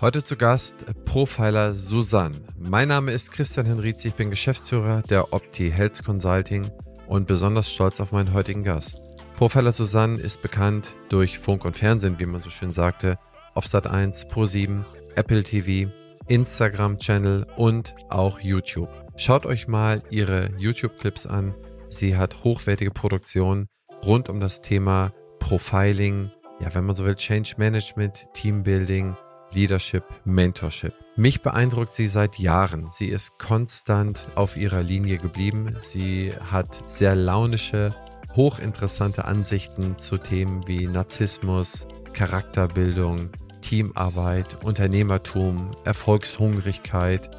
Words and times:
Heute 0.00 0.22
zu 0.22 0.36
Gast 0.36 0.86
Profiler 1.06 1.74
Susanne. 1.74 2.38
Mein 2.56 2.86
Name 2.86 3.10
ist 3.10 3.32
Christian 3.32 3.66
Henrizi, 3.66 4.06
ich 4.06 4.14
bin 4.14 4.30
Geschäftsführer 4.30 5.02
der 5.02 5.32
Opti 5.32 5.72
Health 5.72 6.04
Consulting 6.04 6.70
und 7.08 7.26
besonders 7.26 7.68
stolz 7.68 8.00
auf 8.00 8.12
meinen 8.12 8.32
heutigen 8.32 8.62
Gast. 8.62 9.00
Profiler 9.34 9.72
Susanne 9.72 10.20
ist 10.20 10.40
bekannt 10.40 10.94
durch 11.08 11.40
Funk 11.40 11.64
und 11.64 11.76
Fernsehen, 11.76 12.20
wie 12.20 12.26
man 12.26 12.40
so 12.40 12.48
schön 12.48 12.70
sagte, 12.70 13.18
auf 13.54 13.64
Sat1, 13.66 14.30
Pro7, 14.30 14.84
Apple 15.16 15.42
TV, 15.42 15.92
Instagram-Channel 16.28 17.48
und 17.56 17.96
auch 18.08 18.38
YouTube. 18.38 18.90
Schaut 19.16 19.46
euch 19.46 19.66
mal 19.66 20.04
ihre 20.10 20.50
YouTube-Clips 20.58 21.26
an. 21.26 21.56
Sie 21.88 22.16
hat 22.16 22.44
hochwertige 22.44 22.92
Produktionen 22.92 23.66
rund 24.04 24.28
um 24.28 24.38
das 24.38 24.62
Thema 24.62 25.12
Profiling, 25.40 26.30
ja, 26.60 26.72
wenn 26.72 26.86
man 26.86 26.94
so 26.94 27.04
will, 27.04 27.16
Change 27.16 27.54
Management, 27.56 28.28
Teambuilding, 28.32 29.16
Leadership, 29.52 30.04
Mentorship. 30.24 30.92
Mich 31.16 31.42
beeindruckt 31.42 31.90
sie 31.90 32.06
seit 32.06 32.38
Jahren. 32.38 32.88
Sie 32.90 33.08
ist 33.08 33.38
konstant 33.38 34.26
auf 34.34 34.56
ihrer 34.56 34.82
Linie 34.82 35.18
geblieben. 35.18 35.76
Sie 35.80 36.32
hat 36.50 36.88
sehr 36.88 37.14
launische, 37.14 37.94
hochinteressante 38.36 39.24
Ansichten 39.24 39.98
zu 39.98 40.18
Themen 40.18 40.66
wie 40.68 40.86
Narzissmus, 40.86 41.88
Charakterbildung, 42.12 43.30
Teamarbeit, 43.62 44.62
Unternehmertum, 44.62 45.70
Erfolgshungrigkeit. 45.84 47.30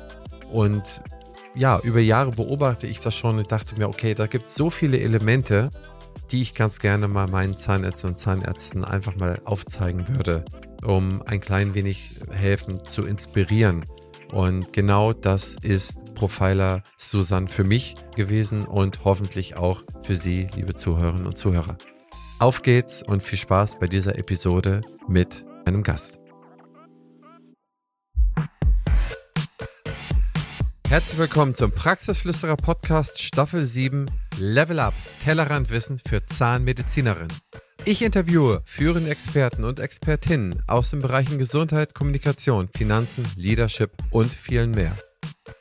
Und 0.51 1.01
ja, 1.55 1.79
über 1.79 1.99
Jahre 1.99 2.31
beobachte 2.31 2.87
ich 2.87 2.99
das 2.99 3.15
schon 3.15 3.37
und 3.37 3.51
dachte 3.51 3.77
mir, 3.77 3.87
okay, 3.87 4.13
da 4.15 4.27
gibt 4.27 4.47
es 4.47 4.55
so 4.55 4.69
viele 4.69 4.99
Elemente, 4.99 5.69
die 6.31 6.41
ich 6.41 6.53
ganz 6.55 6.79
gerne 6.79 7.07
mal 7.07 7.27
meinen 7.27 7.55
Zahnärzten 7.55 8.11
und 8.11 8.19
Zahnärzten 8.19 8.83
einfach 8.83 9.15
mal 9.15 9.39
aufzeigen 9.45 10.07
würde 10.09 10.43
um 10.83 11.21
ein 11.23 11.39
klein 11.39 11.73
wenig 11.73 12.11
helfen 12.31 12.85
zu 12.85 13.05
inspirieren. 13.05 13.85
Und 14.31 14.73
genau 14.73 15.13
das 15.13 15.55
ist 15.61 16.13
Profiler 16.13 16.83
Susan 16.97 17.47
für 17.47 17.63
mich 17.63 17.95
gewesen 18.15 18.65
und 18.65 19.03
hoffentlich 19.03 19.57
auch 19.57 19.83
für 20.01 20.15
Sie, 20.15 20.47
liebe 20.55 20.75
Zuhörerinnen 20.75 21.25
und 21.25 21.37
Zuhörer. 21.37 21.77
Auf 22.39 22.61
geht's 22.61 23.03
und 23.03 23.23
viel 23.23 23.39
Spaß 23.39 23.79
bei 23.79 23.87
dieser 23.87 24.17
Episode 24.17 24.81
mit 25.07 25.45
einem 25.65 25.83
Gast. 25.83 26.19
Herzlich 30.89 31.19
willkommen 31.19 31.53
zum 31.53 31.71
Praxisflüsterer 31.71 32.57
Podcast 32.57 33.21
Staffel 33.21 33.63
7 33.63 34.07
Level 34.39 34.79
Up 34.79 34.95
Tellerrandwissen 35.23 36.01
für 36.07 36.25
Zahnmedizinerinnen. 36.25 37.27
Ich 37.85 38.01
interviewe 38.01 38.61
führende 38.65 39.09
Experten 39.09 39.63
und 39.63 39.79
Expertinnen 39.79 40.61
aus 40.67 40.91
den 40.91 40.99
Bereichen 40.99 41.37
Gesundheit, 41.37 41.93
Kommunikation, 41.93 42.69
Finanzen, 42.75 43.25
Leadership 43.35 43.91
und 44.11 44.27
vielen 44.27 44.71
mehr. 44.71 44.95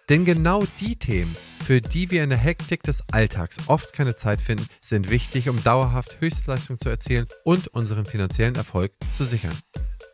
Denn 0.09 0.25
genau 0.25 0.65
die 0.81 0.97
Themen, 0.97 1.35
für 1.65 1.81
die 1.81 2.11
wir 2.11 2.25
in 2.25 2.31
der 2.31 2.39
Hektik 2.39 2.83
des 2.83 3.03
Alltags 3.13 3.57
oft 3.67 3.93
keine 3.93 4.17
Zeit 4.17 4.43
finden, 4.43 4.67
sind 4.81 5.11
wichtig, 5.11 5.49
um 5.49 5.63
dauerhaft 5.63 6.21
Höchstleistung 6.21 6.77
zu 6.77 6.89
erzielen 6.89 7.27
und 7.45 7.69
unseren 7.69 8.05
finanziellen 8.05 8.57
Erfolg 8.57 8.93
zu 9.11 9.25
sichern. 9.25 9.57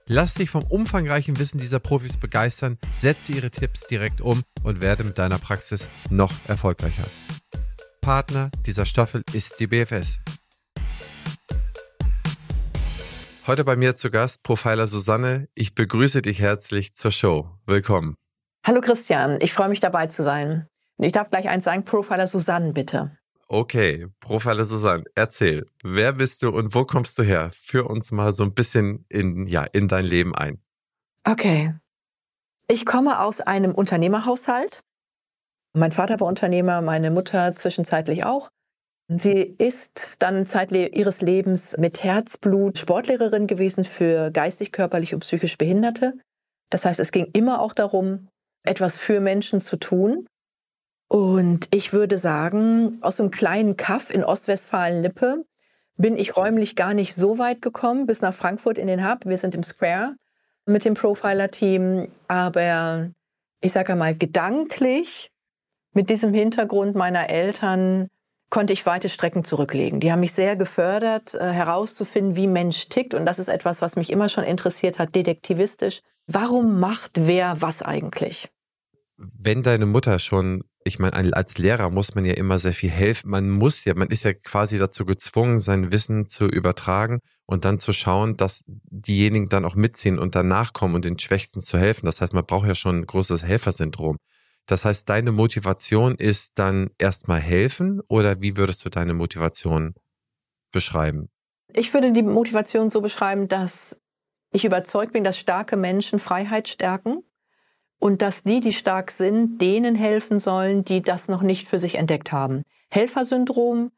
Lass 0.07 0.35
dich 0.35 0.51
vom 0.51 0.65
umfangreichen 0.65 1.39
Wissen 1.39 1.59
dieser 1.59 1.81
Profis 1.81 2.19
begeistern, 2.19 2.79
setze 2.93 3.33
ihre 3.33 3.51
Tipps 3.51 3.87
direkt 3.87 4.21
um 4.21 4.43
und 4.63 4.83
werde 4.83 5.05
mit 5.05 5.19
deiner 5.19 5.39
Praxis 5.39 5.89
noch 6.11 6.33
erfolgreicher. 6.47 7.05
Partner 8.03 8.51
dieser 8.67 8.85
Staffel 8.85 9.23
ist 9.33 9.61
die 9.61 9.67
BFS. 9.67 10.19
Heute 13.47 13.63
bei 13.63 13.77
mir 13.77 13.95
zu 13.95 14.11
Gast 14.11 14.43
Profiler 14.43 14.87
Susanne. 14.87 15.49
Ich 15.55 15.75
begrüße 15.75 16.23
dich 16.23 16.41
herzlich 16.41 16.95
zur 16.95 17.11
Show. 17.11 17.51
Willkommen. 17.67 18.15
Hallo 18.67 18.81
Christian, 18.81 19.39
ich 19.43 19.53
freue 19.53 19.69
mich 19.69 19.81
dabei 19.81 20.07
zu 20.07 20.23
sein. 20.23 20.67
Ich 20.97 21.13
darf 21.13 21.29
gleich 21.29 21.47
eins 21.47 21.65
sagen, 21.65 21.85
Profiler 21.85 22.27
Susanne 22.27 22.73
bitte. 22.73 23.19
Okay, 23.47 24.07
Profiler 24.21 24.65
Susanne, 24.65 25.05
erzähl, 25.15 25.67
wer 25.83 26.15
bist 26.15 26.43
du 26.43 26.49
und 26.49 26.75
wo 26.75 26.87
kommst 26.87 27.19
du 27.19 27.23
her? 27.23 27.51
Führ 27.53 27.91
uns 27.91 28.13
mal 28.13 28.33
so 28.33 28.45
ein 28.45 28.55
bisschen 28.55 29.05
in, 29.11 29.47
ja, 29.47 29.65
in 29.65 29.89
dein 29.89 30.07
Leben 30.07 30.35
ein. 30.35 30.63
Okay. 31.25 31.75
Ich 32.67 32.87
komme 32.87 33.21
aus 33.21 33.43
einem 33.43 33.75
Unternehmerhaushalt. 33.75 34.81
Mein 35.75 35.93
Vater 35.93 36.19
war 36.19 36.29
Unternehmer, 36.29 36.81
meine 36.81 37.11
Mutter 37.11 37.55
zwischenzeitlich 37.55 38.25
auch. 38.25 38.49
Sie 39.09 39.55
ist 39.59 40.17
dann 40.19 40.47
Zeit 40.47 40.73
ihres 40.73 41.21
Lebens 41.21 41.77
mit 41.77 42.03
Herzblut 42.03 42.79
Sportlehrerin 42.79 43.47
gewesen 43.47 43.85
für 43.85 44.31
geistig, 44.31 44.73
körperlich 44.73 45.13
und 45.13 45.21
psychisch 45.21 45.59
Behinderte. 45.59 46.15
Das 46.71 46.87
heißt, 46.87 47.01
es 47.01 47.13
ging 47.13 47.29
immer 47.35 47.61
auch 47.61 47.75
darum, 47.75 48.29
etwas 48.65 48.97
für 48.97 49.21
Menschen 49.21 49.61
zu 49.61 49.77
tun. 49.77 50.27
Und 51.09 51.69
ich 51.71 51.93
würde 51.93 52.17
sagen, 52.17 52.99
aus 53.03 53.21
einem 53.21 53.31
kleinen 53.31 53.77
Kaff 53.77 54.11
in 54.11 54.25
Ostwestfalen-Lippe 54.25 55.45
bin 55.97 56.17
ich 56.17 56.37
räumlich 56.37 56.75
gar 56.75 56.95
nicht 56.95 57.15
so 57.15 57.37
weit 57.39 57.61
gekommen, 57.61 58.07
bis 58.07 58.23
nach 58.23 58.35
Frankfurt 58.35 58.79
in 58.79 58.87
den 58.87 59.07
Hub. 59.07 59.27
Wir 59.27 59.37
sind 59.37 59.55
im 59.55 59.63
Square 59.63 60.17
mit 60.65 60.87
dem 60.87 60.95
Profiler-Team. 60.95 62.09
Aber 62.27 63.11
ich 63.61 63.73
sage 63.73 63.95
mal, 63.97 64.17
gedanklich 64.17 65.31
mit 65.93 66.09
diesem 66.09 66.33
Hintergrund 66.33 66.97
meiner 66.97 67.29
Eltern 67.29 68.09
konnte 68.55 68.73
ich 68.73 68.87
weite 68.87 69.09
Strecken 69.09 69.43
zurücklegen. 69.43 69.99
Die 69.99 70.13
haben 70.13 70.21
mich 70.21 70.33
sehr 70.33 70.55
gefördert, 70.55 71.35
äh, 71.35 71.51
herauszufinden, 71.51 72.37
wie 72.37 72.47
Mensch 72.47 72.89
tickt. 72.89 73.13
Und 73.13 73.27
das 73.27 73.41
ist 73.41 73.49
etwas, 73.49 73.83
was 73.83 73.97
mich 73.97 74.11
immer 74.11 74.29
schon 74.29 74.45
interessiert 74.45 75.01
hat, 75.01 75.17
detektivistisch. 75.17 76.03
Warum 76.29 76.79
macht 76.79 77.11
wer 77.15 77.61
was 77.61 77.83
eigentlich? 77.83 78.49
Wenn 79.17 79.65
deine 79.65 79.87
Mutter 79.87 80.21
schon, 80.21 80.63
ich 80.85 81.01
meine, 81.01 81.35
als 81.37 81.59
Lehrer 81.59 81.91
muss 81.91 82.15
man 82.15 82.25
ja 82.25 82.35
immer 82.35 82.61
sehr 82.61 82.75
viel 82.75 82.91
helfen. 82.91 83.29
Man 83.29 83.51
muss 83.51 83.85
ja, 83.85 83.95
man 83.97 84.11
ist 84.11 84.23
ja 84.23 84.33
quasi 84.35 84.79
dazu 84.79 85.05
gezwungen, 85.05 85.59
sein 85.59 85.91
Wissen 85.91 86.29
zu 86.29 86.47
übertragen 86.47 87.19
und 87.47 87.65
dann 87.65 87.81
zu 87.81 87.93
schauen, 87.93 88.37
dass 88.37 88.63
diejenigen 88.69 89.49
dann 89.49 89.65
auch 89.65 89.75
mitziehen 89.75 90.17
und 90.17 90.37
danach 90.37 90.73
kommen 90.73 90.95
und 90.95 91.05
den 91.05 91.19
Schwächsten 91.19 91.61
zu 91.61 91.77
helfen. 91.77 92.07
Das 92.07 92.21
heißt, 92.21 92.33
man 92.33 92.47
braucht 92.47 92.69
ja 92.69 92.77
schon 92.77 93.01
ein 93.01 93.07
großes 93.07 93.43
Helfersyndrom. 93.43 94.17
Das 94.67 94.85
heißt, 94.85 95.09
deine 95.09 95.33
Motivation 95.33 96.15
ist 96.15 96.59
dann 96.59 96.91
erstmal 96.99 97.41
helfen 97.41 98.01
oder 98.09 98.41
wie 98.41 98.57
würdest 98.57 98.85
du 98.85 98.89
deine 98.89 99.15
Motivation 99.15 99.95
beschreiben? 100.73 101.29
Ich 101.75 101.93
würde 101.93 102.13
die 102.13 102.23
Motivation 102.23 102.89
so 102.89 103.01
beschreiben, 103.01 103.49
dass 103.49 103.97
ich 104.53 104.65
überzeugt 104.65 105.13
bin, 105.13 105.25
dass 105.25 105.39
starke 105.39 105.77
Menschen 105.77 106.19
Freiheit 106.19 106.69
stärken 106.69 107.23
und 107.99 108.23
dass 108.23 108.43
die, 108.43 108.61
die 108.61 108.73
stark 108.73 109.11
sind, 109.11 109.61
denen 109.61 109.95
helfen 109.95 110.39
sollen, 110.39 110.85
die 110.85 111.03
das 111.03 111.29
noch 111.29 111.43
nicht 111.43 111.69
für 111.69 111.79
sich 111.79 111.97
entdeckt 111.97 112.33
haben. 112.33 112.63
Helfersyndrom 112.91 113.91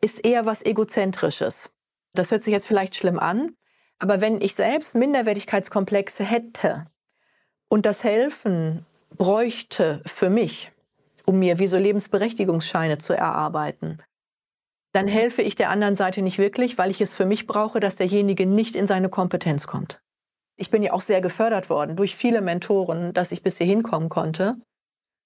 ist 0.00 0.24
eher 0.24 0.46
was 0.46 0.64
Egozentrisches. 0.64 1.70
Das 2.14 2.30
hört 2.30 2.42
sich 2.42 2.52
jetzt 2.52 2.66
vielleicht 2.66 2.96
schlimm 2.96 3.18
an, 3.18 3.56
aber 3.98 4.20
wenn 4.20 4.40
ich 4.40 4.54
selbst 4.54 4.94
Minderwertigkeitskomplexe 4.94 6.24
hätte 6.24 6.86
und 7.68 7.86
das 7.86 8.04
Helfen 8.04 8.84
bräuchte 9.16 10.02
für 10.06 10.30
mich, 10.30 10.72
um 11.26 11.38
mir 11.38 11.58
wie 11.58 11.66
so 11.66 11.78
Lebensberechtigungsscheine 11.78 12.98
zu 12.98 13.12
erarbeiten, 13.12 14.02
dann 14.92 15.08
helfe 15.08 15.42
ich 15.42 15.54
der 15.54 15.70
anderen 15.70 15.96
Seite 15.96 16.22
nicht 16.22 16.38
wirklich, 16.38 16.76
weil 16.78 16.90
ich 16.90 17.00
es 17.00 17.14
für 17.14 17.24
mich 17.24 17.46
brauche, 17.46 17.80
dass 17.80 17.96
derjenige 17.96 18.46
nicht 18.46 18.76
in 18.76 18.86
seine 18.86 19.08
Kompetenz 19.08 19.66
kommt. 19.66 20.00
Ich 20.56 20.70
bin 20.70 20.82
ja 20.82 20.92
auch 20.92 21.00
sehr 21.00 21.20
gefördert 21.20 21.70
worden 21.70 21.96
durch 21.96 22.14
viele 22.14 22.42
Mentoren, 22.42 23.14
dass 23.14 23.32
ich 23.32 23.42
bis 23.42 23.56
hierhin 23.56 23.82
kommen 23.82 24.10
konnte. 24.10 24.56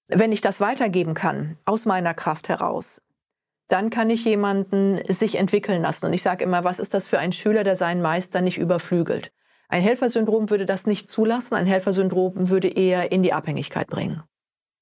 Wenn 0.07 0.31
ich 0.31 0.39
das 0.39 0.61
weitergeben 0.61 1.13
kann, 1.13 1.57
aus 1.65 1.85
meiner 1.85 2.13
Kraft 2.13 2.47
heraus, 2.47 3.01
dann 3.67 3.89
kann 3.89 4.09
ich 4.09 4.23
jemanden 4.23 5.01
sich 5.11 5.35
entwickeln 5.35 5.81
lassen. 5.81 6.05
Und 6.05 6.13
ich 6.13 6.23
sage 6.23 6.45
immer, 6.45 6.63
was 6.63 6.79
ist 6.79 6.93
das 6.93 7.07
für 7.07 7.19
ein 7.19 7.33
Schüler, 7.33 7.65
der 7.65 7.75
seinen 7.75 8.01
Meister 8.01 8.39
nicht 8.39 8.57
überflügelt? 8.57 9.33
Ein 9.69 9.81
Helfersyndrom 9.81 10.49
würde 10.49 10.65
das 10.65 10.85
nicht 10.85 11.09
zulassen, 11.09 11.55
ein 11.55 11.65
Helfersyndrom 11.65 12.49
würde 12.49 12.69
eher 12.69 13.11
in 13.11 13.23
die 13.23 13.33
Abhängigkeit 13.33 13.87
bringen. 13.87 14.23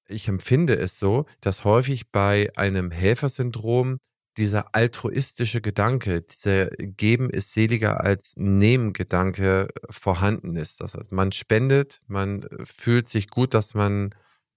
Ich 0.07 0.27
empfinde 0.27 0.77
es 0.77 0.99
so, 0.99 1.25
dass 1.41 1.63
häufig 1.63 2.11
bei 2.11 2.51
einem 2.55 2.91
Helfersyndrom 2.91 3.97
dieser 4.37 4.75
altruistische 4.75 5.61
Gedanke, 5.61 6.21
dieser 6.21 6.67
Geben 6.67 7.29
ist 7.29 7.53
seliger 7.53 8.03
als 8.03 8.33
Nehmen 8.35 8.93
Gedanke 8.93 9.69
vorhanden 9.89 10.55
ist. 10.55 10.81
Das 10.81 10.93
heißt, 10.93 11.11
man 11.11 11.31
spendet, 11.31 12.01
man 12.07 12.45
fühlt 12.63 13.07
sich 13.07 13.29
gut, 13.29 13.53
dass 13.53 13.73
man 13.73 14.13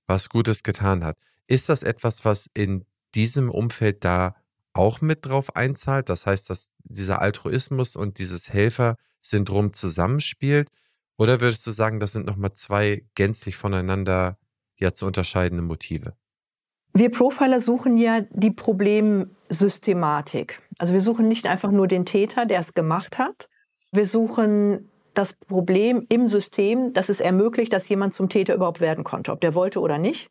was 0.07 0.29
Gutes 0.29 0.63
getan 0.63 1.05
hat. 1.05 1.17
Ist 1.47 1.69
das 1.69 1.83
etwas, 1.83 2.25
was 2.25 2.51
in 2.55 2.85
diesem 3.15 3.51
Umfeld 3.51 4.05
da 4.05 4.35
auch 4.79 5.01
mit 5.01 5.27
drauf 5.27 5.57
einzahlt? 5.57 6.09
Das 6.09 6.25
heißt, 6.25 6.49
dass 6.49 6.71
dieser 6.85 7.21
Altruismus 7.21 7.97
und 7.97 8.19
dieses 8.19 8.49
Helfer 8.49 8.95
Syndrom 9.21 9.73
zusammenspielt? 9.73 10.69
Oder 11.19 11.41
würdest 11.41 11.67
du 11.67 11.73
sagen, 11.73 11.99
das 12.01 12.13
sind 12.13 12.27
nochmal 12.27 12.53
zwei 12.53 13.05
gänzlich 13.15 13.57
voneinander 13.57 14.39
ja 14.79 14.93
zu 14.95 15.07
unterscheidende 15.07 15.65
Motive? 15.65 16.15
Wir 16.95 17.11
Profiler 17.11 17.61
suchen 17.61 17.99
ja 17.99 18.23
die 18.31 18.53
Problemsystematik. 18.53 20.63
Also 20.79 20.95
wir 20.95 21.01
suchen 21.01 21.27
nicht 21.29 21.47
einfach 21.47 21.71
nur 21.71 21.87
den 21.89 22.07
Täter, 22.07 22.47
der 22.47 22.61
es 22.61 22.73
gemacht 22.73 23.19
hat. 23.19 23.51
Wir 23.93 24.07
suchen 24.07 24.89
das 25.15 25.35
Problem 25.35 26.07
im 26.09 26.29
System, 26.29 26.93
dass 26.93 27.09
es 27.09 27.21
ermöglicht, 27.21 27.73
dass 27.73 27.89
jemand 27.89 28.15
zum 28.15 28.29
Täter 28.29 28.55
überhaupt 28.55 28.81
werden 28.81 29.03
konnte, 29.05 29.33
ob 29.33 29.41
der 29.41 29.57
wollte 29.57 29.81
oder 29.81 29.99
nicht. 29.99 30.29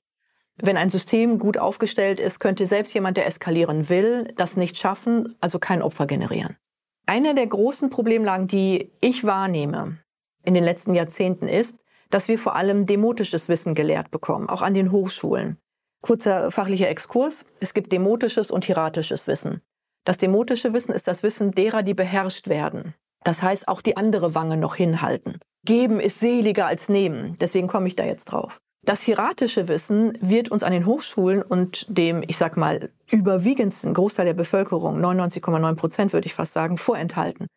Wenn 0.60 0.78
ein 0.78 0.90
System 0.90 1.38
gut 1.38 1.58
aufgestellt 1.58 2.20
ist, 2.20 2.40
könnte 2.40 2.66
selbst 2.66 2.94
jemand, 2.94 3.18
der 3.18 3.28
eskalieren 3.28 3.90
will, 3.90 4.34
das 4.38 4.58
nicht 4.58 4.78
schaffen, 4.78 5.36
also 5.40 5.60
kein 5.60 5.82
Opfer 5.82 6.08
generieren. 6.08 6.58
Eine 7.06 7.36
der 7.36 7.48
großen 7.48 7.90
Problemlagen, 7.90 8.48
die 8.48 8.92
ich 9.00 9.24
wahrnehme 9.24 10.00
in 10.44 10.54
den 10.54 10.64
letzten 10.64 10.96
Jahrzehnten 10.96 11.48
ist, 11.48 11.78
dass 12.10 12.28
wir 12.28 12.40
vor 12.40 12.56
allem 12.56 12.86
demotisches 12.86 13.50
Wissen 13.50 13.76
gelehrt 13.76 14.12
bekommen, 14.12 14.50
auch 14.50 14.62
an 14.62 14.74
den 14.74 14.92
Hochschulen. 14.92 15.58
Kurzer 16.02 16.52
fachlicher 16.52 16.90
Exkurs. 16.90 17.46
Es 17.60 17.74
gibt 17.74 17.92
demotisches 17.92 18.52
und 18.52 18.66
hieratisches 18.66 19.28
Wissen. 19.28 19.62
Das 20.06 20.18
demotische 20.18 20.74
Wissen 20.74 20.94
ist 20.94 21.08
das 21.08 21.22
Wissen 21.24 21.52
derer, 21.52 21.84
die 21.84 21.94
beherrscht 21.94 22.48
werden. 22.48 22.94
Das 23.24 23.44
heißt, 23.44 23.68
auch 23.68 23.82
die 23.82 23.98
andere 23.98 24.36
Wange 24.36 24.58
noch 24.58 24.76
hinhalten. 24.76 25.40
Geben 25.66 26.00
ist 26.00 26.20
seliger 26.20 26.66
als 26.66 26.88
nehmen. 26.88 27.36
Deswegen 27.42 27.68
komme 27.68 27.88
ich 27.88 27.96
da 27.96 28.06
jetzt 28.06 28.26
drauf. 28.26 28.62
Das 28.88 29.02
hieratische 29.02 29.68
Wissen 29.68 30.18
wird 30.22 30.50
uns 30.50 30.64
an 30.64 30.72
den 30.72 30.86
Hochschulen 30.86 31.42
und 31.42 31.86
dem, 31.90 32.24
ich 32.26 32.38
sag 32.38 32.56
mal, 32.56 32.90
überwiegendsten 33.12 33.94
Großteil 33.94 34.28
der 34.28 34.34
Bevölkerung, 34.34 34.98
99,9 35.04 35.76
Prozent 35.76 36.14
würde 36.14 36.26
ich 36.26 36.34
fast 36.34 36.54
sagen, 36.54 36.78
vorenthalten. 36.78 37.48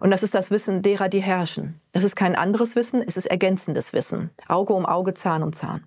Und 0.00 0.10
das 0.10 0.22
ist 0.22 0.34
das 0.34 0.50
Wissen 0.50 0.82
derer, 0.82 1.08
die 1.08 1.22
herrschen. 1.22 1.80
Das 1.92 2.04
ist 2.04 2.14
kein 2.14 2.36
anderes 2.36 2.76
Wissen, 2.76 3.00
es 3.00 3.16
ist 3.16 3.24
ergänzendes 3.24 3.94
Wissen. 3.94 4.28
Auge 4.48 4.74
um 4.74 4.84
Auge, 4.84 5.14
Zahn 5.14 5.42
um 5.42 5.54
Zahn. 5.54 5.86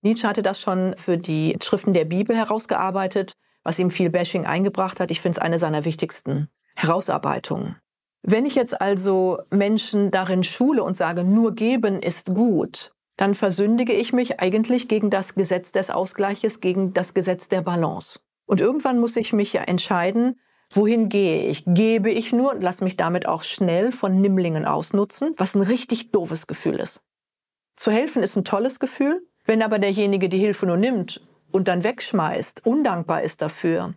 Nietzsche 0.00 0.26
hatte 0.26 0.42
das 0.42 0.58
schon 0.58 0.94
für 0.96 1.18
die 1.18 1.58
Schriften 1.62 1.92
der 1.92 2.06
Bibel 2.06 2.34
herausgearbeitet, 2.34 3.34
was 3.64 3.78
ihm 3.78 3.90
viel 3.90 4.08
Bashing 4.08 4.46
eingebracht 4.46 4.98
hat. 4.98 5.10
Ich 5.10 5.20
finde 5.20 5.36
es 5.36 5.42
eine 5.42 5.58
seiner 5.58 5.84
wichtigsten 5.84 6.48
Herausarbeitungen. 6.74 7.76
Wenn 8.22 8.46
ich 8.46 8.54
jetzt 8.54 8.80
also 8.80 9.42
Menschen 9.50 10.10
darin 10.10 10.42
schule 10.42 10.82
und 10.84 10.96
sage, 10.96 11.22
nur 11.22 11.54
geben 11.54 12.00
ist 12.00 12.32
gut, 12.32 12.91
dann 13.16 13.34
versündige 13.34 13.92
ich 13.92 14.12
mich 14.12 14.40
eigentlich 14.40 14.88
gegen 14.88 15.10
das 15.10 15.34
Gesetz 15.34 15.72
des 15.72 15.90
Ausgleiches, 15.90 16.60
gegen 16.60 16.92
das 16.92 17.14
Gesetz 17.14 17.48
der 17.48 17.62
Balance. 17.62 18.20
Und 18.46 18.60
irgendwann 18.60 18.98
muss 18.98 19.16
ich 19.16 19.32
mich 19.32 19.52
ja 19.52 19.62
entscheiden, 19.62 20.40
wohin 20.70 21.08
gehe 21.08 21.46
ich? 21.46 21.64
Gebe 21.66 22.10
ich 22.10 22.32
nur 22.32 22.52
und 22.52 22.62
lasse 22.62 22.84
mich 22.84 22.96
damit 22.96 23.26
auch 23.26 23.42
schnell 23.42 23.92
von 23.92 24.20
Nimmlingen 24.20 24.64
ausnutzen, 24.64 25.34
was 25.36 25.54
ein 25.54 25.62
richtig 25.62 26.10
doofes 26.10 26.46
Gefühl 26.46 26.80
ist. 26.80 27.04
Zu 27.76 27.90
helfen 27.90 28.22
ist 28.22 28.36
ein 28.36 28.44
tolles 28.44 28.80
Gefühl, 28.80 29.26
wenn 29.44 29.62
aber 29.62 29.78
derjenige 29.78 30.28
die 30.28 30.38
Hilfe 30.38 30.66
nur 30.66 30.76
nimmt 30.76 31.26
und 31.50 31.68
dann 31.68 31.84
wegschmeißt, 31.84 32.66
undankbar 32.66 33.22
ist 33.22 33.42
dafür, 33.42 33.94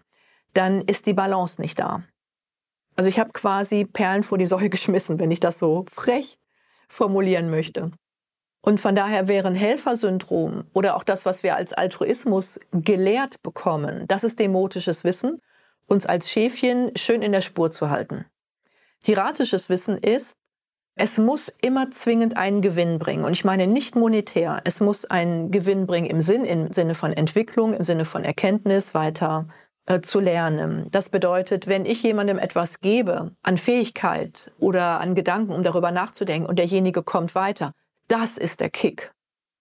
dann 0.53 0.81
ist 0.81 1.05
die 1.05 1.13
Balance 1.13 1.61
nicht 1.61 1.79
da. 1.79 2.03
Also 2.95 3.09
ich 3.09 3.19
habe 3.19 3.31
quasi 3.31 3.85
Perlen 3.85 4.23
vor 4.23 4.37
die 4.37 4.45
Säue 4.45 4.69
geschmissen, 4.69 5.19
wenn 5.19 5.31
ich 5.31 5.39
das 5.39 5.59
so 5.59 5.85
frech 5.89 6.39
formulieren 6.87 7.49
möchte. 7.49 7.91
Und 8.65 8.81
von 8.81 8.95
daher 8.95 9.27
wären 9.27 9.53
Helfersyndrom 9.53 10.63
oder 10.73 10.95
auch 10.95 11.03
das, 11.03 11.23
was 11.23 11.43
wir 11.43 11.55
als 11.55 11.71
Altruismus 11.71 12.59
gelehrt 12.71 13.43
bekommen, 13.43 14.05
das 14.07 14.23
ist 14.23 14.39
demotisches 14.39 15.03
Wissen, 15.03 15.39
uns 15.85 16.07
als 16.07 16.31
Schäfchen 16.31 16.89
schön 16.97 17.21
in 17.21 17.31
der 17.31 17.41
Spur 17.41 17.69
zu 17.69 17.91
halten. 17.91 18.25
Hieratisches 19.03 19.69
Wissen 19.69 19.99
ist, 19.99 20.35
es 20.95 21.19
muss 21.19 21.49
immer 21.61 21.91
zwingend 21.91 22.37
einen 22.37 22.63
Gewinn 22.63 22.97
bringen. 22.97 23.23
Und 23.23 23.33
ich 23.33 23.45
meine 23.45 23.67
nicht 23.67 23.95
monetär. 23.95 24.61
Es 24.63 24.79
muss 24.79 25.05
einen 25.05 25.51
Gewinn 25.51 25.85
bringen 25.85 26.09
im 26.09 26.21
Sinn, 26.21 26.43
im 26.43 26.73
Sinne 26.73 26.95
von 26.95 27.13
Entwicklung, 27.13 27.75
im 27.75 27.83
Sinne 27.83 28.05
von 28.05 28.23
Erkenntnis, 28.23 28.95
weiter 28.95 29.47
äh, 29.85 30.01
zu 30.01 30.19
lernen. 30.19 30.87
Das 30.89 31.09
bedeutet, 31.09 31.67
wenn 31.67 31.85
ich 31.85 32.01
jemandem 32.01 32.39
etwas 32.39 32.79
gebe 32.79 33.35
an 33.43 33.59
Fähigkeit 33.59 34.51
oder 34.57 34.99
an 35.01 35.13
Gedanken, 35.13 35.53
um 35.53 35.61
darüber 35.61 35.91
nachzudenken 35.91 36.49
und 36.49 36.57
derjenige 36.57 37.03
kommt 37.03 37.35
weiter, 37.35 37.73
das 38.07 38.37
ist 38.37 38.59
der 38.59 38.69
Kick. 38.69 39.13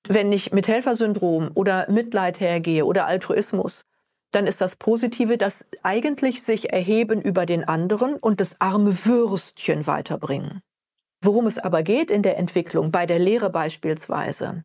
Wenn 0.06 0.32
ich 0.32 0.52
mit 0.52 0.68
Helfersyndrom 0.68 1.50
oder 1.54 1.90
Mitleid 1.90 2.40
hergehe 2.40 2.84
oder 2.84 3.06
Altruismus, 3.06 3.86
dann 4.32 4.46
ist 4.46 4.60
das 4.60 4.76
Positive, 4.76 5.38
dass 5.38 5.64
eigentlich 5.82 6.42
sich 6.42 6.72
erheben 6.72 7.22
über 7.22 7.46
den 7.46 7.64
anderen 7.64 8.16
und 8.16 8.40
das 8.40 8.60
arme 8.60 9.06
Würstchen 9.06 9.86
weiterbringen. 9.86 10.60
Worum 11.22 11.46
es 11.46 11.58
aber 11.58 11.82
geht 11.82 12.10
in 12.10 12.22
der 12.22 12.36
Entwicklung, 12.36 12.90
bei 12.90 13.06
der 13.06 13.18
Lehre 13.18 13.48
beispielsweise, 13.48 14.64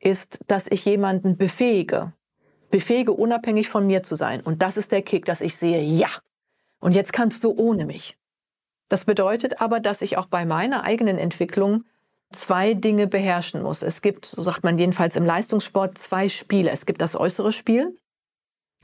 ist, 0.00 0.40
dass 0.48 0.66
ich 0.68 0.84
jemanden 0.84 1.36
befähige, 1.36 2.12
befähige, 2.70 3.12
unabhängig 3.12 3.68
von 3.68 3.86
mir 3.86 4.02
zu 4.02 4.16
sein. 4.16 4.40
Und 4.40 4.62
das 4.62 4.76
ist 4.76 4.90
der 4.90 5.02
Kick, 5.02 5.26
dass 5.26 5.40
ich 5.40 5.56
sehe, 5.56 5.80
ja, 5.80 6.08
und 6.80 6.96
jetzt 6.96 7.12
kannst 7.12 7.44
du 7.44 7.54
ohne 7.56 7.86
mich. 7.86 8.18
Das 8.88 9.04
bedeutet 9.04 9.60
aber, 9.60 9.78
dass 9.78 10.02
ich 10.02 10.18
auch 10.18 10.26
bei 10.26 10.44
meiner 10.44 10.82
eigenen 10.82 11.18
Entwicklung 11.18 11.84
zwei 12.32 12.74
Dinge 12.74 13.06
beherrschen 13.06 13.62
muss. 13.62 13.82
Es 13.82 14.02
gibt, 14.02 14.26
so 14.26 14.42
sagt 14.42 14.64
man 14.64 14.78
jedenfalls 14.78 15.16
im 15.16 15.24
Leistungssport, 15.24 15.98
zwei 15.98 16.28
Spiele. 16.28 16.70
Es 16.70 16.86
gibt 16.86 17.00
das 17.00 17.16
äußere 17.16 17.52
Spiel, 17.52 17.96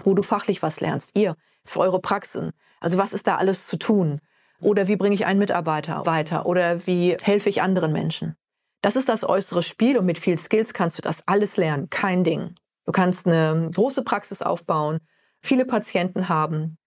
wo 0.02 0.14
du 0.14 0.22
fachlich 0.22 0.62
was 0.62 0.80
lernst, 0.80 1.12
ihr, 1.14 1.36
für 1.64 1.80
eure 1.80 2.00
Praxen. 2.00 2.52
Also 2.80 2.98
was 2.98 3.12
ist 3.12 3.26
da 3.26 3.36
alles 3.36 3.66
zu 3.66 3.76
tun? 3.76 4.20
Oder 4.60 4.88
wie 4.88 4.96
bringe 4.96 5.14
ich 5.14 5.26
einen 5.26 5.38
Mitarbeiter 5.38 6.04
weiter? 6.06 6.46
Oder 6.46 6.86
wie 6.86 7.16
helfe 7.22 7.48
ich 7.48 7.62
anderen 7.62 7.92
Menschen? 7.92 8.36
Das 8.82 8.96
ist 8.96 9.08
das 9.08 9.24
äußere 9.24 9.62
Spiel 9.62 9.98
und 9.98 10.06
mit 10.06 10.18
viel 10.18 10.38
Skills 10.38 10.72
kannst 10.72 10.98
du 10.98 11.02
das 11.02 11.26
alles 11.26 11.56
lernen. 11.56 11.90
Kein 11.90 12.24
Ding. 12.24 12.54
Du 12.86 12.92
kannst 12.92 13.26
eine 13.26 13.70
große 13.74 14.02
Praxis 14.02 14.40
aufbauen, 14.40 15.00
viele 15.40 15.64
Patienten 15.64 16.28
haben. 16.28 16.78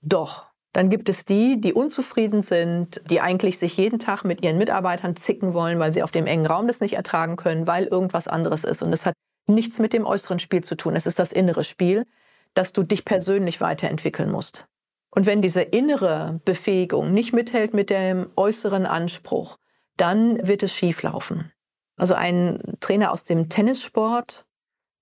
Doch, 0.00 0.49
dann 0.72 0.88
gibt 0.88 1.08
es 1.08 1.24
die, 1.24 1.60
die 1.60 1.72
unzufrieden 1.72 2.42
sind, 2.42 3.02
die 3.10 3.20
eigentlich 3.20 3.58
sich 3.58 3.76
jeden 3.76 3.98
Tag 3.98 4.24
mit 4.24 4.42
ihren 4.42 4.58
Mitarbeitern 4.58 5.16
zicken 5.16 5.52
wollen, 5.52 5.78
weil 5.80 5.92
sie 5.92 6.02
auf 6.02 6.12
dem 6.12 6.26
engen 6.26 6.46
Raum 6.46 6.68
das 6.68 6.80
nicht 6.80 6.94
ertragen 6.94 7.36
können, 7.36 7.66
weil 7.66 7.86
irgendwas 7.86 8.28
anderes 8.28 8.64
ist. 8.64 8.82
Und 8.82 8.92
es 8.92 9.04
hat 9.04 9.14
nichts 9.48 9.80
mit 9.80 9.92
dem 9.92 10.06
äußeren 10.06 10.38
Spiel 10.38 10.62
zu 10.62 10.76
tun. 10.76 10.94
Es 10.94 11.06
ist 11.06 11.18
das 11.18 11.32
innere 11.32 11.64
Spiel, 11.64 12.06
dass 12.54 12.72
du 12.72 12.84
dich 12.84 13.04
persönlich 13.04 13.60
weiterentwickeln 13.60 14.30
musst. 14.30 14.66
Und 15.10 15.26
wenn 15.26 15.42
diese 15.42 15.62
innere 15.62 16.40
Befähigung 16.44 17.12
nicht 17.12 17.32
mithält 17.32 17.74
mit 17.74 17.90
dem 17.90 18.30
äußeren 18.36 18.86
Anspruch, 18.86 19.58
dann 19.96 20.46
wird 20.46 20.62
es 20.62 20.72
schieflaufen. 20.72 21.52
Also 21.96 22.14
ein 22.14 22.62
Trainer 22.78 23.12
aus 23.12 23.24
dem 23.24 23.48
Tennissport, 23.48 24.46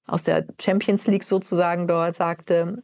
aus 0.07 0.25
der 0.25 0.47
Champions 0.59 1.07
League 1.07 1.25
sozusagen 1.25 1.87
dort, 1.87 2.17
sagte, 2.17 2.83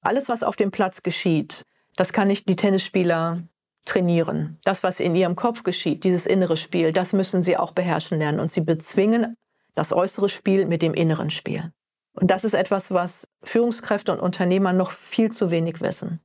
alles, 0.00 0.28
was 0.28 0.42
auf 0.42 0.56
dem 0.56 0.72
Platz 0.72 1.02
geschieht, 1.02 1.64
das 1.96 2.12
kann 2.12 2.28
nicht 2.28 2.48
die 2.48 2.56
Tennisspieler 2.56 3.42
trainieren. 3.84 4.58
Das, 4.64 4.82
was 4.82 5.00
in 5.00 5.14
ihrem 5.14 5.36
Kopf 5.36 5.62
geschieht, 5.62 6.04
dieses 6.04 6.26
innere 6.26 6.56
Spiel, 6.56 6.92
das 6.92 7.12
müssen 7.12 7.42
sie 7.42 7.56
auch 7.56 7.72
beherrschen 7.72 8.18
lernen. 8.18 8.40
Und 8.40 8.52
sie 8.52 8.60
bezwingen 8.60 9.36
das 9.74 9.92
äußere 9.92 10.28
Spiel 10.28 10.66
mit 10.66 10.82
dem 10.82 10.94
inneren 10.94 11.30
Spiel. 11.30 11.72
Und 12.12 12.30
das 12.30 12.44
ist 12.44 12.54
etwas, 12.54 12.90
was 12.90 13.28
Führungskräfte 13.42 14.12
und 14.12 14.20
Unternehmer 14.20 14.72
noch 14.72 14.90
viel 14.90 15.30
zu 15.30 15.50
wenig 15.50 15.80
wissen. 15.80 16.20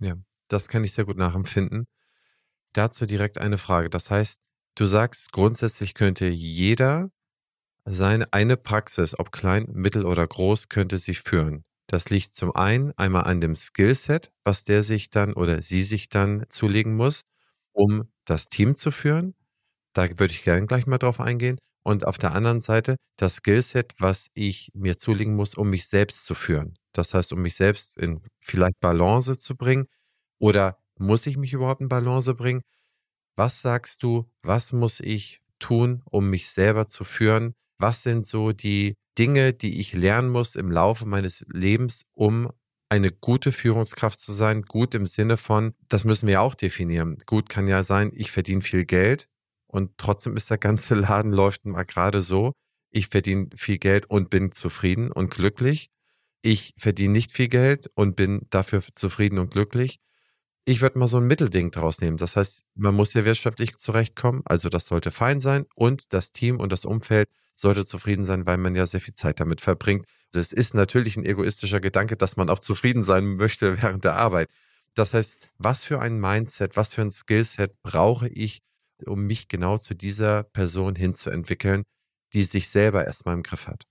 Ja, 0.00 0.14
das 0.48 0.68
kann 0.68 0.84
ich 0.84 0.92
sehr 0.92 1.04
gut 1.04 1.16
nachempfinden. 1.16 1.86
Dazu 2.72 3.06
direkt 3.06 3.38
eine 3.38 3.58
Frage. 3.58 3.90
Das 3.90 4.10
heißt, 4.10 4.40
du 4.76 4.84
sagst, 4.86 5.32
grundsätzlich 5.32 5.94
könnte 5.94 6.28
jeder 6.28 7.10
seine 7.84 8.32
eine 8.32 8.56
Praxis, 8.56 9.18
ob 9.18 9.32
klein, 9.32 9.66
mittel 9.72 10.04
oder 10.04 10.26
groß, 10.26 10.68
könnte 10.68 10.98
sich 10.98 11.20
führen. 11.20 11.64
Das 11.88 12.10
liegt 12.10 12.34
zum 12.34 12.54
einen 12.54 12.92
einmal 12.98 13.24
an 13.24 13.40
dem 13.40 13.56
Skillset, 13.56 14.30
was 14.44 14.64
der 14.64 14.82
sich 14.82 15.10
dann 15.10 15.32
oder 15.32 15.62
sie 15.62 15.82
sich 15.82 16.08
dann 16.10 16.44
zulegen 16.50 16.94
muss, 16.96 17.22
um 17.72 18.10
das 18.26 18.48
Team 18.50 18.74
zu 18.74 18.90
führen. 18.90 19.34
Da 19.94 20.08
würde 20.18 20.32
ich 20.34 20.44
gerne 20.44 20.66
gleich 20.66 20.86
mal 20.86 20.98
drauf 20.98 21.20
eingehen. 21.20 21.58
Und 21.84 22.06
auf 22.06 22.18
der 22.18 22.32
anderen 22.34 22.60
Seite 22.60 22.96
das 23.16 23.36
Skillset, 23.36 23.94
was 23.98 24.28
ich 24.34 24.70
mir 24.74 24.98
zulegen 24.98 25.34
muss, 25.36 25.54
um 25.54 25.70
mich 25.70 25.86
selbst 25.88 26.26
zu 26.26 26.34
führen. 26.34 26.74
Das 26.92 27.14
heißt, 27.14 27.32
um 27.32 27.40
mich 27.42 27.54
selbst 27.56 27.96
in 27.98 28.20
vielleicht 28.40 28.80
Balance 28.80 29.38
zu 29.38 29.56
bringen. 29.56 29.86
Oder 30.40 30.78
muss 30.98 31.26
ich 31.26 31.36
mich 31.38 31.52
überhaupt 31.54 31.80
in 31.80 31.88
Balance 31.88 32.34
bringen? 32.34 32.62
Was 33.36 33.62
sagst 33.62 34.02
du, 34.02 34.30
was 34.42 34.72
muss 34.72 35.00
ich 35.00 35.40
tun, 35.60 36.02
um 36.10 36.28
mich 36.30 36.48
selber 36.50 36.88
zu 36.88 37.04
führen? 37.04 37.54
Was 37.78 38.02
sind 38.02 38.26
so 38.26 38.52
die 38.52 38.94
Dinge, 39.18 39.52
die 39.52 39.80
ich 39.80 39.92
lernen 39.92 40.30
muss 40.30 40.54
im 40.54 40.70
Laufe 40.70 41.06
meines 41.06 41.44
Lebens, 41.48 42.04
um 42.14 42.50
eine 42.88 43.10
gute 43.10 43.52
Führungskraft 43.52 44.18
zu 44.18 44.32
sein? 44.32 44.62
Gut 44.62 44.94
im 44.94 45.06
Sinne 45.06 45.36
von, 45.36 45.74
das 45.88 46.04
müssen 46.04 46.28
wir 46.28 46.40
auch 46.40 46.54
definieren. 46.54 47.18
Gut 47.26 47.48
kann 47.48 47.68
ja 47.68 47.82
sein, 47.82 48.12
ich 48.14 48.30
verdiene 48.30 48.62
viel 48.62 48.84
Geld 48.84 49.28
und 49.66 49.98
trotzdem 49.98 50.36
ist 50.36 50.50
der 50.50 50.58
ganze 50.58 50.94
Laden 50.94 51.32
läuft 51.32 51.66
mal 51.66 51.84
gerade 51.84 52.22
so. 52.22 52.52
Ich 52.90 53.08
verdiene 53.08 53.48
viel 53.54 53.78
Geld 53.78 54.08
und 54.08 54.30
bin 54.30 54.52
zufrieden 54.52 55.12
und 55.12 55.30
glücklich 55.30 55.90
ich 56.42 56.74
verdiene 56.78 57.12
nicht 57.12 57.32
viel 57.32 57.48
Geld 57.48 57.90
und 57.94 58.16
bin 58.16 58.46
dafür 58.50 58.82
zufrieden 58.94 59.38
und 59.38 59.50
glücklich. 59.50 59.98
Ich 60.68 60.82
würde 60.82 60.98
mal 60.98 61.08
so 61.08 61.16
ein 61.16 61.26
Mittelding 61.26 61.70
draus 61.70 62.02
nehmen. 62.02 62.18
Das 62.18 62.36
heißt, 62.36 62.66
man 62.74 62.94
muss 62.94 63.14
ja 63.14 63.24
wirtschaftlich 63.24 63.78
zurechtkommen, 63.78 64.42
also 64.44 64.68
das 64.68 64.84
sollte 64.84 65.10
fein 65.10 65.40
sein 65.40 65.64
und 65.74 66.12
das 66.12 66.30
Team 66.32 66.60
und 66.60 66.72
das 66.72 66.84
Umfeld 66.84 67.30
sollte 67.54 67.86
zufrieden 67.86 68.26
sein, 68.26 68.44
weil 68.44 68.58
man 68.58 68.74
ja 68.74 68.84
sehr 68.84 69.00
viel 69.00 69.14
Zeit 69.14 69.40
damit 69.40 69.62
verbringt. 69.62 70.04
Es 70.34 70.52
ist 70.52 70.74
natürlich 70.74 71.16
ein 71.16 71.24
egoistischer 71.24 71.80
Gedanke, 71.80 72.18
dass 72.18 72.36
man 72.36 72.50
auch 72.50 72.58
zufrieden 72.58 73.02
sein 73.02 73.36
möchte 73.36 73.80
während 73.82 74.04
der 74.04 74.16
Arbeit. 74.16 74.50
Das 74.94 75.14
heißt, 75.14 75.40
was 75.56 75.86
für 75.86 76.02
ein 76.02 76.20
Mindset, 76.20 76.76
was 76.76 76.92
für 76.92 77.00
ein 77.00 77.12
Skillset 77.12 77.72
brauche 77.82 78.28
ich, 78.28 78.60
um 79.06 79.24
mich 79.24 79.48
genau 79.48 79.78
zu 79.78 79.94
dieser 79.94 80.42
Person 80.42 80.96
hinzuentwickeln, 80.96 81.84
die 82.34 82.42
sich 82.42 82.68
selber 82.68 83.06
erstmal 83.06 83.36
im 83.36 83.42
Griff 83.42 83.68
hat? 83.68 83.84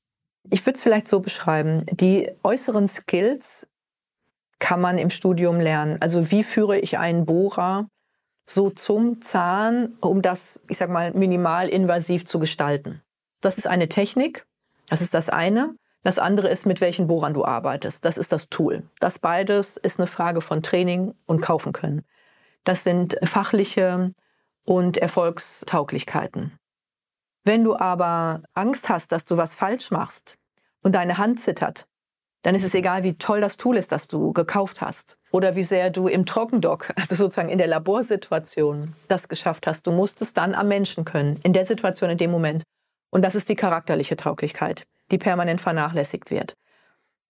Ich 0.51 0.63
würde 0.63 0.77
es 0.77 0.84
vielleicht 0.84 1.07
so 1.07 1.22
beschreiben. 1.22 1.88
Die 1.89 2.29
äußeren 2.43 2.88
Skills 2.88 3.65
kann 4.60 4.82
man 4.82 4.98
im 4.98 5.10
Studium 5.10 5.60
lernen. 5.60 5.98
Also 6.00 6.32
wie 6.32 6.44
führe 6.44 6.80
ich 6.80 6.98
einen 6.98 7.26
Bohrer 7.26 7.88
so 8.50 8.70
zum 8.70 9.22
Zahn, 9.22 9.98
um 10.00 10.22
das, 10.22 10.62
ich 10.70 10.78
sag 10.78 10.90
mal, 10.90 11.12
minimal 11.12 11.68
invasiv 11.68 12.26
zu 12.26 12.40
gestalten. 12.40 13.02
Das 13.42 13.58
ist 13.58 13.68
eine 13.68 13.90
Technik. 13.90 14.48
Das 14.90 15.02
ist 15.02 15.14
das 15.14 15.30
eine. 15.30 15.76
Das 16.04 16.18
andere 16.18 16.48
ist, 16.48 16.66
mit 16.66 16.80
welchen 16.80 17.08
Bohrern 17.08 17.34
du 17.34 17.44
arbeitest. 17.44 18.06
Das 18.06 18.18
ist 18.18 18.32
das 18.32 18.48
Tool. 18.48 18.84
Das 19.00 19.20
beides 19.20 19.76
ist 19.76 20.00
eine 20.00 20.08
Frage 20.08 20.42
von 20.42 20.64
Training 20.64 21.14
und 21.26 21.42
kaufen 21.42 21.74
können. 21.74 22.06
Das 22.64 22.84
sind 22.84 23.18
fachliche 23.24 24.14
und 24.64 24.98
Erfolgstauglichkeiten. 24.98 26.58
Wenn 27.44 27.64
du 27.64 27.76
aber 27.78 28.44
Angst 28.54 28.90
hast, 28.90 29.12
dass 29.12 29.26
du 29.26 29.38
was 29.38 29.56
falsch 29.56 29.92
machst 29.92 30.38
und 30.82 30.94
deine 30.96 31.18
Hand 31.18 31.40
zittert, 31.40 31.88
dann 32.44 32.56
ist 32.56 32.63
es 32.63 32.75
egal, 32.75 33.03
wie 33.03 33.15
toll 33.15 33.41
das 33.41 33.58
Tool 33.58 33.77
ist, 33.77 33.91
das 33.91 34.08
du 34.08 34.32
gekauft 34.34 34.82
hast. 34.82 35.17
Oder 35.32 35.56
wie 35.56 35.63
sehr 35.63 35.89
du 35.89 36.08
im 36.08 36.25
Trockendock, 36.25 36.94
also 36.96 37.15
sozusagen 37.15 37.50
in 37.50 37.58
der 37.58 37.67
Laborsituation, 37.67 38.94
das 39.08 39.27
geschafft 39.27 39.67
hast. 39.67 39.88
Du 39.88 39.91
musst 39.91 40.22
es 40.22 40.34
dann 40.34 40.56
am 40.56 40.67
Menschen 40.67 41.06
können, 41.06 41.39
in 41.44 41.53
der 41.53 41.65
Situation, 41.65 42.10
in 42.10 42.17
dem 42.17 42.32
Moment. 42.32 42.63
Und 43.10 43.22
das 43.22 43.36
ist 43.36 43.50
die 43.50 43.56
charakterliche 43.56 44.15
Tauglichkeit 44.17 44.86
die 45.12 45.17
permanent 45.17 45.62
vernachlässigt 45.62 46.32
wird. 46.32 46.56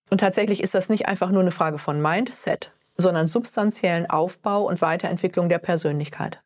Und 0.09 0.19
tatsächlich 0.19 0.61
ist 0.61 0.73
das 0.73 0.89
nicht 0.89 1.07
einfach 1.07 1.31
nur 1.31 1.41
eine 1.41 1.51
Frage 1.51 1.79
von 1.79 2.01
Mindset, 2.01 2.71
sondern 2.97 3.27
substanziellen 3.27 4.09
Aufbau 4.09 4.63
und 4.63 4.81
Weiterentwicklung 4.81 5.49
der 5.49 5.59
Persönlichkeit. 5.59 6.41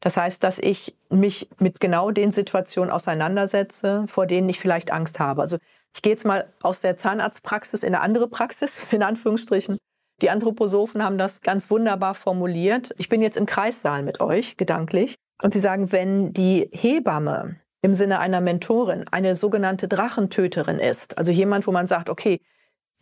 Das 0.00 0.16
heißt, 0.16 0.42
dass 0.42 0.58
ich 0.58 0.96
mich 1.10 1.48
mit 1.58 1.78
genau 1.78 2.10
den 2.10 2.32
Situationen 2.32 2.90
auseinandersetze, 2.90 4.04
vor 4.08 4.26
denen 4.26 4.48
ich 4.48 4.58
vielleicht 4.58 4.90
Angst 4.90 5.20
habe. 5.20 5.42
Also 5.42 5.58
ich 5.94 6.02
gehe 6.02 6.12
jetzt 6.12 6.24
mal 6.24 6.52
aus 6.62 6.80
der 6.80 6.96
Zahnarztpraxis 6.96 7.82
in 7.82 7.94
eine 7.94 8.02
andere 8.02 8.28
Praxis, 8.28 8.82
in 8.90 9.02
Anführungsstrichen. 9.02 9.78
Die 10.20 10.30
Anthroposophen 10.30 11.02
haben 11.02 11.18
das 11.18 11.40
ganz 11.40 11.70
wunderbar 11.70 12.14
formuliert. 12.14 12.94
Ich 12.98 13.08
bin 13.08 13.22
jetzt 13.22 13.36
im 13.36 13.46
Kreissaal 13.46 14.02
mit 14.02 14.20
euch, 14.20 14.56
gedanklich. 14.56 15.16
Und 15.42 15.52
sie 15.52 15.58
sagen, 15.58 15.90
wenn 15.90 16.32
die 16.32 16.68
Hebamme 16.72 17.56
im 17.82 17.94
Sinne 17.94 18.20
einer 18.20 18.40
Mentorin 18.40 19.06
eine 19.10 19.34
sogenannte 19.34 19.88
Drachentöterin 19.88 20.78
ist, 20.78 21.18
also 21.18 21.32
jemand, 21.32 21.66
wo 21.66 21.72
man 21.72 21.88
sagt, 21.88 22.08
okay, 22.08 22.40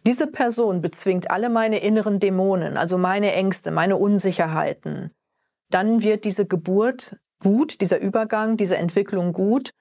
diese 0.06 0.26
Person 0.26 0.80
bezwingt 0.80 1.30
alle 1.30 1.50
meine 1.50 1.80
inneren 1.80 2.18
Dämonen, 2.18 2.78
also 2.78 2.96
meine 2.96 3.32
Ängste, 3.34 3.70
meine 3.70 3.96
Unsicherheiten, 3.96 5.10
dann 5.68 6.02
wird 6.02 6.24
diese 6.24 6.46
Geburt 6.46 7.16
gut, 7.40 7.82
dieser 7.82 8.00
Übergang, 8.00 8.56
diese 8.56 8.78
Entwicklung 8.78 9.34
gut, 9.34 9.72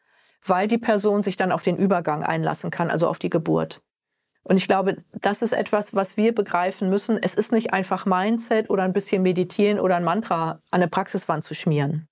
weil 0.45 0.67
die 0.67 0.77
Person 0.77 1.21
sich 1.21 1.35
dann 1.35 1.51
auf 1.51 1.63
den 1.63 1.77
Übergang 1.77 2.23
einlassen 2.23 2.71
kann, 2.71 2.89
also 2.89 3.07
auf 3.07 3.19
die 3.19 3.29
Geburt. 3.29 3.81
Und 4.43 4.57
ich 4.57 4.67
glaube, 4.67 5.03
das 5.13 5.41
ist 5.41 5.53
etwas, 5.53 5.93
was 5.93 6.17
wir 6.17 6.33
begreifen 6.33 6.89
müssen. 6.89 7.17
Es 7.21 7.35
ist 7.35 7.51
nicht 7.51 7.73
einfach 7.73 8.05
Mindset 8.05 8.69
oder 8.69 8.83
ein 8.83 8.93
bisschen 8.93 9.21
meditieren 9.21 9.79
oder 9.79 9.97
ein 9.97 10.03
Mantra 10.03 10.51
an 10.51 10.61
eine 10.71 10.87
Praxiswand 10.87 11.43
zu 11.43 11.53
schmieren 11.53 12.09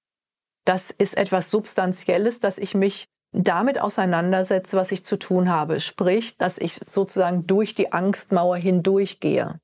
das 0.67 0.91
ist 0.91 1.15
etwas 1.15 1.49
Substanzielles, 1.49 2.41
dass 2.41 2.57
ich 2.57 2.75
mich 2.75 3.07
damit 3.31 3.79
auseinandersetze, 3.79 4.75
was 4.75 4.91
ich 4.91 5.03
zu 5.03 5.17
tun 5.17 5.49
habe. 5.49 5.79
Sprich, 5.79 6.37
dass 6.37 6.57
ich 6.57 6.81
sozusagen 6.87 7.47
durch 7.47 7.73
die 7.73 7.93
Angstmauer 7.93 8.57
hindurchgehe. 8.57 9.59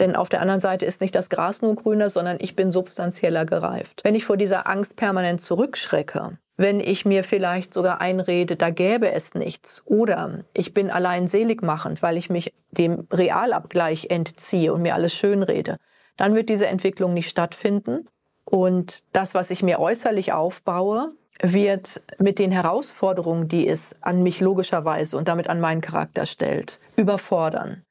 Denn 0.00 0.16
auf 0.16 0.28
der 0.28 0.40
anderen 0.40 0.60
Seite 0.60 0.86
ist 0.86 1.00
nicht 1.00 1.14
das 1.14 1.28
Gras 1.28 1.62
nur 1.62 1.76
grüner, 1.76 2.08
sondern 2.08 2.38
ich 2.40 2.56
bin 2.56 2.70
substanzieller 2.70 3.44
gereift. 3.44 4.00
Wenn 4.04 4.14
ich 4.14 4.24
vor 4.24 4.36
dieser 4.36 4.66
Angst 4.66 4.96
permanent 4.96 5.40
zurückschrecke, 5.40 6.38
wenn 6.56 6.80
ich 6.80 7.04
mir 7.04 7.24
vielleicht 7.24 7.74
sogar 7.74 8.00
einrede, 8.00 8.56
da 8.56 8.70
gäbe 8.70 9.10
es 9.12 9.34
nichts, 9.34 9.82
oder 9.84 10.44
ich 10.54 10.74
bin 10.74 10.90
allein 10.90 11.28
seligmachend, 11.28 12.02
weil 12.02 12.16
ich 12.16 12.30
mich 12.30 12.54
dem 12.70 13.06
Realabgleich 13.12 14.06
entziehe 14.10 14.72
und 14.72 14.82
mir 14.82 14.94
alles 14.94 15.14
schönrede, 15.14 15.76
dann 16.16 16.34
wird 16.34 16.48
diese 16.48 16.66
Entwicklung 16.66 17.14
nicht 17.14 17.28
stattfinden 17.28 18.08
und 18.44 19.04
das, 19.12 19.34
was 19.34 19.50
ich 19.50 19.62
mir 19.62 19.78
äußerlich 19.78 20.32
aufbaue, 20.32 21.12
wird 21.42 22.02
mit 22.18 22.38
den 22.38 22.52
Herausforderungen, 22.52 23.48
die 23.48 23.66
es 23.66 23.96
an 24.00 24.22
mich 24.22 24.40
logischerweise 24.40 25.16
und 25.16 25.28
damit 25.28 25.48
an 25.48 25.60
meinen 25.60 25.80
Charakter 25.80 26.26
stellt, 26.26 26.78
überfordern. 26.96 27.84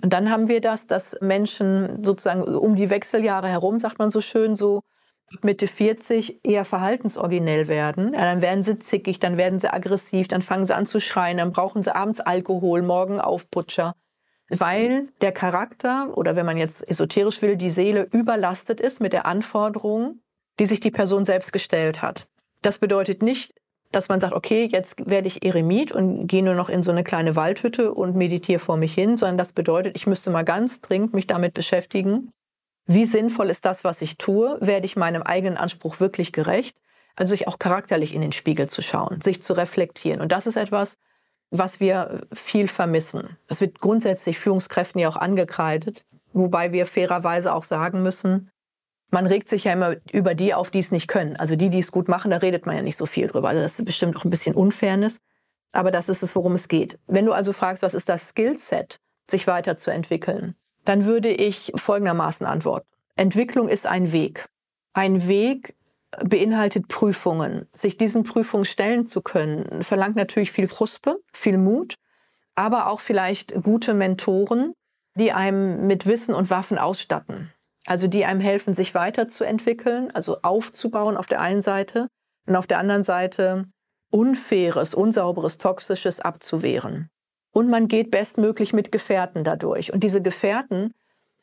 Und 0.00 0.12
dann 0.12 0.30
haben 0.30 0.48
wir 0.48 0.60
das, 0.60 0.86
dass 0.86 1.16
Menschen 1.20 2.02
sozusagen 2.02 2.42
um 2.42 2.76
die 2.76 2.90
Wechseljahre 2.90 3.48
herum, 3.48 3.78
sagt 3.78 3.98
man 3.98 4.10
so 4.10 4.20
schön, 4.20 4.56
so 4.56 4.82
Mitte 5.42 5.66
40 5.66 6.44
eher 6.44 6.64
verhaltensoriginell 6.64 7.68
werden. 7.68 8.12
Ja, 8.12 8.20
dann 8.20 8.42
werden 8.42 8.62
sie 8.62 8.78
zickig, 8.78 9.18
dann 9.18 9.36
werden 9.36 9.58
sie 9.58 9.72
aggressiv, 9.72 10.28
dann 10.28 10.42
fangen 10.42 10.66
sie 10.66 10.74
an 10.74 10.86
zu 10.86 11.00
schreien, 11.00 11.38
dann 11.38 11.52
brauchen 11.52 11.82
sie 11.82 11.94
abends 11.94 12.20
Alkohol, 12.20 12.82
morgen 12.82 13.20
Aufputscher 13.20 13.94
weil 14.58 15.08
der 15.20 15.32
Charakter 15.32 16.16
oder 16.16 16.36
wenn 16.36 16.46
man 16.46 16.58
jetzt 16.58 16.86
esoterisch 16.86 17.40
will, 17.40 17.56
die 17.56 17.70
Seele 17.70 18.08
überlastet 18.12 18.80
ist 18.80 19.00
mit 19.00 19.12
der 19.12 19.24
Anforderung, 19.24 20.20
die 20.58 20.66
sich 20.66 20.80
die 20.80 20.90
Person 20.90 21.24
selbst 21.24 21.52
gestellt 21.52 22.02
hat. 22.02 22.28
Das 22.60 22.78
bedeutet 22.78 23.22
nicht, 23.22 23.54
dass 23.92 24.08
man 24.08 24.20
sagt, 24.20 24.34
okay, 24.34 24.68
jetzt 24.70 24.96
werde 25.08 25.28
ich 25.28 25.44
Eremit 25.44 25.92
und 25.92 26.26
gehe 26.26 26.42
nur 26.42 26.54
noch 26.54 26.68
in 26.68 26.82
so 26.82 26.90
eine 26.90 27.04
kleine 27.04 27.36
Waldhütte 27.36 27.92
und 27.92 28.16
meditiere 28.16 28.58
vor 28.58 28.76
mich 28.76 28.94
hin, 28.94 29.16
sondern 29.16 29.38
das 29.38 29.52
bedeutet, 29.52 29.96
ich 29.96 30.06
müsste 30.06 30.30
mal 30.30 30.44
ganz 30.44 30.80
dringend 30.80 31.14
mich 31.14 31.26
damit 31.26 31.54
beschäftigen, 31.54 32.32
wie 32.86 33.06
sinnvoll 33.06 33.48
ist 33.50 33.64
das, 33.64 33.84
was 33.84 34.02
ich 34.02 34.18
tue? 34.18 34.58
Werde 34.60 34.86
ich 34.86 34.96
meinem 34.96 35.22
eigenen 35.22 35.56
Anspruch 35.56 36.00
wirklich 36.00 36.32
gerecht? 36.32 36.76
Also 37.14 37.30
sich 37.30 37.46
auch 37.46 37.58
charakterlich 37.58 38.14
in 38.14 38.22
den 38.22 38.32
Spiegel 38.32 38.68
zu 38.68 38.82
schauen, 38.82 39.20
sich 39.20 39.42
zu 39.42 39.52
reflektieren. 39.52 40.20
Und 40.20 40.32
das 40.32 40.46
ist 40.46 40.56
etwas, 40.56 40.98
was 41.50 41.78
wir 41.78 42.22
viel 42.32 42.66
vermissen. 42.66 43.36
Das 43.46 43.60
wird 43.60 43.80
grundsätzlich 43.80 44.38
Führungskräften 44.38 45.00
ja 45.00 45.08
auch 45.08 45.16
angekreidet, 45.16 46.04
wobei 46.32 46.72
wir 46.72 46.86
fairerweise 46.86 47.52
auch 47.52 47.64
sagen 47.64 48.02
müssen, 48.02 48.50
man 49.12 49.26
regt 49.26 49.48
sich 49.48 49.64
ja 49.64 49.72
immer 49.72 49.96
über 50.12 50.34
die 50.34 50.54
auf, 50.54 50.70
die 50.70 50.78
es 50.78 50.90
nicht 50.90 51.06
können. 51.06 51.36
Also 51.36 51.54
die, 51.54 51.70
die 51.70 51.78
es 51.78 51.92
gut 51.92 52.08
machen, 52.08 52.30
da 52.30 52.38
redet 52.38 52.66
man 52.66 52.74
ja 52.74 52.82
nicht 52.82 52.96
so 52.96 53.06
viel 53.06 53.28
drüber. 53.28 53.48
Also 53.48 53.62
das 53.62 53.78
ist 53.78 53.84
bestimmt 53.84 54.16
auch 54.16 54.24
ein 54.24 54.30
bisschen 54.30 54.54
Unfairness. 54.54 55.18
Aber 55.72 55.90
das 55.90 56.08
ist 56.08 56.22
es, 56.22 56.34
worum 56.34 56.54
es 56.54 56.68
geht. 56.68 56.98
Wenn 57.06 57.26
du 57.26 57.32
also 57.32 57.52
fragst, 57.52 57.82
was 57.82 57.94
ist 57.94 58.08
das 58.08 58.30
Skillset, 58.30 58.98
sich 59.30 59.46
weiterzuentwickeln, 59.46 60.54
dann 60.84 61.04
würde 61.04 61.30
ich 61.30 61.72
folgendermaßen 61.76 62.46
antworten. 62.46 62.88
Entwicklung 63.14 63.68
ist 63.68 63.86
ein 63.86 64.12
Weg. 64.12 64.48
Ein 64.94 65.28
Weg, 65.28 65.76
beinhaltet 66.24 66.88
Prüfungen. 66.88 67.68
Sich 67.72 67.96
diesen 67.96 68.24
Prüfungen 68.24 68.64
stellen 68.64 69.06
zu 69.06 69.22
können, 69.22 69.82
verlangt 69.82 70.16
natürlich 70.16 70.52
viel 70.52 70.68
Kruspe, 70.68 71.20
viel 71.32 71.58
Mut, 71.58 71.94
aber 72.54 72.88
auch 72.88 73.00
vielleicht 73.00 73.54
gute 73.62 73.94
Mentoren, 73.94 74.74
die 75.14 75.32
einem 75.32 75.86
mit 75.86 76.06
Wissen 76.06 76.34
und 76.34 76.50
Waffen 76.50 76.78
ausstatten. 76.78 77.52
Also 77.86 78.06
die 78.06 78.24
einem 78.24 78.40
helfen, 78.40 78.74
sich 78.74 78.94
weiterzuentwickeln, 78.94 80.10
also 80.12 80.38
aufzubauen 80.42 81.16
auf 81.16 81.26
der 81.26 81.40
einen 81.40 81.62
Seite 81.62 82.08
und 82.46 82.56
auf 82.56 82.66
der 82.66 82.78
anderen 82.78 83.04
Seite 83.04 83.66
Unfaires, 84.10 84.94
Unsauberes, 84.94 85.58
Toxisches 85.58 86.20
abzuwehren. 86.20 87.08
Und 87.52 87.68
man 87.68 87.88
geht 87.88 88.10
bestmöglich 88.10 88.72
mit 88.72 88.92
Gefährten 88.92 89.44
dadurch. 89.44 89.92
Und 89.92 90.04
diese 90.04 90.22
Gefährten 90.22 90.92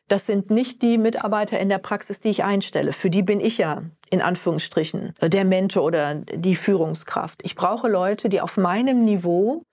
das 0.09 0.25
sind 0.25 0.49
nicht 0.49 0.81
die 0.81 0.97
Mitarbeiter 0.97 1.59
in 1.59 1.69
der 1.69 1.77
Praxis, 1.77 2.19
die 2.19 2.29
ich 2.29 2.43
einstelle. 2.43 2.93
Für 2.93 3.09
die 3.09 3.21
bin 3.21 3.39
ich 3.39 3.57
ja 3.59 3.83
in 4.09 4.21
Anführungsstrichen 4.21 5.13
der 5.21 5.45
Mentor 5.45 5.83
oder 5.83 6.15
die 6.15 6.55
Führungskraft. 6.55 7.41
Ich 7.43 7.55
brauche 7.55 7.87
Leute, 7.87 8.27
die 8.27 8.41
auf 8.41 8.57
meinem 8.57 9.05
Niveau 9.05 9.63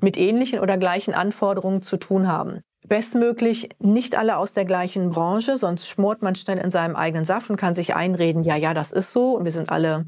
mit 0.00 0.16
ähnlichen 0.16 0.58
oder 0.58 0.76
gleichen 0.78 1.14
Anforderungen 1.14 1.80
zu 1.80 1.96
tun 1.96 2.26
haben. 2.26 2.60
Bestmöglich 2.86 3.70
nicht 3.78 4.14
alle 4.14 4.36
aus 4.36 4.52
der 4.52 4.64
gleichen 4.64 5.10
Branche, 5.10 5.56
sonst 5.56 5.88
schmort 5.88 6.22
man 6.22 6.34
schnell 6.34 6.58
in 6.58 6.70
seinem 6.70 6.96
eigenen 6.96 7.24
Saft 7.24 7.48
und 7.50 7.56
kann 7.56 7.74
sich 7.74 7.94
einreden, 7.94 8.44
ja, 8.44 8.56
ja, 8.56 8.74
das 8.74 8.92
ist 8.92 9.10
so 9.10 9.36
und 9.36 9.44
wir 9.44 9.52
sind 9.52 9.70
alle 9.70 10.04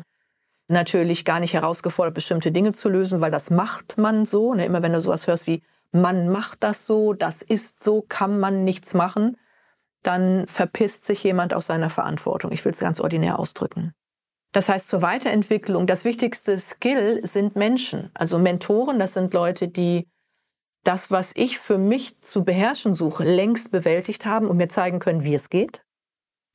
natürlich 0.68 1.25
gar 1.25 1.40
nicht 1.40 1.54
herausgefordert, 1.54 2.14
bestimmte 2.14 2.52
Dinge 2.52 2.73
zu 2.73 2.88
lösen, 2.88 3.21
weil 3.21 3.30
das 3.30 3.50
macht 3.50 3.99
man 3.99 4.25
so. 4.25 4.54
Ne? 4.54 4.66
Immer 4.66 4.83
wenn 4.83 4.92
du 4.92 5.00
sowas 5.00 5.26
hörst 5.26 5.47
wie, 5.47 5.62
man 5.92 6.28
macht 6.28 6.62
das 6.62 6.87
so, 6.87 7.12
das 7.12 7.42
ist 7.42 7.83
so, 7.83 8.02
kann 8.02 8.38
man 8.38 8.64
nichts 8.64 8.92
machen, 8.92 9.37
dann 10.02 10.47
verpisst 10.47 11.04
sich 11.04 11.23
jemand 11.23 11.54
aus 11.54 11.66
seiner 11.66 11.90
Verantwortung. 11.90 12.52
Ich 12.52 12.64
will 12.64 12.73
es 12.73 12.78
ganz 12.78 13.00
ordinär 13.00 13.38
ausdrücken. 13.38 13.92
Das 14.52 14.68
heißt, 14.68 14.88
zur 14.88 15.02
Weiterentwicklung, 15.02 15.87
das 15.87 16.04
wichtigste 16.04 16.59
Skill 16.59 17.21
sind 17.26 17.56
Menschen. 17.56 18.11
Also 18.14 18.38
Mentoren, 18.38 18.99
das 18.99 19.14
sind 19.14 19.35
Leute, 19.35 19.68
die 19.68 20.09
das, 20.87 21.11
was 21.11 21.33
ich 21.35 21.59
für 21.59 21.78
mich 21.78 22.21
zu 22.21 22.45
beherrschen 22.45 22.95
suche, 22.95 23.25
längst 23.25 23.71
bewältigt 23.71 24.25
haben 24.25 24.47
und 24.49 24.57
mir 24.57 24.69
zeigen 24.69 24.99
können, 24.99 25.25
wie 25.25 25.35
es 25.35 25.50
geht. 25.50 25.83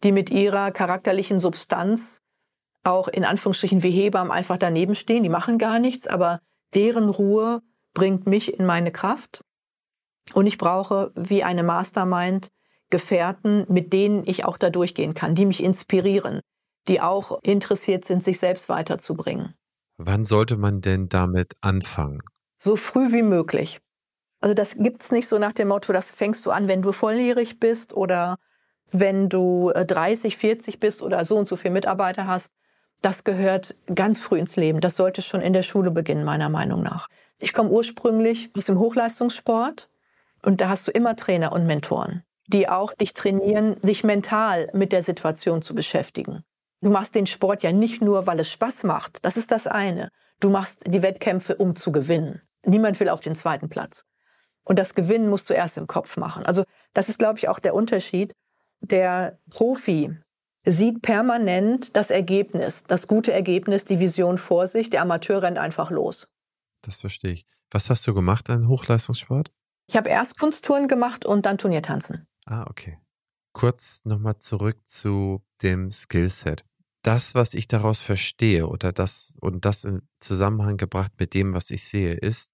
Die 0.03 0.11
mit 0.11 0.29
ihrer 0.29 0.71
charakterlichen 0.71 1.39
Substanz 1.39 2.21
auch 2.83 3.07
in 3.07 3.25
Anführungsstrichen 3.25 3.83
wie 3.83 3.91
Hebammen 3.91 4.31
einfach 4.31 4.57
daneben 4.57 4.95
stehen. 4.95 5.23
Die 5.23 5.29
machen 5.29 5.57
gar 5.57 5.79
nichts, 5.79 6.07
aber 6.07 6.39
deren 6.73 7.09
Ruhe 7.09 7.61
bringt 7.93 8.25
mich 8.25 8.57
in 8.57 8.65
meine 8.65 8.91
Kraft. 8.91 9.43
Und 10.33 10.47
ich 10.47 10.57
brauche 10.57 11.11
wie 11.15 11.43
eine 11.43 11.63
Mastermind 11.63 12.49
Gefährten, 12.89 13.65
mit 13.69 13.93
denen 13.93 14.23
ich 14.25 14.45
auch 14.45 14.57
da 14.57 14.69
durchgehen 14.69 15.13
kann, 15.13 15.35
die 15.35 15.45
mich 15.45 15.63
inspirieren, 15.63 16.41
die 16.87 17.01
auch 17.01 17.39
interessiert 17.43 18.05
sind, 18.05 18.23
sich 18.23 18.39
selbst 18.39 18.69
weiterzubringen. 18.69 19.55
Wann 19.97 20.25
sollte 20.25 20.57
man 20.57 20.81
denn 20.81 21.07
damit 21.07 21.53
anfangen? 21.61 22.21
So 22.59 22.75
früh 22.75 23.11
wie 23.11 23.21
möglich. 23.21 23.79
Also 24.41 24.55
das 24.55 24.75
gibt 24.75 25.03
es 25.03 25.11
nicht 25.11 25.27
so 25.27 25.37
nach 25.37 25.53
dem 25.53 25.67
Motto, 25.67 25.93
das 25.93 26.11
fängst 26.11 26.45
du 26.45 26.51
an, 26.51 26.67
wenn 26.67 26.81
du 26.81 26.91
volljährig 26.91 27.59
bist 27.59 27.93
oder 27.93 28.37
wenn 28.91 29.29
du 29.29 29.71
30, 29.71 30.33
äh, 30.33 30.37
40 30.37 30.79
bist 30.79 31.01
oder 31.01 31.23
so 31.23 31.37
und 31.37 31.47
so 31.47 31.55
viele 31.55 31.73
Mitarbeiter 31.75 32.27
hast. 32.27 32.51
Das 33.01 33.23
gehört 33.23 33.75
ganz 33.93 34.19
früh 34.19 34.39
ins 34.39 34.55
Leben. 34.55 34.81
Das 34.81 34.95
sollte 34.95 35.21
schon 35.21 35.41
in 35.41 35.53
der 35.53 35.63
Schule 35.63 35.91
beginnen, 35.91 36.23
meiner 36.23 36.49
Meinung 36.49 36.83
nach. 36.83 37.07
Ich 37.39 37.53
komme 37.53 37.69
ursprünglich 37.69 38.49
aus 38.55 38.65
dem 38.65 38.79
Hochleistungssport 38.79 39.89
und 40.43 40.59
da 40.59 40.69
hast 40.69 40.87
du 40.87 40.91
immer 40.91 41.15
Trainer 41.15 41.51
und 41.51 41.65
Mentoren, 41.65 42.23
die 42.47 42.67
auch 42.67 42.93
dich 42.93 43.13
trainieren, 43.13 43.77
sich 43.81 44.03
mental 44.03 44.69
mit 44.73 44.91
der 44.91 45.03
Situation 45.03 45.61
zu 45.61 45.73
beschäftigen. 45.73 46.43
Du 46.81 46.89
machst 46.89 47.13
den 47.13 47.27
Sport 47.27 47.61
ja 47.61 47.71
nicht 47.71 48.01
nur, 48.01 48.25
weil 48.25 48.39
es 48.39 48.51
Spaß 48.51 48.83
macht. 48.83 49.23
Das 49.23 49.37
ist 49.37 49.51
das 49.51 49.67
eine. 49.67 50.09
Du 50.39 50.49
machst 50.49 50.81
die 50.87 51.03
Wettkämpfe, 51.03 51.55
um 51.55 51.75
zu 51.75 51.91
gewinnen. 51.91 52.41
Niemand 52.65 52.99
will 52.99 53.09
auf 53.09 53.21
den 53.21 53.35
zweiten 53.35 53.69
Platz. 53.69 54.05
Und 54.63 54.77
das 54.77 54.93
Gewinnen 54.93 55.29
musst 55.29 55.49
du 55.49 55.53
erst 55.53 55.77
im 55.77 55.87
Kopf 55.87 56.17
machen. 56.17 56.45
Also 56.45 56.63
das 56.93 57.09
ist, 57.09 57.19
glaube 57.19 57.39
ich, 57.39 57.47
auch 57.49 57.59
der 57.59 57.73
Unterschied. 57.73 58.33
Der 58.81 59.39
Profi 59.49 60.15
sieht 60.65 61.01
permanent 61.01 61.95
das 61.95 62.11
Ergebnis, 62.11 62.83
das 62.83 63.07
gute 63.07 63.31
Ergebnis, 63.31 63.85
die 63.85 63.99
Vision 63.99 64.37
vor 64.37 64.67
sich. 64.67 64.89
Der 64.89 65.01
Amateur 65.01 65.41
rennt 65.41 65.57
einfach 65.57 65.91
los. 65.91 66.27
Das 66.81 67.01
verstehe 67.01 67.33
ich. 67.33 67.45
Was 67.71 67.89
hast 67.89 68.05
du 68.05 68.13
gemacht 68.13 68.49
an 68.49 68.67
Hochleistungssport? 68.67 69.51
Ich 69.87 69.95
habe 69.97 70.09
erst 70.09 70.39
Kunsttouren 70.39 70.87
gemacht 70.87 71.25
und 71.25 71.45
dann 71.45 71.57
Turniertanzen. 71.57 72.27
Ah, 72.45 72.65
okay. 72.69 72.99
Kurz 73.53 74.05
nochmal 74.05 74.37
zurück 74.37 74.77
zu 74.87 75.43
dem 75.61 75.91
Skillset. 75.91 76.63
Das, 77.03 77.33
was 77.33 77.53
ich 77.53 77.67
daraus 77.67 78.01
verstehe 78.01 78.67
oder 78.67 78.91
das 78.91 79.35
und 79.41 79.65
das 79.65 79.83
in 79.83 80.07
Zusammenhang 80.19 80.77
gebracht 80.77 81.13
mit 81.19 81.33
dem, 81.33 81.53
was 81.53 81.71
ich 81.71 81.87
sehe, 81.87 82.13
ist, 82.13 82.50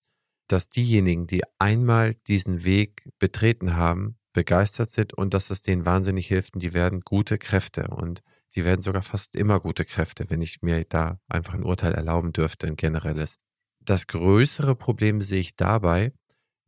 dass 0.48 0.70
diejenigen, 0.70 1.28
die 1.28 1.44
einmal 1.60 2.16
diesen 2.28 2.64
Weg 2.64 3.10
betreten 3.20 3.76
haben, 3.76 4.18
begeistert 4.34 4.90
sind 4.90 5.14
und 5.14 5.34
dass 5.34 5.50
es 5.50 5.62
denen 5.64 5.86
wahnsinnig 5.86 6.28
hilft 6.28 6.54
und 6.54 6.62
die 6.62 6.74
werden 6.74 7.02
gute 7.02 7.38
Kräfte 7.38 7.88
und 7.88 8.22
sie 8.48 8.66
werden 8.66 8.82
sogar 8.82 9.02
fast 9.02 9.36
immer 9.36 9.60
gute 9.60 9.84
Kräfte, 9.84 10.30
wenn 10.30 10.42
ich 10.42 10.62
mir 10.62 10.86
da 10.86 11.20
einfach 11.28 11.54
ein 11.54 11.64
Urteil 11.64 11.94
erlauben 11.94 12.34
dürfte, 12.34 12.68
ein 12.68 12.76
generelles. 12.76 13.40
Das 13.80 14.08
größere 14.08 14.76
Problem 14.76 15.22
sehe 15.22 15.40
ich 15.40 15.56
dabei, 15.56 16.14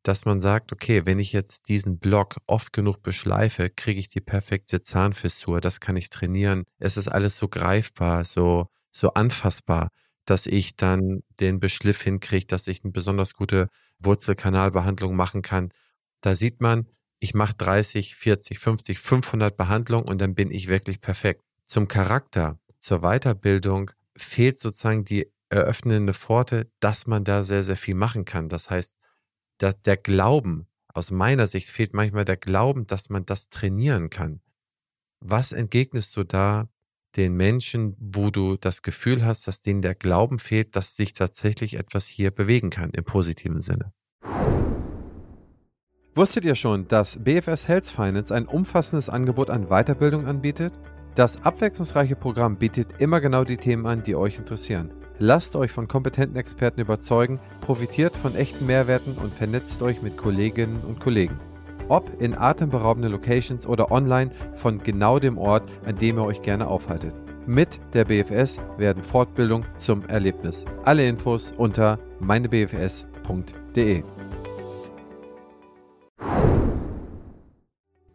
dass 0.04 0.26
man 0.26 0.42
sagt, 0.42 0.72
okay, 0.72 1.06
wenn 1.06 1.20
ich 1.20 1.34
jetzt 1.34 1.68
diesen 1.68 2.00
Block 2.00 2.38
oft 2.48 2.74
genug 2.74 3.04
beschleife, 3.04 3.70
kriege 3.70 4.00
ich 4.00 4.10
die 4.10 4.22
perfekte 4.22 4.82
Zahnfissur, 4.82 5.62
das 5.62 5.80
kann 5.80 5.98
ich 5.98 6.10
trainieren. 6.10 6.64
Es 6.80 6.98
ist 6.98 7.08
alles 7.08 7.38
so 7.38 7.50
greifbar, 7.50 8.24
so, 8.24 8.68
so 8.92 9.14
anfassbar, 9.14 9.90
dass 10.30 10.46
ich 10.46 10.76
dann 10.76 11.24
den 11.40 11.60
Beschliff 11.60 12.02
hinkriege, 12.02 12.46
dass 12.46 12.68
ich 12.68 12.84
eine 12.84 12.92
besonders 12.92 13.34
gute 13.34 13.70
Wurzelkanalbehandlung 14.00 15.16
machen 15.16 15.42
kann. 15.42 15.72
Da 16.22 16.36
sieht 16.36 16.62
man, 16.62 16.88
ich 17.20 17.34
mache 17.34 17.56
30, 17.56 18.16
40, 18.16 18.60
50, 18.60 19.00
500 19.00 19.58
Behandlungen 19.58 20.08
und 20.08 20.22
dann 20.22 20.36
bin 20.36 20.52
ich 20.52 20.68
wirklich 20.68 21.02
perfekt. 21.02 21.42
Zum 21.64 21.88
Charakter, 21.88 22.60
zur 22.80 23.00
Weiterbildung 23.00 23.92
fehlt 24.16 24.60
sozusagen 24.60 25.04
die 25.04 25.32
eröffnende 25.50 26.14
Pforte, 26.14 26.72
dass 26.80 27.08
man 27.08 27.24
da 27.24 27.44
sehr, 27.44 27.64
sehr 27.64 27.78
viel 27.78 27.96
machen 27.96 28.26
kann. 28.26 28.50
Das 28.50 28.70
heißt, 28.70 28.98
der, 29.60 29.74
der 29.74 29.98
Glauben, 29.98 30.68
aus 30.94 31.12
meiner 31.12 31.48
Sicht 31.48 31.70
fehlt 31.70 31.94
manchmal 31.94 32.26
der 32.26 32.38
Glauben, 32.38 32.88
dass 32.88 33.10
man 33.10 33.26
das 33.26 33.50
trainieren 33.50 34.10
kann. 34.10 34.42
Was 35.20 35.52
entgegnest 35.52 36.16
du 36.16 36.24
da 36.24 36.70
den 37.16 37.36
Menschen, 37.36 37.96
wo 38.00 38.30
du 38.30 38.58
das 38.58 38.82
Gefühl 38.82 39.26
hast, 39.26 39.48
dass 39.48 39.62
denen 39.62 39.82
der 39.82 39.96
Glauben 39.96 40.40
fehlt, 40.40 40.76
dass 40.76 40.96
sich 40.96 41.14
tatsächlich 41.14 41.76
etwas 41.76 42.06
hier 42.06 42.32
bewegen 42.32 42.70
kann 42.70 42.92
im 42.92 43.04
positiven 43.04 43.62
Sinne? 43.62 43.94
Wusstet 46.16 46.44
ihr 46.44 46.56
schon, 46.56 46.88
dass 46.88 47.24
BFS 47.24 47.68
Health 47.68 47.86
Finance 47.86 48.34
ein 48.34 48.46
umfassendes 48.46 49.10
Angebot 49.10 49.50
an 49.50 49.68
Weiterbildung 49.68 50.26
anbietet? 50.26 50.74
Das 51.16 51.44
abwechslungsreiche 51.44 52.16
Programm 52.16 52.58
bietet 52.58 53.02
immer 53.02 53.22
genau 53.22 53.44
die 53.44 53.58
Themen 53.58 53.86
an, 53.86 54.04
die 54.04 54.16
euch 54.16 54.38
interessieren. 54.38 54.92
Lasst 55.18 55.56
euch 55.56 55.72
von 55.72 55.88
kompetenten 55.88 56.38
Experten 56.38 56.80
überzeugen, 56.80 57.40
profitiert 57.62 58.16
von 58.16 58.36
echten 58.36 58.66
Mehrwerten 58.66 59.14
und 59.14 59.34
vernetzt 59.34 59.82
euch 59.82 60.02
mit 60.02 60.18
Kolleginnen 60.18 60.82
und 60.82 61.00
Kollegen. 61.00 61.40
Ob 61.90 62.22
in 62.22 62.36
atemberaubenden 62.36 63.12
Locations 63.12 63.68
oder 63.68 63.92
online 63.92 64.32
von 64.54 64.82
genau 64.82 65.20
dem 65.20 65.38
Ort, 65.38 65.70
an 65.86 65.98
dem 65.98 66.18
ihr 66.18 66.24
euch 66.24 66.42
gerne 66.42 66.68
aufhaltet. 66.68 67.14
Mit 67.46 67.80
der 67.94 68.06
BFS 68.06 68.60
werden 68.78 69.04
Fortbildung 69.04 69.66
zum 69.76 70.06
Erlebnis. 70.06 70.66
Alle 70.86 71.08
Infos 71.08 71.52
unter 71.58 71.98
meinebfs.de. 72.20 74.04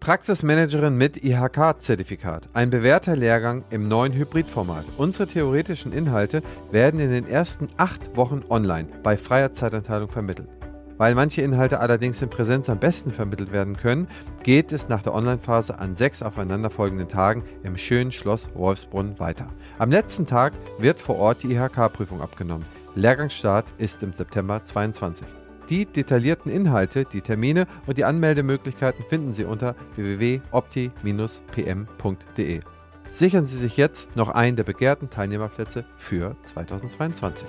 Praxismanagerin 0.05 0.99
mit 0.99 1.25
IHK-Zertifikat. 1.25 2.49
Ein 2.53 2.69
bewährter 2.69 3.17
Lehrgang 3.17 3.65
im 3.71 3.89
neuen 3.89 4.13
Hybridformat. 4.13 4.85
Unsere 4.99 5.27
theoretischen 5.27 5.93
Inhalte 5.93 6.43
werden 6.71 7.01
in 7.01 7.11
den 7.11 7.27
ersten 7.27 7.69
acht 7.79 8.15
Wochen 8.15 8.43
online 8.51 8.87
bei 9.03 9.17
freier 9.17 9.55
Zeitanteilung 9.55 10.11
vermittelt. 10.11 10.51
Weil 10.97 11.15
manche 11.15 11.43
Inhalte 11.43 11.81
allerdings 11.81 12.23
in 12.23 12.31
Präsenz 12.31 12.69
am 12.69 12.79
besten 12.79 13.13
vermittelt 13.13 13.53
werden 13.53 13.77
können, 13.77 14.09
geht 14.43 14.73
es 14.73 14.89
nach 14.89 15.03
der 15.03 15.15
Online-Phase 15.15 15.79
an 15.79 15.95
sechs 15.95 16.23
aufeinanderfolgenden 16.23 17.09
Tagen 17.09 17.43
im 17.63 17.77
schönen 17.77 18.13
Schloss 18.13 18.49
Wolfsbrunn 18.55 19.19
weiter. 19.19 19.49
Am 19.79 19.91
letzten 19.91 20.27
Tag 20.27 20.53
wird 20.79 21.01
vor 21.01 21.17
Ort 21.17 21.43
die 21.43 21.53
IHK-Prüfung 21.53 22.21
abgenommen. 22.21 22.67
Lehrgangsstart 22.95 23.67
ist 23.79 24.03
im 24.03 24.13
September 24.13 24.65
2022. 24.65 25.27
Die 25.69 25.87
detaillierten 25.87 26.53
Inhalte, 26.53 27.07
die 27.07 27.23
Termine 27.23 27.67
und 27.87 27.99
die 27.99 28.05
Anmeldemöglichkeiten 28.05 29.05
finden 29.09 29.33
Sie 29.33 29.45
unter 29.45 29.75
www.opti-pm.de. 29.97 32.61
Sichern 33.11 33.47
Sie 33.47 33.59
sich 33.59 33.77
jetzt 33.77 34.15
noch 34.17 34.29
einen 34.29 34.57
der 34.57 34.65
begehrten 34.65 35.09
Teilnehmerplätze 35.09 35.85
für 35.97 36.37
2022. 36.45 37.49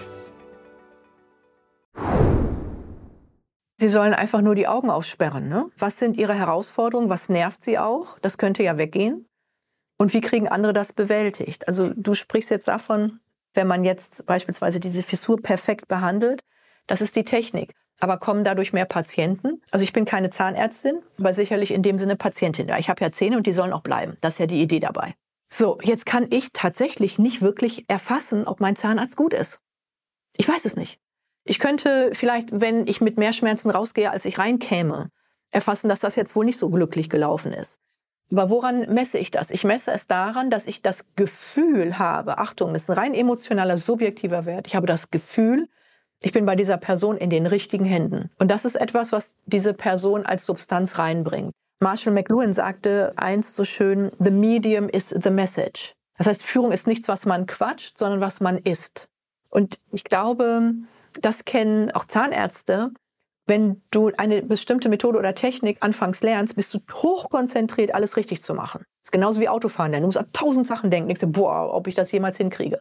Sie 3.78 3.90
sollen 3.90 4.14
einfach 4.14 4.42
nur 4.42 4.56
die 4.56 4.68
Augen 4.68 4.90
aufsperren. 4.90 5.50
Ne? 5.50 5.70
Was 5.78 6.00
sind 6.00 6.18
Ihre 6.18 6.34
Herausforderungen? 6.34 7.10
Was 7.10 7.30
nervt 7.30 7.64
Sie 7.64 7.78
auch? 7.78 8.18
Das 8.20 8.38
könnte 8.38 8.64
ja 8.64 8.78
weggehen. 8.78 9.28
Und 9.98 10.14
wie 10.14 10.22
kriegen 10.22 10.48
andere 10.48 10.74
das 10.74 10.94
bewältigt? 10.94 11.68
Also 11.68 11.92
du 11.96 12.14
sprichst 12.14 12.50
jetzt 12.50 12.68
davon, 12.68 13.20
wenn 13.54 13.68
man 13.68 13.84
jetzt 13.84 14.26
beispielsweise 14.26 14.80
diese 14.80 15.04
Fissur 15.04 15.42
perfekt 15.42 15.88
behandelt, 15.88 16.42
das 16.88 17.02
ist 17.02 17.16
die 17.16 17.24
Technik. 17.24 17.74
Aber 18.00 18.18
kommen 18.18 18.44
dadurch 18.44 18.74
mehr 18.74 18.86
Patienten? 18.86 19.62
Also 19.72 19.84
ich 19.84 19.94
bin 19.94 20.04
keine 20.06 20.30
Zahnärztin, 20.30 21.02
aber 21.18 21.34
sicherlich 21.34 21.72
in 21.72 21.82
dem 21.82 21.98
Sinne 21.98 22.18
Patientin. 22.18 22.70
Ich 22.78 22.90
habe 22.90 23.02
ja 23.02 23.12
Zähne 23.12 23.38
und 23.38 23.48
die 23.48 23.54
sollen 23.54 23.72
auch 23.72 23.82
bleiben. 23.82 24.18
Das 24.20 24.34
ist 24.34 24.40
ja 24.40 24.48
die 24.48 24.62
Idee 24.62 24.82
dabei. 24.82 25.16
So, 25.50 25.78
jetzt 25.82 26.06
kann 26.06 26.28
ich 26.30 26.52
tatsächlich 26.52 27.20
nicht 27.20 27.42
wirklich 27.42 27.86
erfassen, 27.88 28.48
ob 28.48 28.60
mein 28.60 28.76
Zahnarzt 28.76 29.16
gut 29.16 29.34
ist. 29.34 29.62
Ich 30.36 30.48
weiß 30.48 30.66
es 30.66 30.76
nicht. 30.76 31.00
Ich 31.46 31.60
könnte 31.60 32.10
vielleicht, 32.14 32.50
wenn 32.60 32.88
ich 32.88 33.02
mit 33.02 33.18
mehr 33.18 33.32
Schmerzen 33.32 33.70
rausgehe, 33.70 34.10
als 34.10 34.26
ich 34.26 34.40
reinkäme, 34.40 35.10
erfassen, 35.52 35.88
dass 35.90 36.00
das 36.00 36.16
jetzt 36.16 36.36
wohl 36.36 36.46
nicht 36.46 36.58
so 36.58 36.70
glücklich 36.70 37.10
gelaufen 37.10 37.54
ist. 37.54 37.80
Aber 38.32 38.50
woran 38.50 38.92
messe 38.92 39.20
ich 39.20 39.30
das? 39.30 39.52
Ich 39.52 39.64
messe 39.64 39.92
es 39.92 40.08
daran, 40.08 40.50
dass 40.50 40.66
ich 40.66 40.82
das 40.82 41.06
Gefühl 41.16 42.00
habe, 42.00 42.40
Achtung, 42.40 42.74
das 42.74 42.84
ist 42.84 42.90
ein 42.90 42.98
rein 42.98 43.14
emotionaler, 43.14 43.78
subjektiver 43.78 44.46
Wert. 44.46 44.66
Ich 44.66 44.76
habe 44.76 44.88
das 44.88 45.12
Gefühl, 45.12 45.70
ich 46.22 46.34
bin 46.34 46.48
bei 46.48 46.56
dieser 46.56 46.78
Person 46.78 47.18
in 47.18 47.30
den 47.30 47.46
richtigen 47.46 47.86
Händen. 47.86 48.32
Und 48.40 48.50
das 48.50 48.66
ist 48.66 48.76
etwas, 48.76 49.12
was 49.12 49.36
diese 49.46 49.76
Person 49.76 50.26
als 50.26 50.46
Substanz 50.48 50.98
reinbringt. 50.98 51.52
Marshall 51.80 52.14
McLuhan 52.14 52.54
sagte 52.54 53.12
einst 53.16 53.56
so 53.56 53.64
schön, 53.64 54.12
The 54.18 54.32
medium 54.32 54.90
is 54.90 55.10
the 55.10 55.30
message. 55.30 55.94
Das 56.18 56.26
heißt, 56.26 56.42
Führung 56.42 56.72
ist 56.72 56.88
nichts, 56.88 57.08
was 57.08 57.28
man 57.28 57.46
quatscht, 57.46 57.98
sondern 57.98 58.22
was 58.22 58.40
man 58.40 58.58
ist. 58.58 59.08
Und 59.52 59.80
ich 59.92 60.04
glaube, 60.04 60.74
das 61.22 61.46
kennen 61.46 61.92
auch 61.92 62.06
Zahnärzte. 62.06 62.92
Wenn 63.48 63.84
du 63.92 64.12
eine 64.18 64.42
bestimmte 64.42 64.90
Methode 64.90 65.20
oder 65.20 65.36
Technik 65.36 65.78
anfangs 65.82 66.22
lernst, 66.22 66.56
bist 66.56 66.74
du 66.74 66.80
hochkonzentriert, 66.92 67.94
alles 67.94 68.18
richtig 68.18 68.42
zu 68.42 68.56
machen. 68.56 68.80
Das 69.02 69.10
ist 69.10 69.12
genauso 69.12 69.40
wie 69.40 69.50
Autofahren. 69.50 69.92
Du 69.92 70.02
musst 70.02 70.18
an 70.18 70.32
tausend 70.34 70.66
Sachen 70.66 70.90
denken. 70.90 71.10
Denkst 71.10 71.22
du, 71.22 71.28
boah, 71.28 71.72
ob 71.74 71.88
ich 71.88 71.94
das 71.94 72.12
jemals 72.12 72.38
hinkriege. 72.38 72.80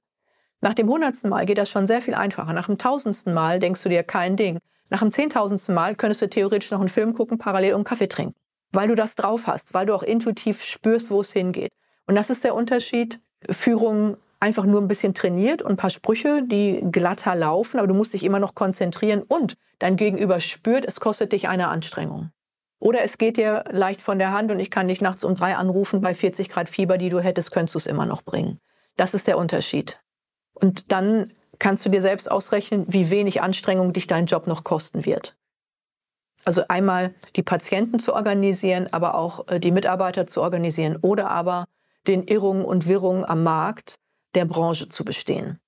Nach 0.62 0.73
dem 0.73 0.88
hundertsten 0.88 1.29
Mal 1.29 1.44
geht 1.44 1.59
das 1.59 1.68
schon 1.68 1.87
sehr 1.87 2.01
viel 2.01 2.14
einfacher. 2.14 2.55
Nach 2.55 2.66
dem 2.66 2.79
tausendsten 2.79 3.35
Mal 3.35 3.59
denkst 3.59 3.83
du 3.83 3.90
dir 3.90 4.03
kein 4.03 4.37
Ding. 4.37 4.59
Nach 4.88 5.01
dem 5.01 5.11
zehntausendsten 5.11 5.75
Mal 5.75 5.94
könntest 5.94 6.23
du 6.23 6.31
theoretisch 6.31 6.70
noch 6.70 6.81
einen 6.81 6.88
Film 6.88 7.12
gucken, 7.12 7.37
parallel 7.37 7.75
und 7.75 7.85
Kaffee 7.85 8.09
trinken. 8.09 8.35
Weil 8.73 8.88
du 8.88 8.94
das 8.94 9.14
drauf 9.14 9.47
hast, 9.47 9.75
weil 9.75 9.85
du 9.85 9.94
auch 9.94 10.03
intuitiv 10.03 10.62
spürst, 10.62 11.11
wo 11.11 11.20
es 11.20 11.33
hingeht. 11.33 11.73
Und 12.07 12.14
das 12.14 12.31
ist 12.31 12.44
der 12.44 12.55
Unterschied. 12.55 13.20
Führung 13.51 14.16
einfach 14.45 14.67
nur 14.67 14.83
ein 14.83 14.89
bisschen 14.89 15.15
trainiert 15.15 15.63
und 15.63 15.71
ein 15.71 15.77
paar 15.79 15.89
Sprüche, 15.89 16.43
die 16.43 16.85
glatter 16.93 17.35
laufen, 17.35 17.79
aber 17.79 17.89
du 17.89 17.95
musst 17.95 18.13
dich 18.13 18.25
immer 18.25 18.41
noch 18.41 18.55
konzentrieren 18.55 19.23
und 19.23 19.57
dein 19.79 19.97
Gegenüber 19.97 20.39
spürt, 20.39 20.85
es 20.85 21.01
kostet 21.01 21.33
dich 21.33 21.49
eine 21.49 21.69
Anstrengung. 21.69 22.31
Oder 22.79 23.01
es 23.01 23.17
geht 23.17 23.39
dir 23.39 23.65
leicht 23.71 24.03
von 24.03 24.19
der 24.19 24.33
Hand 24.33 24.53
und 24.53 24.61
ich 24.61 24.71
kann 24.71 24.87
dich 24.87 25.01
nachts 25.01 25.25
um 25.25 25.35
drei 25.35 25.57
anrufen 25.57 26.03
bei 26.03 26.13
40 26.13 26.51
Grad 26.51 26.69
Fieber, 26.69 26.99
die 26.99 27.09
du 27.09 27.21
hättest, 27.21 27.53
könntest 27.53 27.75
du 27.75 27.79
es 27.79 27.87
immer 27.87 28.05
noch 28.05 28.21
bringen. 28.21 28.61
Das 28.97 29.15
ist 29.15 29.27
der 29.27 29.39
Unterschied. 29.39 29.99
Und 30.53 30.93
dann 30.93 31.33
kannst 31.59 31.87
du 31.87 31.89
dir 31.89 32.03
selbst 32.03 32.31
ausrechnen, 32.31 32.85
wie 32.87 33.09
wenig 33.09 33.41
Anstrengung 33.41 33.95
dich 33.95 34.07
dein 34.07 34.27
Job 34.27 34.47
noch 34.47 34.63
kosten 34.63 35.07
wird. 35.07 35.37
Also 36.45 36.65
einmal 36.69 37.15
die 37.37 37.43
Patienten 37.43 37.99
zu 37.99 38.13
organisieren, 38.13 38.89
aber 38.93 39.15
auch 39.15 39.49
äh, 39.49 39.59
die 39.59 39.71
Mitarbeiter 39.71 40.27
zu 40.27 40.43
organisieren 40.43 40.99
oder 41.01 41.31
aber 41.31 41.65
den 42.07 42.25
Irrungen 42.25 42.67
und 42.67 42.87
Wirrungen 42.87 43.25
am 43.25 43.43
Markt 43.43 43.99
der 44.35 44.44
Branche 44.44 44.88
zu 44.88 45.05
bestehen. 45.05 45.59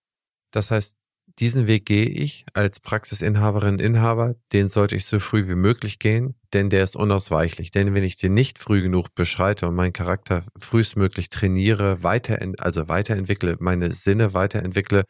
Das 0.50 0.70
heißt, 0.70 0.98
diesen 1.38 1.66
Weg 1.66 1.84
gehe 1.86 2.06
ich 2.06 2.46
als 2.54 2.80
Praxisinhaberin, 2.80 3.78
Inhaber, 3.78 4.36
den 4.52 4.68
sollte 4.68 4.96
ich 4.96 5.04
so 5.04 5.20
früh 5.20 5.48
wie 5.48 5.54
möglich 5.54 5.98
gehen, 5.98 6.34
denn 6.54 6.70
der 6.70 6.82
ist 6.82 6.96
unausweichlich. 6.96 7.70
Denn 7.70 7.94
wenn 7.94 8.04
ich 8.04 8.16
den 8.16 8.32
nicht 8.32 8.58
früh 8.58 8.80
genug 8.80 9.14
beschreite 9.14 9.68
und 9.68 9.74
meinen 9.74 9.92
Charakter 9.92 10.44
frühestmöglich 10.58 11.28
trainiere, 11.28 12.02
weiter, 12.02 12.38
also 12.58 12.88
weiterentwickle, 12.88 13.56
meine 13.60 13.92
Sinne 13.92 14.32
weiterentwickle, 14.32 15.04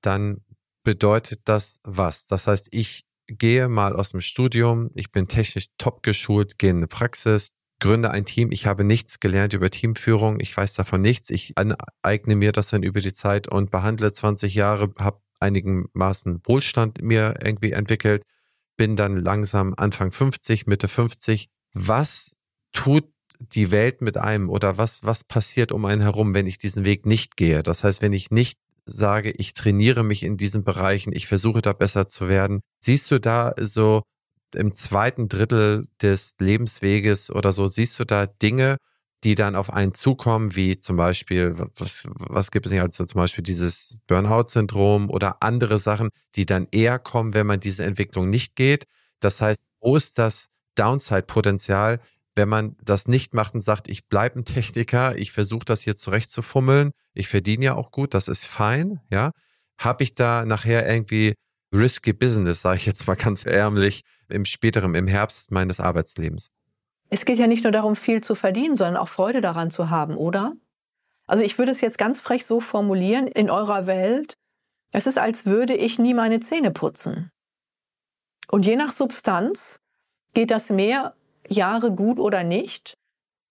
dann 0.00 0.38
bedeutet 0.82 1.42
das 1.44 1.78
was? 1.84 2.26
Das 2.26 2.46
heißt, 2.46 2.68
ich 2.72 3.04
gehe 3.26 3.68
mal 3.68 3.94
aus 3.94 4.10
dem 4.10 4.20
Studium, 4.20 4.90
ich 4.94 5.12
bin 5.12 5.28
technisch 5.28 5.66
top 5.76 6.02
geschult, 6.02 6.58
gehe 6.58 6.70
in 6.70 6.78
eine 6.78 6.86
Praxis, 6.88 7.50
gründe 7.80 8.10
ein 8.10 8.24
Team. 8.24 8.50
Ich 8.52 8.66
habe 8.66 8.84
nichts 8.84 9.20
gelernt 9.20 9.52
über 9.52 9.70
Teamführung. 9.70 10.40
Ich 10.40 10.56
weiß 10.56 10.74
davon 10.74 11.00
nichts. 11.00 11.30
Ich 11.30 11.54
eigne 12.02 12.36
mir 12.36 12.52
das 12.52 12.70
dann 12.70 12.82
über 12.82 13.00
die 13.00 13.12
Zeit 13.12 13.48
und 13.48 13.70
behandle 13.70 14.12
20 14.12 14.54
Jahre, 14.54 14.92
habe 14.98 15.20
einigermaßen 15.40 16.40
Wohlstand 16.44 17.00
mir 17.02 17.34
irgendwie 17.42 17.72
entwickelt, 17.72 18.22
bin 18.76 18.96
dann 18.96 19.16
langsam 19.16 19.74
Anfang 19.76 20.10
50, 20.10 20.66
Mitte 20.66 20.88
50. 20.88 21.48
Was 21.74 22.36
tut 22.72 23.04
die 23.38 23.70
Welt 23.70 24.00
mit 24.00 24.16
einem 24.16 24.50
oder 24.50 24.78
was, 24.78 25.04
was 25.04 25.22
passiert 25.22 25.70
um 25.70 25.84
einen 25.84 26.02
herum, 26.02 26.34
wenn 26.34 26.46
ich 26.46 26.58
diesen 26.58 26.84
Weg 26.84 27.06
nicht 27.06 27.36
gehe? 27.36 27.62
Das 27.62 27.84
heißt, 27.84 28.02
wenn 28.02 28.12
ich 28.12 28.30
nicht 28.30 28.58
sage, 28.84 29.30
ich 29.30 29.52
trainiere 29.52 30.02
mich 30.02 30.22
in 30.22 30.36
diesen 30.36 30.64
Bereichen, 30.64 31.12
ich 31.12 31.26
versuche 31.26 31.62
da 31.62 31.72
besser 31.72 32.08
zu 32.08 32.28
werden. 32.28 32.60
Siehst 32.80 33.10
du 33.10 33.20
da 33.20 33.54
so 33.60 34.02
im 34.54 34.74
zweiten 34.74 35.28
Drittel 35.28 35.88
des 36.00 36.36
Lebensweges 36.38 37.30
oder 37.30 37.52
so, 37.52 37.68
siehst 37.68 37.98
du 37.98 38.04
da 38.04 38.26
Dinge, 38.26 38.76
die 39.24 39.34
dann 39.34 39.56
auf 39.56 39.72
einen 39.72 39.94
zukommen, 39.94 40.54
wie 40.54 40.78
zum 40.78 40.96
Beispiel, 40.96 41.54
was, 41.76 42.06
was 42.18 42.50
gibt 42.50 42.66
es 42.66 42.72
nicht, 42.72 42.80
also 42.80 43.04
zum 43.04 43.20
Beispiel 43.20 43.42
dieses 43.42 43.98
Burnout-Syndrom 44.06 45.10
oder 45.10 45.42
andere 45.42 45.78
Sachen, 45.78 46.10
die 46.36 46.46
dann 46.46 46.68
eher 46.70 46.98
kommen, 46.98 47.34
wenn 47.34 47.46
man 47.46 47.60
diese 47.60 47.84
Entwicklung 47.84 48.30
nicht 48.30 48.54
geht. 48.54 48.84
Das 49.20 49.40
heißt, 49.40 49.66
wo 49.80 49.96
ist 49.96 50.18
das 50.18 50.48
Downside-Potenzial, 50.76 52.00
wenn 52.36 52.48
man 52.48 52.76
das 52.80 53.08
nicht 53.08 53.34
macht 53.34 53.54
und 53.54 53.60
sagt, 53.60 53.88
ich 53.88 54.06
bleibe 54.06 54.38
ein 54.38 54.44
Techniker, 54.44 55.16
ich 55.16 55.32
versuche 55.32 55.64
das 55.64 55.80
hier 55.80 55.96
zurechtzufummeln, 55.96 56.92
ich 57.12 57.28
verdiene 57.28 57.64
ja 57.64 57.74
auch 57.74 57.90
gut, 57.90 58.14
das 58.14 58.28
ist 58.28 58.46
fein, 58.46 59.00
ja. 59.10 59.32
Habe 59.78 60.04
ich 60.04 60.14
da 60.14 60.44
nachher 60.44 60.88
irgendwie 60.88 61.34
risky 61.72 62.12
Business, 62.12 62.62
sage 62.62 62.76
ich 62.76 62.86
jetzt 62.86 63.06
mal 63.06 63.16
ganz 63.16 63.44
ärmlich, 63.44 64.04
im 64.28 64.44
späteren, 64.44 64.94
im 64.94 65.06
Herbst 65.06 65.50
meines 65.50 65.80
Arbeitslebens? 65.80 66.52
Es 67.10 67.24
geht 67.24 67.38
ja 67.38 67.46
nicht 67.46 67.64
nur 67.64 67.72
darum, 67.72 67.96
viel 67.96 68.22
zu 68.22 68.34
verdienen, 68.34 68.74
sondern 68.74 68.96
auch 68.96 69.08
Freude 69.08 69.40
daran 69.40 69.70
zu 69.70 69.90
haben, 69.90 70.16
oder? 70.16 70.52
Also 71.26 71.44
ich 71.44 71.58
würde 71.58 71.72
es 71.72 71.80
jetzt 71.80 71.98
ganz 71.98 72.20
frech 72.20 72.44
so 72.44 72.60
formulieren, 72.60 73.26
in 73.26 73.50
eurer 73.50 73.86
Welt, 73.86 74.36
es 74.92 75.06
ist, 75.06 75.18
als 75.18 75.46
würde 75.46 75.74
ich 75.74 75.98
nie 75.98 76.14
meine 76.14 76.40
Zähne 76.40 76.70
putzen. 76.70 77.30
Und 78.50 78.64
je 78.64 78.76
nach 78.76 78.92
Substanz 78.92 79.80
geht 80.32 80.50
das 80.50 80.70
mehr 80.70 81.14
Jahre 81.46 81.92
gut 81.92 82.18
oder 82.18 82.44
nicht. 82.44 82.96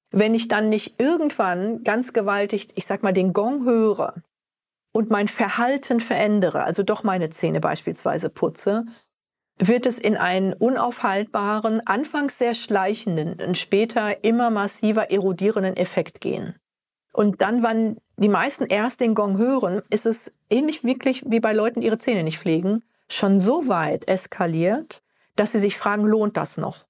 Wenn 0.09 0.33
ich 0.33 0.47
dann 0.47 0.69
nicht 0.69 0.99
irgendwann 0.99 1.83
ganz 1.83 2.13
gewaltig, 2.13 2.69
ich 2.75 2.85
sag 2.85 3.03
mal, 3.03 3.13
den 3.13 3.33
Gong 3.33 3.65
höre 3.65 4.15
und 4.93 5.09
mein 5.09 5.27
Verhalten 5.27 5.99
verändere, 5.99 6.63
also 6.63 6.83
doch 6.83 7.03
meine 7.03 7.29
Zähne 7.29 7.59
beispielsweise 7.59 8.29
putze, 8.29 8.85
wird 9.59 9.85
es 9.85 9.99
in 9.99 10.17
einen 10.17 10.53
unaufhaltbaren, 10.53 11.85
anfangs 11.85 12.37
sehr 12.37 12.53
schleichenden 12.53 13.41
und 13.41 13.57
später 13.57 14.23
immer 14.23 14.49
massiver 14.49 15.11
erodierenden 15.11 15.75
Effekt 15.75 16.21
gehen. 16.21 16.55
Und 17.11 17.41
dann, 17.41 17.63
wann 17.63 17.97
die 18.17 18.29
meisten 18.29 18.65
erst 18.65 19.01
den 19.01 19.15
Gong 19.15 19.37
hören, 19.37 19.81
ist 19.89 20.05
es 20.05 20.31
ähnlich 20.49 20.83
wirklich 20.83 21.23
wie 21.27 21.39
bei 21.39 21.53
Leuten, 21.53 21.81
die 21.81 21.87
ihre 21.87 21.97
Zähne 21.97 22.23
nicht 22.23 22.39
pflegen, 22.39 22.83
schon 23.09 23.39
so 23.39 23.67
weit 23.67 24.07
eskaliert, 24.07 25.01
dass 25.35 25.51
sie 25.51 25.59
sich 25.59 25.77
fragen, 25.77 26.03
lohnt 26.05 26.37
das 26.37 26.57
noch? 26.57 26.85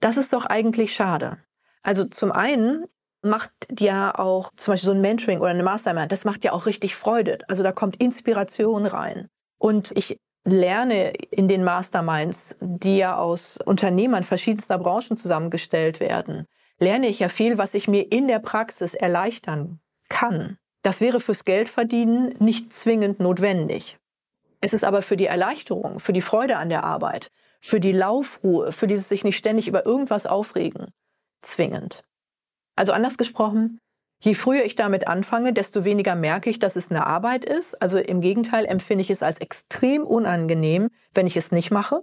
Das 0.00 0.16
ist 0.16 0.32
doch 0.32 0.46
eigentlich 0.46 0.94
schade. 0.94 1.38
Also 1.82 2.06
zum 2.06 2.32
einen 2.32 2.84
macht 3.24 3.50
ja 3.78 4.16
auch 4.16 4.52
zum 4.56 4.72
Beispiel 4.72 4.86
so 4.86 4.92
ein 4.92 5.00
Mentoring 5.00 5.40
oder 5.40 5.50
eine 5.50 5.62
Mastermind, 5.62 6.12
das 6.12 6.24
macht 6.24 6.44
ja 6.44 6.52
auch 6.52 6.66
richtig 6.66 6.94
Freude. 6.96 7.38
Also 7.48 7.62
da 7.62 7.72
kommt 7.72 8.02
Inspiration 8.02 8.86
rein. 8.86 9.28
Und 9.58 9.92
ich 9.96 10.18
lerne 10.44 11.12
in 11.30 11.48
den 11.48 11.64
Masterminds, 11.64 12.56
die 12.60 12.98
ja 12.98 13.16
aus 13.16 13.58
Unternehmern 13.64 14.24
verschiedenster 14.24 14.78
Branchen 14.78 15.16
zusammengestellt 15.16 16.00
werden, 16.00 16.46
lerne 16.78 17.08
ich 17.08 17.18
ja 17.18 17.28
viel, 17.28 17.58
was 17.58 17.74
ich 17.74 17.88
mir 17.88 18.12
in 18.12 18.28
der 18.28 18.40
Praxis 18.40 18.94
erleichtern 18.94 19.80
kann. 20.08 20.58
Das 20.82 21.00
wäre 21.00 21.20
fürs 21.20 21.44
Geldverdienen 21.44 22.34
nicht 22.40 22.72
zwingend 22.72 23.20
notwendig. 23.20 23.98
Es 24.60 24.72
ist 24.72 24.84
aber 24.84 25.02
für 25.02 25.16
die 25.16 25.26
Erleichterung, 25.26 25.98
für 25.98 26.12
die 26.12 26.20
Freude 26.20 26.58
an 26.58 26.68
der 26.68 26.84
Arbeit, 26.84 27.30
für 27.60 27.80
die 27.80 27.92
Laufruhe, 27.92 28.72
für 28.72 28.86
dieses 28.86 29.08
sich 29.08 29.24
nicht 29.24 29.36
ständig 29.36 29.68
über 29.68 29.86
irgendwas 29.86 30.26
aufregen, 30.26 30.88
zwingend. 31.40 32.04
Also 32.76 32.92
anders 32.92 33.18
gesprochen, 33.18 33.78
Je 34.24 34.32
früher 34.32 34.64
ich 34.64 34.74
damit 34.74 35.06
anfange, 35.06 35.52
desto 35.52 35.84
weniger 35.84 36.14
merke 36.14 36.48
ich, 36.48 36.58
dass 36.58 36.76
es 36.76 36.90
eine 36.90 37.06
Arbeit 37.06 37.44
ist. 37.44 37.80
Also 37.82 37.98
im 37.98 38.22
Gegenteil 38.22 38.64
empfinde 38.64 39.02
ich 39.02 39.10
es 39.10 39.22
als 39.22 39.38
extrem 39.38 40.02
unangenehm, 40.02 40.88
wenn 41.12 41.26
ich 41.26 41.36
es 41.36 41.52
nicht 41.52 41.70
mache. 41.70 42.00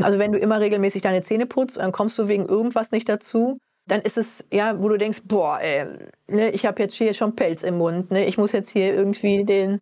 Also 0.00 0.20
wenn 0.20 0.30
du 0.30 0.38
immer 0.38 0.60
regelmäßig 0.60 1.02
deine 1.02 1.22
Zähne 1.22 1.46
putzt 1.46 1.76
und 1.76 1.82
dann 1.82 1.90
kommst 1.90 2.16
du 2.18 2.28
wegen 2.28 2.46
irgendwas 2.46 2.92
nicht 2.92 3.08
dazu, 3.08 3.58
dann 3.88 4.00
ist 4.00 4.16
es 4.16 4.44
ja, 4.52 4.80
wo 4.80 4.88
du 4.88 4.96
denkst, 4.96 5.22
boah, 5.24 5.58
ey, 5.60 5.86
ne, 6.28 6.50
ich 6.50 6.66
habe 6.66 6.80
jetzt 6.82 6.94
hier 6.94 7.14
schon 7.14 7.34
Pelz 7.34 7.64
im 7.64 7.78
Mund, 7.78 8.12
ne, 8.12 8.26
ich 8.26 8.38
muss 8.38 8.52
jetzt 8.52 8.70
hier 8.70 8.94
irgendwie 8.94 9.44
den 9.44 9.80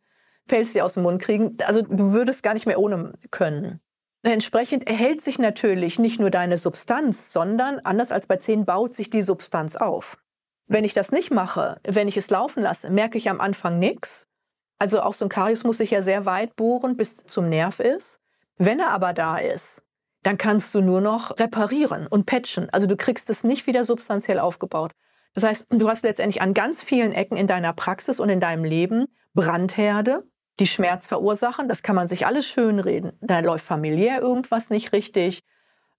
Pelz 0.49 0.73
hier 0.73 0.87
aus 0.87 0.95
dem 0.95 1.03
Mund 1.03 1.21
kriegen. 1.21 1.59
Also 1.67 1.83
du 1.83 2.13
würdest 2.13 2.43
gar 2.43 2.55
nicht 2.55 2.65
mehr 2.65 2.79
ohne 2.79 3.13
können. 3.31 3.81
Entsprechend 4.23 4.89
erhält 4.89 5.21
sich 5.21 5.39
natürlich 5.39 5.99
nicht 5.99 6.19
nur 6.19 6.31
deine 6.31 6.57
Substanz, 6.57 7.31
sondern 7.31 7.81
anders 7.81 8.11
als 8.11 8.27
bei 8.27 8.37
Zähnen 8.37 8.65
baut 8.65 8.95
sich 8.95 9.11
die 9.11 9.21
Substanz 9.21 9.77
auf. 9.77 10.17
Wenn 10.67 10.85
ich 10.85 10.95
das 10.95 11.13
nicht 11.13 11.31
mache, 11.31 11.81
wenn 11.85 12.09
ich 12.09 12.17
es 12.17 12.31
laufen 12.31 12.63
lasse, 12.63 12.91
merke 12.91 13.19
ich 13.19 13.29
am 13.29 13.41
Anfang 13.41 13.79
nichts. 13.79 14.27
Also 14.79 15.03
auch 15.03 15.15
so 15.15 15.27
ein 15.27 15.29
Karius 15.29 15.65
muss 15.65 15.79
sich 15.79 15.91
ja 15.91 16.03
sehr 16.03 16.27
weit 16.27 16.57
bohren, 16.57 16.97
bis 16.97 17.25
zum 17.25 17.49
Nerv 17.49 17.81
ist. 17.81 18.21
Wenn 18.57 18.81
er 18.81 18.91
aber 18.91 19.13
da 19.13 19.39
ist, 19.39 19.83
dann 20.23 20.39
kannst 20.39 20.75
du 20.75 20.81
nur 20.81 21.01
noch 21.01 21.39
reparieren 21.39 22.07
und 22.07 22.27
patchen. 22.27 22.71
Also 22.71 22.87
du 22.87 22.97
kriegst 22.97 23.29
es 23.31 23.45
nicht 23.45 23.67
wieder 23.67 23.85
substanziell 23.85 24.39
aufgebaut. 24.39 24.93
Das 25.35 25.45
heißt, 25.45 25.67
du 25.71 25.89
hast 25.89 26.03
letztendlich 26.03 26.41
an 26.41 26.55
ganz 26.55 26.83
vielen 26.83 27.13
Ecken 27.13 27.37
in 27.37 27.47
deiner 27.47 27.73
Praxis 27.73 28.21
und 28.21 28.31
in 28.31 28.41
deinem 28.41 28.65
Leben 28.65 29.07
Brandherde, 29.35 30.25
die 30.61 30.67
Schmerz 30.67 31.07
verursachen. 31.07 31.69
Das 31.69 31.83
kann 31.83 31.97
man 31.97 32.09
sich 32.09 32.27
alles 32.27 32.47
schönreden. 32.47 33.13
Da 33.21 33.41
läuft 33.41 33.67
familiär 33.67 34.21
irgendwas 34.21 34.71
nicht 34.71 34.93
richtig. 34.93 35.43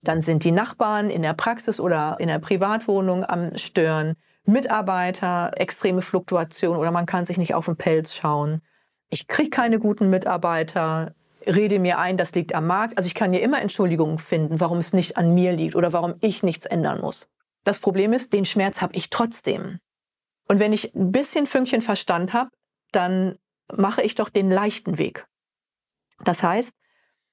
Dann 0.02 0.22
sind 0.22 0.44
die 0.44 0.52
Nachbarn 0.52 1.10
in 1.10 1.22
der 1.22 1.34
Praxis 1.34 1.80
oder 1.80 2.16
in 2.20 2.30
der 2.30 2.40
Privatwohnung 2.40 3.26
am 3.26 3.58
Stören. 3.58 4.16
Mitarbeiter, 4.46 5.52
extreme 5.56 6.02
Fluktuation 6.02 6.78
oder 6.78 6.92
man 6.92 7.06
kann 7.06 7.26
sich 7.26 7.38
nicht 7.38 7.54
auf 7.54 7.66
den 7.66 7.76
Pelz 7.76 8.14
schauen. 8.14 8.62
Ich 9.10 9.28
kriege 9.28 9.50
keine 9.50 9.80
guten 9.80 10.10
Mitarbeiter, 10.10 11.16
rede 11.46 11.80
mir 11.80 12.00
ein, 12.00 12.18
das 12.18 12.34
liegt 12.34 12.54
am 12.54 12.68
Markt. 12.68 12.98
Also 12.98 13.08
ich 13.08 13.16
kann 13.16 13.34
hier 13.34 13.42
immer 13.42 13.62
Entschuldigungen 13.62 14.20
finden, 14.20 14.60
warum 14.60 14.78
es 14.80 14.94
nicht 14.94 15.18
an 15.18 15.34
mir 15.34 15.54
liegt 15.54 15.76
oder 15.76 15.94
warum 15.94 16.16
ich 16.22 16.44
nichts 16.44 16.66
ändern 16.66 17.02
muss. 17.02 17.28
Das 17.64 17.80
Problem 17.80 18.14
ist, 18.14 18.34
den 18.34 18.46
Schmerz 18.46 18.82
habe 18.82 18.96
ich 18.96 19.10
trotzdem. 19.10 19.80
Und 20.48 20.60
wenn 20.60 20.74
ich 20.74 20.94
ein 20.94 21.12
bisschen 21.12 21.48
Fünkchen 21.48 21.82
Verstand 21.82 22.34
habe, 22.34 22.52
dann 22.92 23.38
mache 23.74 24.04
ich 24.04 24.16
doch 24.16 24.30
den 24.30 24.52
leichten 24.52 24.98
Weg. 24.98 25.26
Das 26.24 26.44
heißt, 26.44 26.74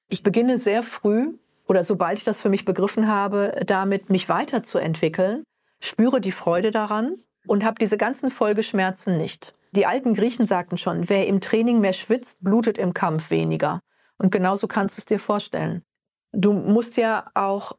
ich 0.09 0.23
beginne 0.23 0.57
sehr 0.57 0.83
früh 0.83 1.37
oder 1.67 1.83
sobald 1.83 2.17
ich 2.17 2.23
das 2.23 2.41
für 2.41 2.49
mich 2.49 2.65
begriffen 2.65 3.07
habe, 3.07 3.61
damit 3.65 4.09
mich 4.09 4.29
weiterzuentwickeln 4.29 5.43
spüre 5.83 6.21
die 6.21 6.31
Freude 6.31 6.71
daran 6.71 7.17
und 7.45 7.63
habe 7.63 7.75
diese 7.79 7.97
ganzen 7.97 8.29
Folgeschmerzen 8.29 9.17
nicht. 9.17 9.53
Die 9.71 9.85
alten 9.85 10.13
Griechen 10.13 10.45
sagten 10.45 10.77
schon, 10.77 11.09
wer 11.09 11.27
im 11.27 11.41
Training 11.41 11.79
mehr 11.79 11.93
schwitzt, 11.93 12.43
blutet 12.43 12.77
im 12.77 12.93
Kampf 12.93 13.31
weniger. 13.31 13.81
Und 14.17 14.31
genauso 14.31 14.67
kannst 14.67 14.97
du 14.97 15.01
es 15.01 15.05
dir 15.05 15.19
vorstellen. 15.19 15.83
Du 16.31 16.53
musst 16.53 16.95
ja 16.95 17.29
auch 17.33 17.73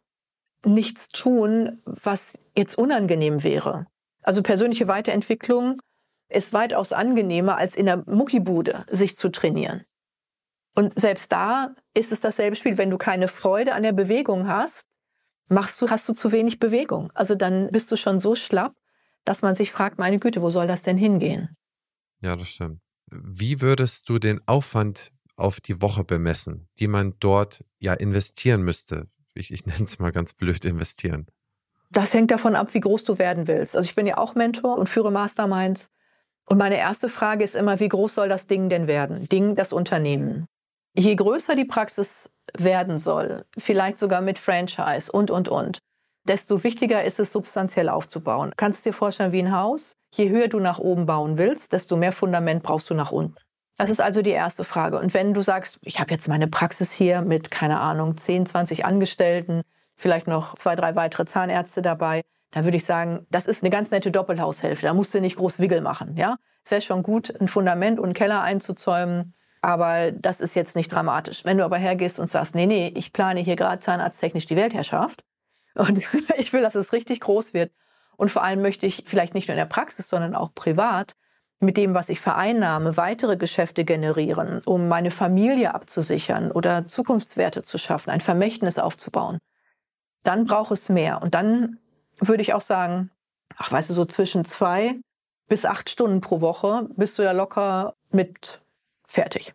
nichts 0.65 1.09
tun, 1.09 1.81
was 1.85 2.35
jetzt 2.57 2.77
unangenehm 2.77 3.43
wäre. 3.43 3.87
Also 4.23 4.43
persönliche 4.43 4.89
Weiterentwicklung 4.89 5.79
ist 6.29 6.53
weitaus 6.53 6.93
angenehmer, 6.93 7.57
als 7.57 7.77
in 7.77 7.87
der 7.87 8.03
Muckibude 8.09 8.85
sich 8.91 9.17
zu 9.17 9.31
trainieren. 9.31 9.85
Und 10.75 10.99
selbst 10.99 11.31
da 11.33 11.75
ist 11.95 12.13
es 12.13 12.21
dasselbe 12.21 12.57
Spiel. 12.57 12.77
Wenn 12.77 12.91
du 12.91 12.99
keine 12.99 13.29
Freude 13.29 13.75
an 13.75 13.83
der 13.83 13.93
Bewegung 13.93 14.49
hast, 14.49 14.85
machst 15.49 15.81
du, 15.81 15.89
hast 15.89 16.09
du 16.09 16.13
zu 16.15 16.33
wenig 16.33 16.59
Bewegung. 16.59 17.11
Also 17.15 17.35
dann 17.35 17.69
bist 17.71 17.91
du 17.93 17.97
schon 17.97 18.19
so 18.19 18.35
schlapp, 18.35 18.75
dass 19.25 19.43
man 19.43 19.55
sich 19.55 19.73
fragt, 19.73 19.99
meine 19.99 20.19
Güte, 20.19 20.43
wo 20.43 20.51
soll 20.51 20.67
das 20.67 20.83
denn 20.83 20.99
hingehen? 20.99 21.57
Ja, 22.21 22.37
das 22.37 22.49
stimmt. 22.49 22.81
Wie 23.11 23.61
würdest 23.61 24.09
du 24.09 24.19
den 24.19 24.41
Aufwand 24.47 25.13
auf 25.37 25.61
die 25.61 25.81
Woche 25.83 26.05
bemessen, 26.05 26.69
die 26.79 26.89
man 26.89 27.15
dort 27.21 27.65
ja 27.79 27.93
investieren 27.95 28.63
müsste? 28.63 29.09
Ich, 29.35 29.53
ich 29.53 29.67
nenne 29.67 29.85
es 29.85 29.99
mal 29.99 30.13
ganz 30.13 30.33
blöd 30.33 30.65
investieren. 30.65 31.27
Das 31.91 32.13
hängt 32.13 32.31
davon 32.31 32.57
ab, 32.57 32.75
wie 32.75 32.81
groß 32.81 33.05
du 33.05 33.19
werden 33.19 33.47
willst. 33.47 33.77
Also 33.77 33.89
ich 33.89 33.95
bin 33.95 34.07
ja 34.07 34.19
auch 34.19 34.35
Mentor 34.35 34.79
und 34.79 34.89
führe 34.89 35.13
Masterminds. 35.13 35.91
Und 36.47 36.59
meine 36.59 36.77
erste 36.77 37.09
Frage 37.09 37.45
ist 37.45 37.55
immer, 37.55 37.81
wie 37.81 37.89
groß 37.89 38.15
soll 38.15 38.29
das 38.29 38.47
Ding 38.47 38.69
denn 38.69 38.87
werden? 38.87 39.29
Ding, 39.29 39.55
das 39.55 39.73
Unternehmen. 39.73 40.47
Je 40.97 41.15
größer 41.17 41.57
die 41.57 41.65
Praxis 41.65 42.31
werden 42.57 42.99
soll, 42.99 43.45
vielleicht 43.59 43.99
sogar 43.99 44.21
mit 44.21 44.39
Franchise 44.39 45.11
und, 45.11 45.31
und, 45.31 45.49
und, 45.49 45.79
desto 46.23 46.63
wichtiger 46.63 47.05
ist 47.05 47.19
es, 47.19 47.33
substanziell 47.33 47.89
aufzubauen. 47.89 48.53
Kannst 48.57 48.87
dir 48.87 48.93
vorstellen 48.93 49.33
wie 49.33 49.43
ein 49.43 49.53
Haus. 49.53 49.97
Je 50.13 50.31
höher 50.31 50.49
du 50.49 50.61
nach 50.61 50.79
oben 50.79 51.07
bauen 51.07 51.37
willst, 51.37 51.73
desto 51.73 51.97
mehr 51.97 52.13
Fundament 52.13 52.63
brauchst 52.63 52.89
du 52.91 52.95
nach 52.95 53.11
unten. 53.11 53.35
Das 53.77 53.91
ist 53.91 54.01
also 54.01 54.23
die 54.23 54.31
erste 54.31 54.63
Frage. 54.63 55.01
Und 55.01 55.15
wenn 55.15 55.35
du 55.35 55.43
sagst, 55.43 55.81
ich 55.83 55.99
habe 55.99 56.13
jetzt 56.13 56.29
meine 56.29 56.47
Praxis 56.47 56.93
hier 56.93 57.23
mit, 57.23 57.51
keine 57.51 57.81
Ahnung, 57.81 58.17
10, 58.17 58.47
20 58.47 58.85
Angestellten, 58.85 59.63
vielleicht 59.97 60.29
noch 60.29 60.55
zwei, 60.55 60.77
drei 60.77 60.95
weitere 60.95 61.25
Zahnärzte 61.25 61.83
dabei, 61.83 62.23
dann 62.53 62.65
würde 62.65 62.77
ich 62.77 62.85
sagen, 62.85 63.27
das 63.31 63.47
ist 63.47 63.65
eine 63.65 63.71
ganz 63.71 63.91
nette 63.91 64.13
Doppelhaushälfte. 64.13 64.87
Da 64.87 64.95
musst 64.95 65.13
du 65.13 65.21
nicht 65.21 65.37
groß 65.37 65.59
Wiggle 65.59 65.81
machen. 65.81 66.17
Ja? 66.17 66.37
Es 66.65 66.71
wäre 66.71 66.83
schon 66.83 67.03
gut, 67.03 67.35
ein 67.41 67.49
Fundament 67.49 67.99
und 67.99 68.07
einen 68.07 68.15
Keller 68.15 68.43
einzuzäumen, 68.43 69.35
aber 69.65 70.13
das 70.13 70.41
ist 70.43 70.55
jetzt 70.55 70.77
nicht 70.77 70.93
dramatisch. 70.93 71.45
Wenn 71.45 71.57
du 71.57 71.65
aber 71.65 71.79
hergehst 71.79 72.21
und 72.21 72.29
sagst, 72.29 72.55
nee, 72.55 72.67
nee, 72.67 72.93
ich 72.95 73.15
plane 73.15 73.41
hier 73.41 73.57
gerade 73.57 73.81
zahnarzttechnisch 73.81 74.45
die 74.45 74.57
Weltherrschaft 74.57 75.25
und 75.75 75.99
ich 76.37 76.53
will, 76.53 76.63
dass 76.63 76.75
es 76.75 76.93
richtig 76.93 77.21
groß 77.21 77.55
wird 77.55 77.73
und 78.17 78.31
vor 78.31 78.45
allem 78.45 78.61
möchte 78.61 78.87
ich 78.87 79.05
vielleicht 79.07 79.35
nicht 79.35 79.49
nur 79.49 79.55
in 79.55 79.59
der 79.59 79.65
Praxis, 79.65 80.09
sondern 80.09 80.35
auch 80.35 80.55
privat 80.55 81.15
mit 81.61 81.79
dem, 81.79 81.95
was 81.95 82.11
ich 82.11 82.21
vereinnahme, 82.21 82.99
weitere 82.99 83.39
Geschäfte 83.39 83.85
generieren, 83.85 84.61
um 84.67 84.87
meine 84.87 85.11
Familie 85.11 85.75
abzusichern 85.75 86.51
oder 86.53 86.87
Zukunftswerte 86.87 87.63
zu 87.63 87.79
schaffen, 87.79 88.11
ein 88.11 88.21
Vermächtnis 88.21 88.79
aufzubauen, 88.79 89.39
dann 90.25 90.45
braucht 90.45 90.73
es 90.73 90.91
mehr. 90.91 91.23
Und 91.23 91.35
dann 91.35 91.79
würde 92.19 92.43
ich 92.43 92.53
auch 92.53 92.61
sagen, 92.61 93.11
ach, 93.57 93.73
weißt 93.73 93.89
du, 93.89 93.95
so 93.95 94.05
zwischen 94.05 94.45
zwei 94.45 95.01
bis 95.49 95.65
acht 95.65 95.89
Stunden 95.89 96.21
pro 96.21 96.43
Woche 96.43 96.87
bist 96.97 97.19
du 97.19 97.23
ja 97.23 97.33
locker 97.33 97.95
mit 98.11 98.61
fertig. 99.09 99.55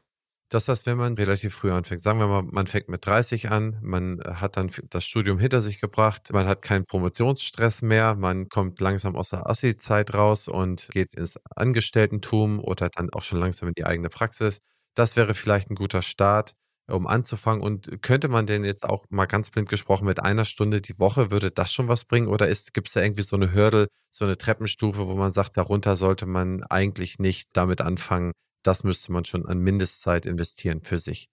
Das 0.52 0.68
heißt, 0.68 0.88
wenn 0.88 0.98
man 0.98 1.14
relativ 1.14 1.54
früh 1.54 1.72
anfängt, 1.72 2.02
sagen 2.02 2.20
wir 2.20 2.28
mal, 2.28 2.42
man 2.42 2.66
fängt 2.66 2.90
mit 2.90 3.06
30 3.06 3.52
an, 3.52 3.78
man 3.84 4.20
hat 4.26 4.58
dann 4.58 4.72
das 4.90 5.06
Studium 5.06 5.38
hinter 5.38 5.62
sich 5.62 5.80
gebracht, 5.80 6.34
man 6.34 6.48
hat 6.48 6.64
keinen 6.64 6.86
Promotionsstress 6.86 7.84
mehr, 7.84 8.16
man 8.16 8.50
kommt 8.50 8.82
langsam 8.82 9.16
aus 9.16 9.30
der 9.30 9.48
Assi-Zeit 9.48 10.16
raus 10.16 10.48
und 10.48 10.88
geht 10.92 11.14
ins 11.14 11.38
Angestelltentum 11.56 12.60
oder 12.60 12.90
dann 12.90 13.12
auch 13.12 13.22
schon 13.22 13.40
langsam 13.40 13.68
in 13.70 13.76
die 13.76 13.86
eigene 13.86 14.10
Praxis. 14.10 14.60
Das 14.96 15.16
wäre 15.16 15.36
vielleicht 15.36 15.70
ein 15.70 15.76
guter 15.76 16.02
Start, 16.02 16.56
um 16.88 17.06
anzufangen. 17.06 17.62
Und 17.62 18.02
könnte 18.02 18.28
man 18.28 18.48
denn 18.48 18.64
jetzt 18.66 18.86
auch 18.86 19.06
mal 19.10 19.28
ganz 19.28 19.52
blind 19.52 19.70
gesprochen 19.70 20.06
mit 20.06 20.20
einer 20.20 20.46
Stunde 20.46 20.82
die 20.82 20.98
Woche, 20.98 21.30
würde 21.30 21.52
das 21.52 21.72
schon 21.72 21.88
was 21.90 22.06
bringen? 22.06 22.28
Oder 22.28 22.48
gibt 22.74 22.88
es 22.88 22.94
da 22.96 23.02
irgendwie 23.02 23.22
so 23.22 23.36
eine 23.36 23.54
Hürde, 23.54 23.88
so 24.12 24.26
eine 24.26 24.36
Treppenstufe, 24.38 25.08
wo 25.08 25.14
man 25.14 25.32
sagt, 25.32 25.58
darunter 25.58 25.96
sollte 25.96 26.26
man 26.26 26.64
eigentlich 26.64 27.20
nicht 27.20 27.50
damit 27.54 27.82
anfangen, 27.82 28.32
das 28.64 28.84
müsste 28.84 29.12
man 29.12 29.26
schon 29.26 29.46
an 29.46 29.60
Mindestzeit 29.60 30.26
investieren 30.26 30.82
für 30.82 31.00
sich. 31.00 31.30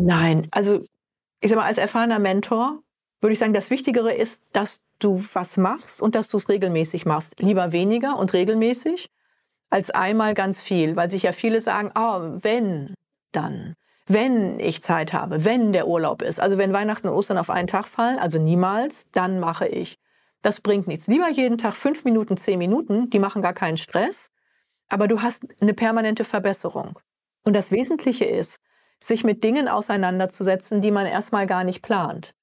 Nein, 0.00 0.48
also 0.50 0.84
ich 1.40 1.50
sag 1.50 1.56
mal, 1.56 1.66
als 1.66 1.78
erfahrener 1.78 2.18
Mentor 2.18 2.82
würde 3.20 3.32
ich 3.32 3.38
sagen, 3.38 3.54
das 3.54 3.70
Wichtigere 3.70 4.12
ist, 4.14 4.40
dass 4.52 4.80
du 4.98 5.22
was 5.32 5.56
machst 5.56 6.00
und 6.02 6.14
dass 6.14 6.28
du 6.28 6.36
es 6.36 6.48
regelmäßig 6.48 7.06
machst. 7.06 7.40
Lieber 7.40 7.72
weniger 7.72 8.18
und 8.18 8.32
regelmäßig 8.32 9.08
als 9.70 9.90
einmal 9.90 10.34
ganz 10.34 10.60
viel, 10.60 10.96
weil 10.96 11.10
sich 11.10 11.22
ja 11.22 11.32
viele 11.32 11.60
sagen, 11.60 11.92
oh, 11.94 12.38
wenn, 12.42 12.94
dann, 13.32 13.76
wenn 14.06 14.58
ich 14.58 14.82
Zeit 14.82 15.12
habe, 15.12 15.44
wenn 15.44 15.72
der 15.72 15.86
Urlaub 15.86 16.22
ist. 16.22 16.40
Also 16.40 16.58
wenn 16.58 16.72
Weihnachten 16.72 17.08
und 17.08 17.14
Ostern 17.14 17.38
auf 17.38 17.50
einen 17.50 17.68
Tag 17.68 17.86
fallen, 17.86 18.18
also 18.18 18.38
niemals, 18.38 19.06
dann 19.12 19.38
mache 19.38 19.68
ich. 19.68 19.98
Das 20.42 20.60
bringt 20.60 20.86
nichts. 20.86 21.06
Lieber 21.06 21.28
jeden 21.30 21.58
Tag 21.58 21.76
fünf 21.76 22.04
Minuten, 22.04 22.36
zehn 22.36 22.58
Minuten, 22.58 23.10
die 23.10 23.18
machen 23.18 23.42
gar 23.42 23.52
keinen 23.52 23.76
Stress 23.76 24.30
aber 24.90 25.08
du 25.08 25.22
hast 25.22 25.44
eine 25.60 25.72
permanente 25.74 26.24
Verbesserung. 26.24 26.98
Und 27.44 27.54
das 27.54 27.70
Wesentliche 27.70 28.26
ist, 28.26 28.60
sich 29.00 29.24
mit 29.24 29.42
Dingen 29.42 29.68
auseinanderzusetzen, 29.68 30.82
die 30.82 30.90
man 30.90 31.06
erstmal 31.06 31.46
gar 31.46 31.64
nicht 31.64 31.80
plant. 31.80 32.34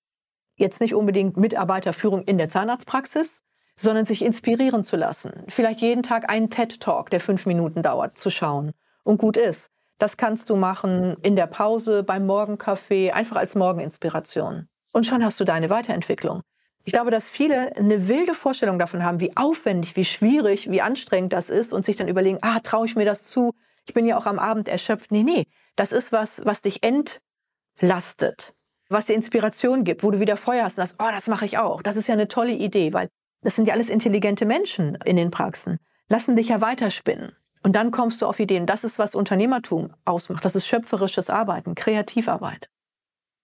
Jetzt 0.55 0.81
nicht 0.81 0.95
unbedingt 0.95 1.38
Mitarbeiterführung 1.38 2.23
in 2.23 2.39
der 2.39 2.49
Zahnarztpraxis, 2.49 3.43
sondern 3.75 4.05
sich 4.05 4.23
inspirieren 4.23 4.83
zu 4.83 4.95
lassen. 4.95 5.43
Vielleicht 5.49 5.81
jeden 5.81 6.01
Tag 6.01 6.29
einen 6.29 6.49
TED-Talk, 6.49 7.12
der 7.12 7.19
fünf 7.19 7.45
Minuten 7.45 7.83
dauert, 7.83 8.17
zu 8.17 8.31
schauen 8.31 8.71
und 9.03 9.19
gut 9.19 9.38
ist. 9.38 9.69
Das 9.99 10.17
kannst 10.17 10.49
du 10.49 10.55
machen 10.55 11.15
in 11.21 11.36
der 11.36 11.47
Pause, 11.47 12.03
beim 12.03 12.25
Morgenkaffee, 12.25 13.12
einfach 13.12 13.36
als 13.36 13.55
Morgeninspiration. 13.55 14.67
Und 14.91 15.05
schon 15.05 15.23
hast 15.23 15.39
du 15.39 15.43
deine 15.43 15.69
Weiterentwicklung. 15.69 16.41
Ich 16.88 16.93
glaube, 16.93 17.12
dass 17.12 17.30
viele 17.30 17.76
eine 17.76 18.08
wilde 18.08 18.34
Vorstellung 18.34 18.80
davon 18.80 19.04
haben, 19.04 19.19
wie 19.19 19.36
aufwendig, 19.36 19.97
wie 19.97 20.06
schwierig, 20.06 20.71
wie 20.71 20.82
anstrengend 20.82 21.34
das 21.34 21.50
ist 21.50 21.73
und 21.73 21.84
sich 21.84 21.97
dann 21.97 22.08
überlegen, 22.08 22.38
ah, 22.39 22.62
traue 22.62 22.86
ich 22.86 22.95
mir 22.95 23.04
das 23.04 23.26
zu? 23.26 23.54
Ich 23.86 23.93
bin 23.93 24.06
ja 24.06 24.17
auch 24.17 24.26
am 24.26 24.39
Abend 24.39 24.69
erschöpft. 24.69 25.12
Nee, 25.12 25.23
nee, 25.23 25.47
das 25.76 25.91
ist 25.91 26.13
was, 26.13 26.45
was 26.45 26.62
dich 26.62 26.80
entlastet, 26.84 28.56
was 28.88 29.04
dir 29.04 29.15
Inspiration 29.15 29.84
gibt, 29.84 30.02
wo 30.02 30.12
du 30.12 30.21
wieder 30.21 30.38
Feuer 30.38 30.63
hast 30.63 30.78
und 30.78 30.88
sagst, 30.88 30.95
oh, 31.04 31.12
das 31.12 31.28
mache 31.28 31.43
ich 31.43 31.58
auch. 31.58 31.82
Das 31.82 31.97
ist 31.97 32.08
ja 32.08 32.13
eine 32.13 32.30
tolle 32.30 32.54
Idee, 32.54 32.93
weil 32.93 33.10
das 33.41 33.58
sind 33.58 33.67
ja 33.67 33.73
alles 33.73 33.89
intelligente 33.89 34.45
Menschen 34.45 34.97
in 35.04 35.17
den 35.17 35.30
Praxen. 35.30 35.80
Lassen 36.08 36.38
dich 36.38 36.47
ja 36.47 36.62
weiterspinnen. 36.62 37.36
Und 37.63 37.76
dann 37.76 37.91
kommst 37.91 38.21
du 38.21 38.26
auf 38.26 38.39
Ideen. 38.39 38.65
Das 38.65 38.86
ist, 38.86 38.97
was 38.97 39.13
Unternehmertum 39.13 39.93
ausmacht. 40.06 40.45
Das 40.45 40.56
ist 40.56 40.65
schöpferisches 40.65 41.30
Arbeiten, 41.30 41.76
Kreativarbeit. 41.76 42.69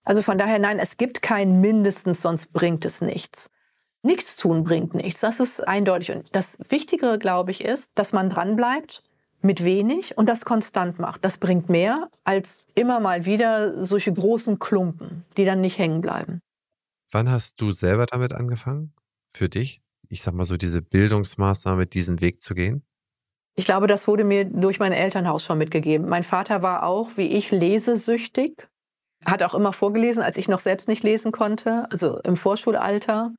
Also 0.03 0.21
von 0.21 0.37
daher, 0.37 0.59
nein, 0.59 0.79
es 0.79 0.97
gibt 0.97 1.21
kein 1.21 1.61
mindestens, 1.61 2.21
sonst 2.21 2.51
bringt 2.53 2.85
es 2.85 3.01
nichts. 3.01 3.49
Nichts 4.01 4.35
tun 4.35 4.63
bringt 4.65 4.93
nichts. 4.93 5.21
Das 5.21 5.39
ist 5.39 5.65
eindeutig. 5.65 6.11
Und 6.11 6.35
das 6.35 6.57
Wichtigere, 6.67 7.17
glaube 7.17 7.51
ich, 7.51 7.63
ist, 7.63 7.89
dass 7.95 8.11
man 8.11 8.29
dranbleibt 8.29 9.01
mit 9.41 9.63
wenig 9.63 10.17
und 10.17 10.27
das 10.27 10.43
konstant 10.43 10.99
macht. 10.99 11.23
Das 11.23 11.37
bringt 11.37 11.69
mehr 11.69 12.09
als 12.23 12.67
immer 12.75 12.99
mal 12.99 13.25
wieder 13.25 13.83
solche 13.83 14.11
großen 14.11 14.59
Klumpen, 14.59 15.25
die 15.37 15.45
dann 15.45 15.61
nicht 15.61 15.77
hängen 15.77 16.01
bleiben. 16.01 16.41
Wann 17.11 17.29
hast 17.29 17.61
du 17.61 17.71
selber 17.71 18.05
damit 18.05 18.33
angefangen? 18.33 18.93
Für 19.29 19.47
dich? 19.47 19.81
Ich 20.09 20.21
sag 20.21 20.33
mal 20.33 20.45
so, 20.45 20.57
diese 20.57 20.81
Bildungsmaßnahme, 20.81 21.85
diesen 21.85 22.19
Weg 22.19 22.41
zu 22.41 22.55
gehen? 22.55 22.83
Ich 23.55 23.65
glaube, 23.65 23.87
das 23.87 24.07
wurde 24.07 24.23
mir 24.23 24.45
durch 24.45 24.79
mein 24.79 24.91
Elternhaus 24.91 25.43
schon 25.43 25.59
mitgegeben. 25.59 26.09
Mein 26.09 26.23
Vater 26.23 26.61
war 26.61 26.83
auch, 26.83 27.11
wie 27.15 27.27
ich, 27.27 27.51
lesesüchtig 27.51 28.67
hat 29.25 29.43
auch 29.43 29.53
immer 29.53 29.73
vorgelesen, 29.73 30.23
als 30.23 30.37
ich 30.37 30.47
noch 30.47 30.59
selbst 30.59 30.87
nicht 30.87 31.03
lesen 31.03 31.31
konnte, 31.31 31.87
also 31.91 32.19
im 32.19 32.37
Vorschulalter. 32.37 33.33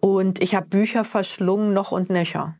Und 0.00 0.42
ich 0.42 0.54
habe 0.54 0.66
Bücher 0.66 1.04
verschlungen, 1.04 1.72
noch 1.72 1.92
und 1.92 2.10
nöcher. 2.10 2.56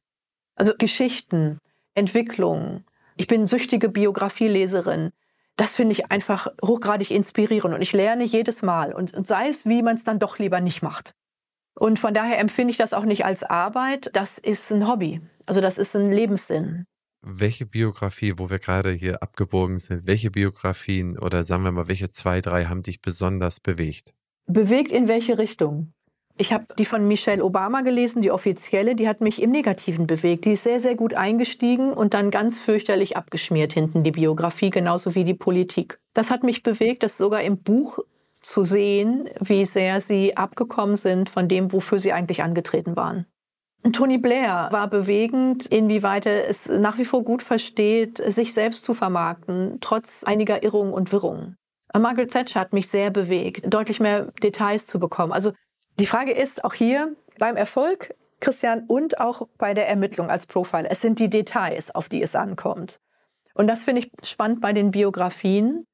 Also 0.55 0.73
Geschichten, 0.77 1.59
Entwicklungen. 1.95 2.85
Ich 3.17 3.27
bin 3.27 3.47
süchtige 3.47 3.89
Biografieleserin. 3.89 5.13
Das 5.57 5.75
finde 5.75 5.93
ich 5.93 6.11
einfach 6.11 6.49
hochgradig 6.65 7.11
inspirierend 7.11 7.75
und 7.75 7.83
ich 7.83 7.93
lerne 7.93 8.25
jedes 8.25 8.63
Mal 8.63 8.93
und, 8.93 9.15
und 9.15 9.27
sei 9.27 9.49
es, 9.49 9.65
wie 9.65 9.83
man 9.83 9.97
es 9.97 10.05
dann 10.05 10.19
doch 10.19 10.39
lieber 10.39 10.61
nicht 10.61 10.83
macht. 10.83 11.15
Und 11.75 11.99
von 11.99 12.13
daher 12.13 12.39
empfinde 12.39 12.71
ich 12.71 12.77
das 12.77 12.93
auch 12.93 13.05
nicht 13.05 13.25
als 13.25 13.43
Arbeit, 13.43 14.11
das 14.13 14.39
ist 14.39 14.71
ein 14.71 14.87
Hobby. 14.87 15.21
Also 15.47 15.61
das 15.61 15.79
ist 15.79 15.97
ein 15.97 16.13
Lebenssinn 16.13 16.87
welche 17.27 17.67
Biografie, 17.67 18.35
wo 18.37 18.49
wir 18.49 18.59
gerade 18.59 18.93
hier 18.93 19.23
abgebogen 19.23 19.79
sind, 19.79 20.07
welche 20.07 20.31
Biografien 20.31 21.19
oder 21.19 21.45
sagen 21.45 21.65
wir 21.65 21.73
mal, 21.73 21.89
welche 21.89 22.11
zwei, 22.11 22.41
drei 22.41 22.67
haben 22.67 22.83
dich 22.83 23.03
besonders 23.03 23.61
bewegt? 23.61 24.15
Bewegt 24.47 24.93
in 24.93 25.09
welche 25.09 25.37
Richtung? 25.37 25.93
Ich 26.39 26.53
habe 26.53 26.67
die 26.79 26.85
von 26.85 27.09
Michelle 27.09 27.43
Obama 27.43 27.81
gelesen, 27.81 28.21
die 28.23 28.31
offizielle, 28.31 28.95
die 28.95 29.09
hat 29.09 29.23
mich 29.23 29.43
im 29.43 29.51
Negativen 29.51 30.07
bewegt. 30.07 30.45
Die 30.45 30.53
ist 30.53 30.65
sehr, 30.65 30.81
sehr 30.81 30.95
gut 30.95 31.15
eingestiegen 31.15 31.93
und 31.93 32.15
dann 32.15 32.31
ganz 32.31 32.59
fürchterlich 32.59 33.17
abgeschmiert 33.17 33.73
hinten 33.73 34.05
die 34.05 34.11
Biografie, 34.13 34.71
genauso 34.71 35.15
wie 35.15 35.25
die 35.25 35.35
Politik. 35.35 35.99
Das 36.13 36.31
hat 36.31 36.45
mich 36.45 36.63
bewegt, 36.63 37.03
das 37.03 37.17
sogar 37.17 37.43
im 37.43 37.59
Buch 37.59 37.99
zu 38.43 38.65
sehen, 38.65 39.29
wie 39.41 39.65
sehr 39.65 40.01
sie 40.01 40.37
abgekommen 40.37 40.97
sind 40.97 41.31
von 41.31 41.49
dem, 41.49 41.73
wofür 41.73 41.99
sie 41.99 42.13
eigentlich 42.13 42.43
angetreten 42.43 42.97
waren. 42.97 43.27
Tony 43.93 44.19
Blair 44.19 44.69
war 44.73 44.89
bewegend, 44.89 45.67
inwieweit 45.67 46.27
er 46.27 46.49
es 46.49 46.67
nach 46.67 46.99
wie 46.99 47.05
vor 47.05 47.23
gut 47.23 47.43
versteht, 47.43 48.23
sich 48.27 48.53
selbst 48.53 48.85
zu 48.85 48.95
vermarkten, 48.95 49.79
trotz 49.81 50.25
einiger 50.25 50.63
Irrungen 50.63 50.93
und 50.93 51.13
Wirrungen. 51.13 51.57
Margaret 51.97 52.31
Thatcher 52.31 52.61
hat 52.61 52.73
mich 52.73 52.89
sehr 52.89 53.11
bewegt, 53.11 53.73
deutlich 53.73 54.01
mehr 54.01 54.33
Details 54.43 54.87
zu 54.87 54.99
bekommen. 54.99 55.33
Also 55.33 55.53
die 55.99 56.07
Frage 56.07 56.33
ist 56.33 56.65
auch 56.65 56.75
hier 56.75 57.15
beim 57.39 57.57
Erfolg, 57.57 58.15
Christian, 58.41 58.85
und 58.87 59.21
auch 59.21 59.49
bei 59.57 59.73
der 59.73 59.89
Ermittlung 59.89 60.31
als 60.31 60.47
Profiler. 60.47 60.91
Es 60.91 61.01
sind 61.01 61.19
die 61.19 61.31
Details, 61.31 61.95
auf 61.95 62.09
die 62.09 62.23
es 62.23 62.35
ankommt. 62.35 63.01
Und 63.55 63.67
das 63.67 63.85
finde 63.85 64.03
ich 64.03 64.11
spannend 64.23 64.61
bei 64.61 64.73
den 64.73 64.91
Biografien. 64.91 65.87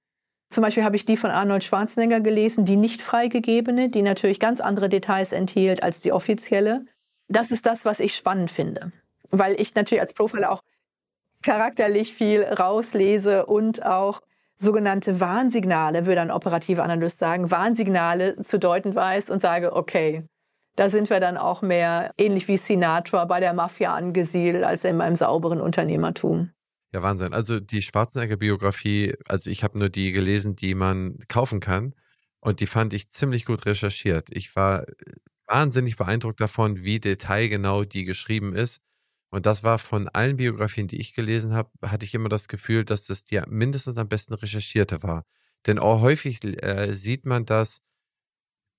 Zum 0.50 0.62
Beispiel 0.62 0.84
habe 0.84 0.96
ich 0.96 1.04
die 1.04 1.16
von 1.16 1.30
Arnold 1.30 1.62
Schwarzenegger 1.62 2.20
gelesen, 2.20 2.64
die 2.64 2.76
nicht 2.76 3.00
freigegebene, 3.00 3.88
die 3.88 4.02
natürlich 4.02 4.40
ganz 4.40 4.60
andere 4.60 4.88
Details 4.88 5.32
enthielt 5.32 5.82
als 5.82 6.00
die 6.00 6.12
offizielle 6.12 6.84
das 7.36 7.50
ist 7.50 7.66
das, 7.66 7.84
was 7.84 8.00
ich 8.00 8.14
spannend 8.14 8.50
finde. 8.50 8.92
Weil 9.30 9.60
ich 9.60 9.74
natürlich 9.74 10.00
als 10.00 10.14
Profiler 10.14 10.50
auch 10.50 10.62
charakterlich 11.42 12.14
viel 12.14 12.44
rauslese 12.44 13.46
und 13.46 13.84
auch 13.84 14.20
sogenannte 14.56 15.18
Warnsignale, 15.20 16.06
würde 16.06 16.20
ein 16.20 16.30
operativer 16.30 16.84
Analyst 16.84 17.18
sagen, 17.18 17.50
Warnsignale 17.50 18.40
zu 18.42 18.58
deuten 18.58 18.94
weiß 18.94 19.30
und 19.30 19.40
sage, 19.42 19.74
okay, 19.74 20.24
da 20.76 20.88
sind 20.88 21.10
wir 21.10 21.20
dann 21.20 21.36
auch 21.36 21.62
mehr 21.62 22.12
ähnlich 22.16 22.48
wie 22.48 22.56
Sinatra 22.56 23.24
bei 23.24 23.40
der 23.40 23.52
Mafia 23.52 23.94
angesiedelt 23.94 24.64
als 24.64 24.84
in 24.84 24.96
meinem 24.96 25.16
sauberen 25.16 25.60
Unternehmertum. 25.60 26.50
Ja, 26.92 27.02
Wahnsinn. 27.02 27.34
Also 27.34 27.58
die 27.58 27.82
Schwarzenegger-Biografie, 27.82 29.14
also 29.28 29.50
ich 29.50 29.64
habe 29.64 29.78
nur 29.78 29.88
die 29.88 30.12
gelesen, 30.12 30.56
die 30.56 30.74
man 30.74 31.18
kaufen 31.28 31.60
kann. 31.60 31.94
Und 32.40 32.60
die 32.60 32.66
fand 32.66 32.92
ich 32.92 33.08
ziemlich 33.08 33.44
gut 33.44 33.66
recherchiert. 33.66 34.28
Ich 34.30 34.56
war 34.56 34.84
wahnsinnig 35.52 35.96
beeindruckt 35.96 36.40
davon, 36.40 36.82
wie 36.84 37.00
detailgenau 37.00 37.84
die 37.84 38.04
geschrieben 38.04 38.54
ist. 38.54 38.80
Und 39.30 39.46
das 39.46 39.64
war 39.64 39.78
von 39.78 40.08
allen 40.08 40.36
Biografien, 40.36 40.88
die 40.88 41.00
ich 41.00 41.14
gelesen 41.14 41.52
habe, 41.54 41.70
hatte 41.82 42.04
ich 42.04 42.14
immer 42.14 42.28
das 42.28 42.48
Gefühl, 42.48 42.84
dass 42.84 43.06
das 43.06 43.24
die 43.24 43.40
mindestens 43.48 43.96
am 43.98 44.08
besten 44.08 44.34
recherchierte 44.34 45.02
war. 45.02 45.24
Denn 45.66 45.78
auch 45.78 46.00
häufig 46.00 46.42
äh, 46.44 46.92
sieht 46.92 47.24
man 47.26 47.44
das, 47.46 47.80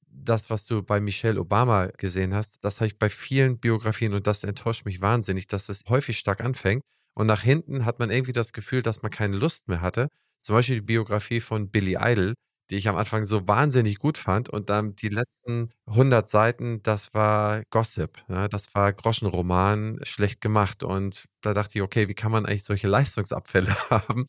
das, 0.08 0.50
was 0.50 0.66
du 0.66 0.84
bei 0.84 1.00
Michelle 1.00 1.40
Obama 1.40 1.88
gesehen 1.98 2.34
hast, 2.34 2.64
das 2.64 2.78
habe 2.78 2.88
ich 2.88 3.00
bei 3.00 3.10
vielen 3.10 3.60
Biografien 3.60 4.14
und 4.14 4.28
das 4.28 4.44
enttäuscht 4.44 4.86
mich 4.86 5.02
wahnsinnig, 5.02 5.48
dass 5.48 5.70
es 5.70 5.84
häufig 5.90 6.20
stark 6.20 6.42
anfängt 6.42 6.84
und 7.16 7.28
nach 7.28 7.42
hinten 7.42 7.86
hat 7.86 8.00
man 8.00 8.12
irgendwie 8.12 8.32
das 8.32 8.54
Gefühl, 8.54 8.82
dass 8.84 9.02
man 9.02 9.12
keine 9.12 9.38
Lust 9.38 9.68
mehr 9.68 9.82
hatte. 9.82 10.10
Zum 10.42 10.56
Beispiel 10.56 10.78
die 10.78 10.82
Biografie 10.82 11.42
von 11.42 11.70
Billy 11.72 11.98
Idol, 12.00 12.34
die 12.70 12.76
ich 12.76 12.88
am 12.88 12.96
Anfang 12.96 13.26
so 13.26 13.48
wahnsinnig 13.48 14.00
gut 14.00 14.18
fand 14.18 14.50
und 14.50 14.70
dann 14.70 14.96
die 14.96 15.10
letzten 15.10 15.72
100 15.88 16.30
Seiten, 16.30 16.82
das 16.84 17.14
war 17.14 17.64
Gossip, 17.70 18.24
ja, 18.30 18.48
das 18.48 18.74
war 18.74 18.94
Groschenroman, 18.94 20.00
schlecht 20.04 20.42
gemacht 20.42 20.84
und 20.84 21.26
da 21.42 21.54
dachte 21.54 21.78
ich, 21.78 21.82
okay, 21.82 22.08
wie 22.08 22.14
kann 22.14 22.32
man 22.32 22.46
eigentlich 22.46 22.64
solche 22.64 22.88
Leistungsabfälle 22.88 23.76
haben? 23.90 24.28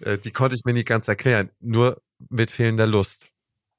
Äh, 0.00 0.18
die 0.18 0.30
konnte 0.30 0.56
ich 0.56 0.64
mir 0.64 0.72
nicht 0.72 0.88
ganz 0.88 1.08
erklären, 1.08 1.50
nur 1.60 2.02
mit 2.30 2.50
fehlender 2.50 2.86
Lust. 2.86 3.30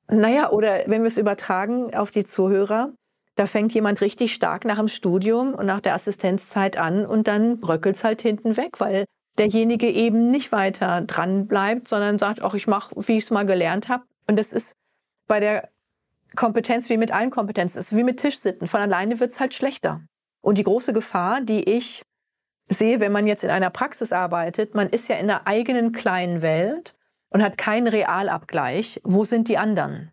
Naja, 0.10 0.52
oder 0.52 0.84
wenn 0.88 1.02
wir 1.02 1.08
es 1.08 1.18
übertragen 1.18 1.94
auf 1.94 2.12
die 2.12 2.24
Zuhörer, 2.24 2.94
da 3.36 3.46
fängt 3.46 3.74
jemand 3.74 4.02
richtig 4.02 4.34
stark 4.34 4.66
nach 4.66 4.78
dem 4.78 4.88
Studium 4.88 5.54
und 5.54 5.66
nach 5.66 5.82
der 5.82 5.94
Assistenzzeit 5.94 6.78
an 6.78 7.06
und 7.06 7.28
dann 7.28 7.60
bröckelt 7.60 7.98
es 7.98 8.04
halt 8.04 8.22
hinten 8.22 8.58
weg, 8.58 8.80
weil 8.80 9.06
derjenige 9.38 9.90
eben 9.90 10.32
nicht 10.32 10.52
weiter 10.52 11.02
dran 11.02 11.48
bleibt, 11.48 11.88
sondern 11.88 12.18
sagt, 12.18 12.42
ach, 12.42 12.54
ich 12.54 12.68
mache, 12.68 12.96
wie 12.96 13.18
ich 13.18 13.26
es 13.26 13.32
mal 13.32 13.46
gelernt 13.46 13.90
habe. 13.90 14.04
Und 14.28 14.38
das 14.38 14.54
ist 14.54 14.76
bei 15.28 15.40
der 15.40 15.70
Kompetenz 16.36 16.90
wie 16.90 16.98
mit 16.98 17.12
allen 17.12 17.32
Kompetenzen, 17.32 17.80
ist 17.80 17.96
wie 17.96 18.04
mit 18.04 18.20
Tischsitten. 18.20 18.68
Von 18.68 18.82
alleine 18.82 19.20
wird 19.20 19.32
es 19.32 19.40
halt 19.40 19.54
schlechter. 19.54 20.02
Und 20.42 20.58
die 20.58 20.64
große 20.64 20.94
Gefahr, 20.94 21.42
die 21.42 21.70
ich 21.70 22.04
sehe, 22.70 23.00
wenn 23.00 23.12
man 23.12 23.28
jetzt 23.28 23.44
in 23.44 23.50
einer 23.50 23.70
Praxis 23.70 24.12
arbeitet, 24.12 24.76
man 24.76 24.90
ist 24.90 25.08
ja 25.08 25.16
in 25.16 25.30
einer 25.30 25.48
eigenen 25.48 25.92
kleinen 25.92 26.42
Welt 26.42 26.96
und 27.30 27.44
hat 27.44 27.58
keinen 27.58 27.88
Realabgleich. 27.88 29.02
Wo 29.04 29.24
sind 29.24 29.48
die 29.48 29.58
anderen? 29.58 30.12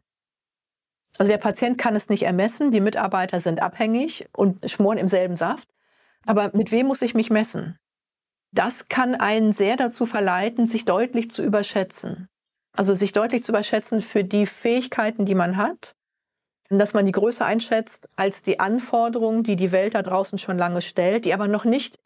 Also 1.16 1.30
der 1.30 1.38
Patient 1.38 1.78
kann 1.78 1.94
es 1.94 2.08
nicht 2.08 2.24
ermessen, 2.24 2.70
die 2.70 2.80
Mitarbeiter 2.80 3.38
sind 3.40 3.62
abhängig 3.62 4.26
und 4.37 4.68
schmoren 4.68 4.98
im 4.98 5.08
selben 5.08 5.37
Saft. 5.37 5.68
Aber 6.26 6.50
mit 6.54 6.72
wem 6.72 6.87
muss 6.87 7.02
ich 7.02 7.14
mich 7.14 7.30
messen? 7.30 7.78
Das 8.54 8.88
kann 8.88 9.16
einen 9.16 9.52
sehr 9.52 9.76
dazu 9.76 10.06
verleiten, 10.06 10.66
sich 10.66 10.84
deutlich 10.84 11.28
zu 11.28 11.42
überschätzen. 11.42 12.28
Also 12.72 12.94
sich 12.94 13.10
deutlich 13.10 13.42
zu 13.42 13.50
überschätzen 13.50 14.00
für 14.00 14.22
die 14.22 14.46
Fähigkeiten, 14.46 15.24
die 15.24 15.34
man 15.34 15.56
hat, 15.56 15.96
dass 16.68 16.94
man 16.94 17.04
die 17.04 17.12
größer 17.12 17.44
einschätzt 17.44 18.08
als 18.14 18.42
die 18.42 18.60
Anforderungen, 18.60 19.42
die 19.42 19.56
die 19.56 19.72
Welt 19.72 19.96
da 19.96 20.02
draußen 20.02 20.38
schon 20.38 20.56
lange 20.56 20.82
stellt, 20.82 21.24
die 21.24 21.34
aber 21.34 21.48
noch 21.48 21.64
nicht 21.64 21.98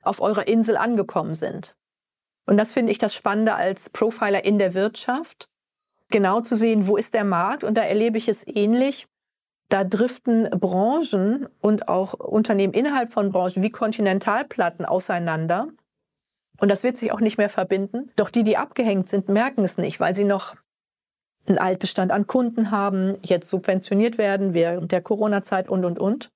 auf 0.00 0.20
eurer 0.20 0.46
Insel 0.46 0.76
angekommen 0.76 1.34
sind. 1.34 1.74
Und 2.46 2.56
das 2.56 2.72
finde 2.72 2.92
ich 2.92 2.98
das 2.98 3.12
Spannende 3.12 3.54
als 3.54 3.90
Profiler 3.90 4.44
in 4.44 4.60
der 4.60 4.74
Wirtschaft, 4.74 5.48
genau 6.10 6.40
zu 6.40 6.54
sehen, 6.54 6.86
wo 6.86 6.96
ist 6.96 7.14
der 7.14 7.24
Markt. 7.24 7.64
Und 7.64 7.74
da 7.74 7.82
erlebe 7.82 8.16
ich 8.16 8.28
es 8.28 8.46
ähnlich. 8.46 9.08
Da 9.68 9.82
driften 9.82 10.48
Branchen 10.50 11.48
und 11.60 11.88
auch 11.88 12.14
Unternehmen 12.14 12.72
innerhalb 12.72 13.12
von 13.12 13.32
Branchen 13.32 13.64
wie 13.64 13.70
Kontinentalplatten 13.70 14.84
auseinander. 14.84 15.66
Und 16.58 16.70
das 16.70 16.82
wird 16.82 16.96
sich 16.96 17.12
auch 17.12 17.20
nicht 17.20 17.38
mehr 17.38 17.48
verbinden. 17.48 18.10
Doch 18.16 18.30
die, 18.30 18.44
die 18.44 18.56
abgehängt 18.56 19.08
sind, 19.08 19.28
merken 19.28 19.64
es 19.64 19.78
nicht, 19.78 20.00
weil 20.00 20.14
sie 20.14 20.24
noch 20.24 20.54
einen 21.46 21.58
Altbestand 21.58 22.10
an 22.10 22.26
Kunden 22.26 22.70
haben, 22.70 23.18
jetzt 23.22 23.48
subventioniert 23.48 24.18
werden 24.18 24.54
während 24.54 24.90
der 24.90 25.02
Corona-Zeit 25.02 25.68
und, 25.68 25.84
und, 25.84 25.98
und. 25.98 26.30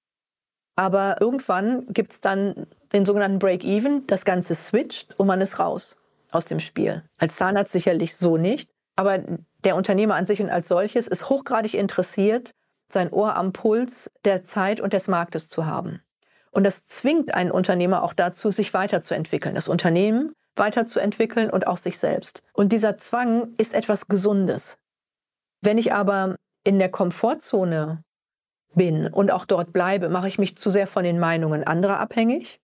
Aber 0.77 1.21
irgendwann 1.21 1.87
gibt 1.89 2.13
es 2.13 2.21
dann 2.21 2.67
den 2.93 3.05
sogenannten 3.05 3.39
Break-Even, 3.39 4.07
das 4.07 4.25
Ganze 4.25 4.55
switcht 4.55 5.19
und 5.19 5.27
man 5.27 5.41
ist 5.41 5.59
raus 5.59 5.97
aus 6.33 6.45
dem 6.45 6.61
Spiel. 6.61 7.03
Als 7.19 7.37
Zahnarzt 7.37 7.73
sicherlich 7.73 8.17
so 8.17 8.37
nicht, 8.37 8.71
aber 8.97 9.19
der 9.65 9.77
Unternehmer 9.77 10.15
an 10.15 10.27
sich 10.27 10.41
und 10.41 10.49
als 10.49 10.69
solches 10.69 11.09
ist 11.09 11.29
hochgradig 11.29 11.75
interessiert, 11.75 12.53
sein 12.89 13.13
Ohr 13.13 13.37
am 13.37 13.53
Puls 13.53 14.11
der 14.25 14.45
Zeit 14.45 14.81
und 14.81 14.93
des 14.93 15.09
Marktes 15.09 15.49
zu 15.49 15.67
haben. 15.67 16.03
Und 16.51 16.65
das 16.65 16.85
zwingt 16.85 17.35
einen 17.35 17.51
Unternehmer 17.51 18.03
auch 18.03 18.13
dazu, 18.13 18.51
sich 18.51 18.75
weiterzuentwickeln, 18.75 19.55
das 19.55 19.69
Unternehmen 19.69 20.33
weiterzuentwickeln 20.57 21.51
und 21.51 21.67
auch 21.67 21.77
sich 21.79 21.99
selbst. 21.99 22.43
Und 22.53 22.73
dieser 22.73 22.99
Zwang 22.99 23.55
ist 23.57 23.73
etwas 23.73 24.09
Gesundes. 24.09 24.79
Wenn 25.63 25.79
ich 25.79 25.93
aber 25.93 26.37
in 26.65 26.79
der 26.79 26.91
Komfortzone 26.91 28.03
bin 28.75 29.07
und 29.07 29.31
auch 29.31 29.45
dort 29.45 29.73
bleibe, 29.73 30.09
mache 30.09 30.29
ich 30.29 30.39
mich 30.39 30.57
zu 30.57 30.71
sehr 30.71 30.87
von 30.87 31.05
den 31.05 31.19
Meinungen 31.19 31.65
anderer 31.65 31.99
abhängig, 31.99 32.61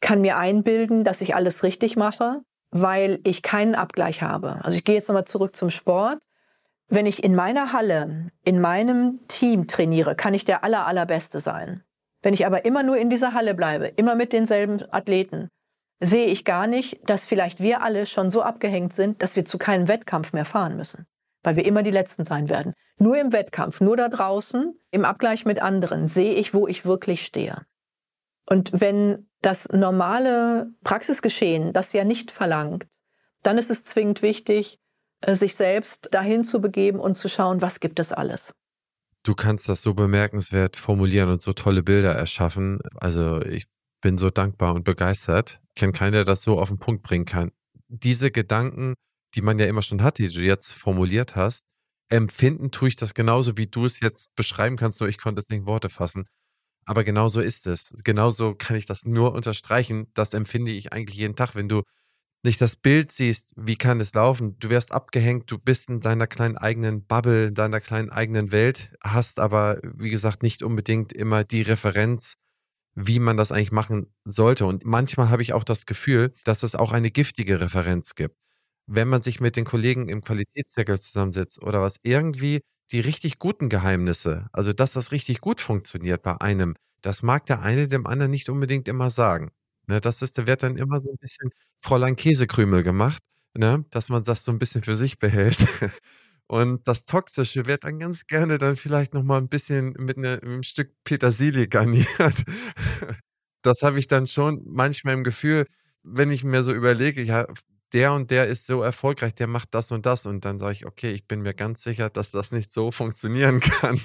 kann 0.00 0.20
mir 0.20 0.36
einbilden, 0.36 1.04
dass 1.04 1.20
ich 1.20 1.34
alles 1.34 1.62
richtig 1.62 1.96
mache, 1.96 2.42
weil 2.70 3.20
ich 3.24 3.42
keinen 3.42 3.74
Abgleich 3.74 4.22
habe. 4.22 4.60
Also 4.62 4.76
ich 4.76 4.84
gehe 4.84 4.94
jetzt 4.94 5.08
nochmal 5.08 5.24
zurück 5.24 5.56
zum 5.56 5.70
Sport. 5.70 6.18
Wenn 6.88 7.06
ich 7.06 7.22
in 7.22 7.34
meiner 7.34 7.72
Halle, 7.72 8.30
in 8.44 8.60
meinem 8.60 9.20
Team 9.28 9.66
trainiere, 9.66 10.14
kann 10.14 10.34
ich 10.34 10.44
der 10.44 10.64
aller, 10.64 10.86
allerbeste 10.86 11.40
sein. 11.40 11.84
Wenn 12.22 12.34
ich 12.34 12.46
aber 12.46 12.64
immer 12.64 12.82
nur 12.82 12.96
in 12.96 13.10
dieser 13.10 13.34
Halle 13.34 13.54
bleibe, 13.54 13.86
immer 13.86 14.14
mit 14.14 14.32
denselben 14.32 14.82
Athleten, 14.92 15.48
sehe 16.00 16.26
ich 16.26 16.44
gar 16.44 16.66
nicht, 16.66 17.00
dass 17.08 17.26
vielleicht 17.26 17.60
wir 17.60 17.82
alle 17.82 18.06
schon 18.06 18.30
so 18.30 18.42
abgehängt 18.42 18.92
sind, 18.92 19.22
dass 19.22 19.36
wir 19.36 19.44
zu 19.44 19.58
keinem 19.58 19.88
Wettkampf 19.88 20.32
mehr 20.32 20.44
fahren 20.44 20.76
müssen, 20.76 21.06
weil 21.42 21.56
wir 21.56 21.64
immer 21.64 21.82
die 21.82 21.90
Letzten 21.90 22.24
sein 22.24 22.48
werden. 22.48 22.74
Nur 22.98 23.18
im 23.18 23.32
Wettkampf, 23.32 23.80
nur 23.80 23.96
da 23.96 24.08
draußen, 24.08 24.78
im 24.90 25.04
Abgleich 25.04 25.44
mit 25.44 25.60
anderen, 25.60 26.08
sehe 26.08 26.34
ich, 26.34 26.54
wo 26.54 26.66
ich 26.66 26.84
wirklich 26.84 27.24
stehe. 27.24 27.64
Und 28.46 28.70
wenn 28.72 29.28
das 29.42 29.68
normale 29.68 30.70
Praxisgeschehen 30.82 31.72
das 31.72 31.92
ja 31.92 32.04
nicht 32.04 32.30
verlangt, 32.30 32.86
dann 33.42 33.58
ist 33.58 33.70
es 33.70 33.84
zwingend 33.84 34.22
wichtig, 34.22 34.80
äh, 35.20 35.34
sich 35.34 35.54
selbst 35.54 36.08
dahin 36.12 36.44
zu 36.44 36.60
begeben 36.60 36.98
und 36.98 37.16
zu 37.16 37.28
schauen, 37.28 37.62
was 37.62 37.80
gibt 37.80 38.00
es 38.00 38.12
alles. 38.12 38.54
Du 39.24 39.34
kannst 39.34 39.68
das 39.68 39.82
so 39.82 39.94
bemerkenswert 39.94 40.76
formulieren 40.76 41.28
und 41.30 41.42
so 41.42 41.52
tolle 41.52 41.82
Bilder 41.82 42.14
erschaffen. 42.14 42.78
Also 42.96 43.42
ich 43.42 43.66
bin 44.00 44.16
so 44.16 44.30
dankbar 44.30 44.74
und 44.74 44.84
begeistert. 44.84 45.60
Ich 45.70 45.80
kenne 45.80 45.92
keinen, 45.92 46.12
der 46.12 46.24
das 46.24 46.42
so 46.42 46.60
auf 46.60 46.68
den 46.68 46.78
Punkt 46.78 47.02
bringen 47.02 47.24
kann. 47.24 47.50
Diese 47.88 48.30
Gedanken, 48.30 48.94
die 49.34 49.42
man 49.42 49.58
ja 49.58 49.66
immer 49.66 49.82
schon 49.82 50.02
hat, 50.02 50.18
die 50.18 50.28
du 50.28 50.40
jetzt 50.40 50.72
formuliert 50.72 51.36
hast, 51.36 51.64
empfinden 52.08 52.70
tue 52.70 52.88
ich 52.88 52.96
das 52.96 53.14
genauso, 53.14 53.56
wie 53.56 53.66
du 53.66 53.84
es 53.84 54.00
jetzt 54.00 54.34
beschreiben 54.34 54.76
kannst, 54.76 55.00
nur 55.00 55.08
ich 55.08 55.18
konnte 55.18 55.40
es 55.40 55.48
nicht 55.48 55.60
in 55.60 55.66
Worte 55.66 55.88
fassen. 55.88 56.26
Aber 56.86 57.04
genauso 57.04 57.40
ist 57.42 57.66
es. 57.66 57.92
Genauso 58.02 58.54
kann 58.54 58.76
ich 58.76 58.86
das 58.86 59.04
nur 59.04 59.34
unterstreichen. 59.34 60.10
Das 60.14 60.32
empfinde 60.32 60.72
ich 60.72 60.92
eigentlich 60.92 61.18
jeden 61.18 61.36
Tag, 61.36 61.54
wenn 61.54 61.68
du 61.68 61.82
nicht 62.44 62.60
das 62.60 62.76
Bild 62.76 63.12
siehst, 63.12 63.52
wie 63.56 63.76
kann 63.76 64.00
es 64.00 64.14
laufen. 64.14 64.58
Du 64.60 64.70
wirst 64.70 64.92
abgehängt, 64.92 65.50
du 65.50 65.58
bist 65.58 65.90
in 65.90 66.00
deiner 66.00 66.26
kleinen 66.26 66.56
eigenen 66.56 67.04
Bubble, 67.06 67.48
in 67.48 67.54
deiner 67.54 67.80
kleinen 67.80 68.10
eigenen 68.10 68.52
Welt, 68.52 68.92
hast 69.02 69.40
aber, 69.40 69.80
wie 69.82 70.10
gesagt, 70.10 70.42
nicht 70.42 70.62
unbedingt 70.62 71.12
immer 71.12 71.44
die 71.44 71.62
Referenz, 71.62 72.34
wie 72.94 73.20
man 73.20 73.36
das 73.36 73.52
eigentlich 73.52 73.72
machen 73.72 74.12
sollte. 74.24 74.66
Und 74.66 74.84
manchmal 74.84 75.30
habe 75.30 75.42
ich 75.42 75.52
auch 75.52 75.64
das 75.64 75.86
Gefühl, 75.86 76.34
dass 76.44 76.62
es 76.62 76.74
auch 76.74 76.92
eine 76.92 77.10
giftige 77.10 77.60
Referenz 77.60 78.14
gibt. 78.14 78.36
Wenn 78.86 79.08
man 79.08 79.22
sich 79.22 79.40
mit 79.40 79.56
den 79.56 79.64
Kollegen 79.64 80.08
im 80.08 80.22
Qualitätszirkel 80.22 80.98
zusammensetzt 80.98 81.62
oder 81.62 81.82
was, 81.82 81.98
irgendwie 82.02 82.60
die 82.92 83.00
richtig 83.00 83.38
guten 83.38 83.68
Geheimnisse, 83.68 84.48
also 84.52 84.72
dass 84.72 84.92
das 84.94 85.12
richtig 85.12 85.40
gut 85.40 85.60
funktioniert 85.60 86.22
bei 86.22 86.40
einem, 86.40 86.74
das 87.02 87.22
mag 87.22 87.46
der 87.46 87.62
eine 87.62 87.86
dem 87.88 88.06
anderen 88.06 88.30
nicht 88.30 88.48
unbedingt 88.48 88.88
immer 88.88 89.10
sagen. 89.10 89.50
Ne, 89.88 90.00
das 90.00 90.20
ist, 90.22 90.36
da 90.38 90.46
wird 90.46 90.62
dann 90.62 90.76
immer 90.76 91.00
so 91.00 91.10
ein 91.10 91.16
bisschen 91.18 91.50
Fräulein 91.80 92.14
Käsekrümel 92.16 92.82
gemacht, 92.82 93.22
ne, 93.54 93.84
dass 93.90 94.10
man 94.10 94.22
das 94.22 94.44
so 94.44 94.52
ein 94.52 94.58
bisschen 94.58 94.82
für 94.82 94.96
sich 94.96 95.18
behält. 95.18 95.58
Und 96.46 96.86
das 96.88 97.04
Toxische 97.06 97.66
wird 97.66 97.84
dann 97.84 97.98
ganz 97.98 98.26
gerne 98.26 98.58
dann 98.58 98.76
vielleicht 98.76 99.12
nochmal 99.14 99.38
ein 99.40 99.48
bisschen 99.48 99.92
mit, 99.98 100.16
ne, 100.18 100.34
mit 100.36 100.44
einem 100.44 100.62
Stück 100.62 100.92
Petersilie 101.04 101.68
garniert. 101.68 102.44
Das 103.62 103.82
habe 103.82 103.98
ich 103.98 104.06
dann 104.06 104.26
schon 104.28 104.62
manchmal 104.66 105.14
im 105.14 105.24
Gefühl, 105.24 105.66
wenn 106.04 106.30
ich 106.30 106.44
mir 106.44 106.62
so 106.62 106.72
überlege, 106.72 107.22
ja, 107.22 107.46
der 107.92 108.12
und 108.12 108.30
der 108.30 108.46
ist 108.46 108.66
so 108.66 108.82
erfolgreich, 108.82 109.34
der 109.34 109.48
macht 109.48 109.74
das 109.74 109.90
und 109.90 110.06
das. 110.06 110.26
Und 110.26 110.44
dann 110.44 110.58
sage 110.60 110.72
ich, 110.72 110.86
okay, 110.86 111.10
ich 111.10 111.26
bin 111.26 111.40
mir 111.42 111.54
ganz 111.54 111.82
sicher, 111.82 112.08
dass 112.08 112.30
das 112.30 112.52
nicht 112.52 112.72
so 112.72 112.92
funktionieren 112.92 113.58
kann. 113.60 114.00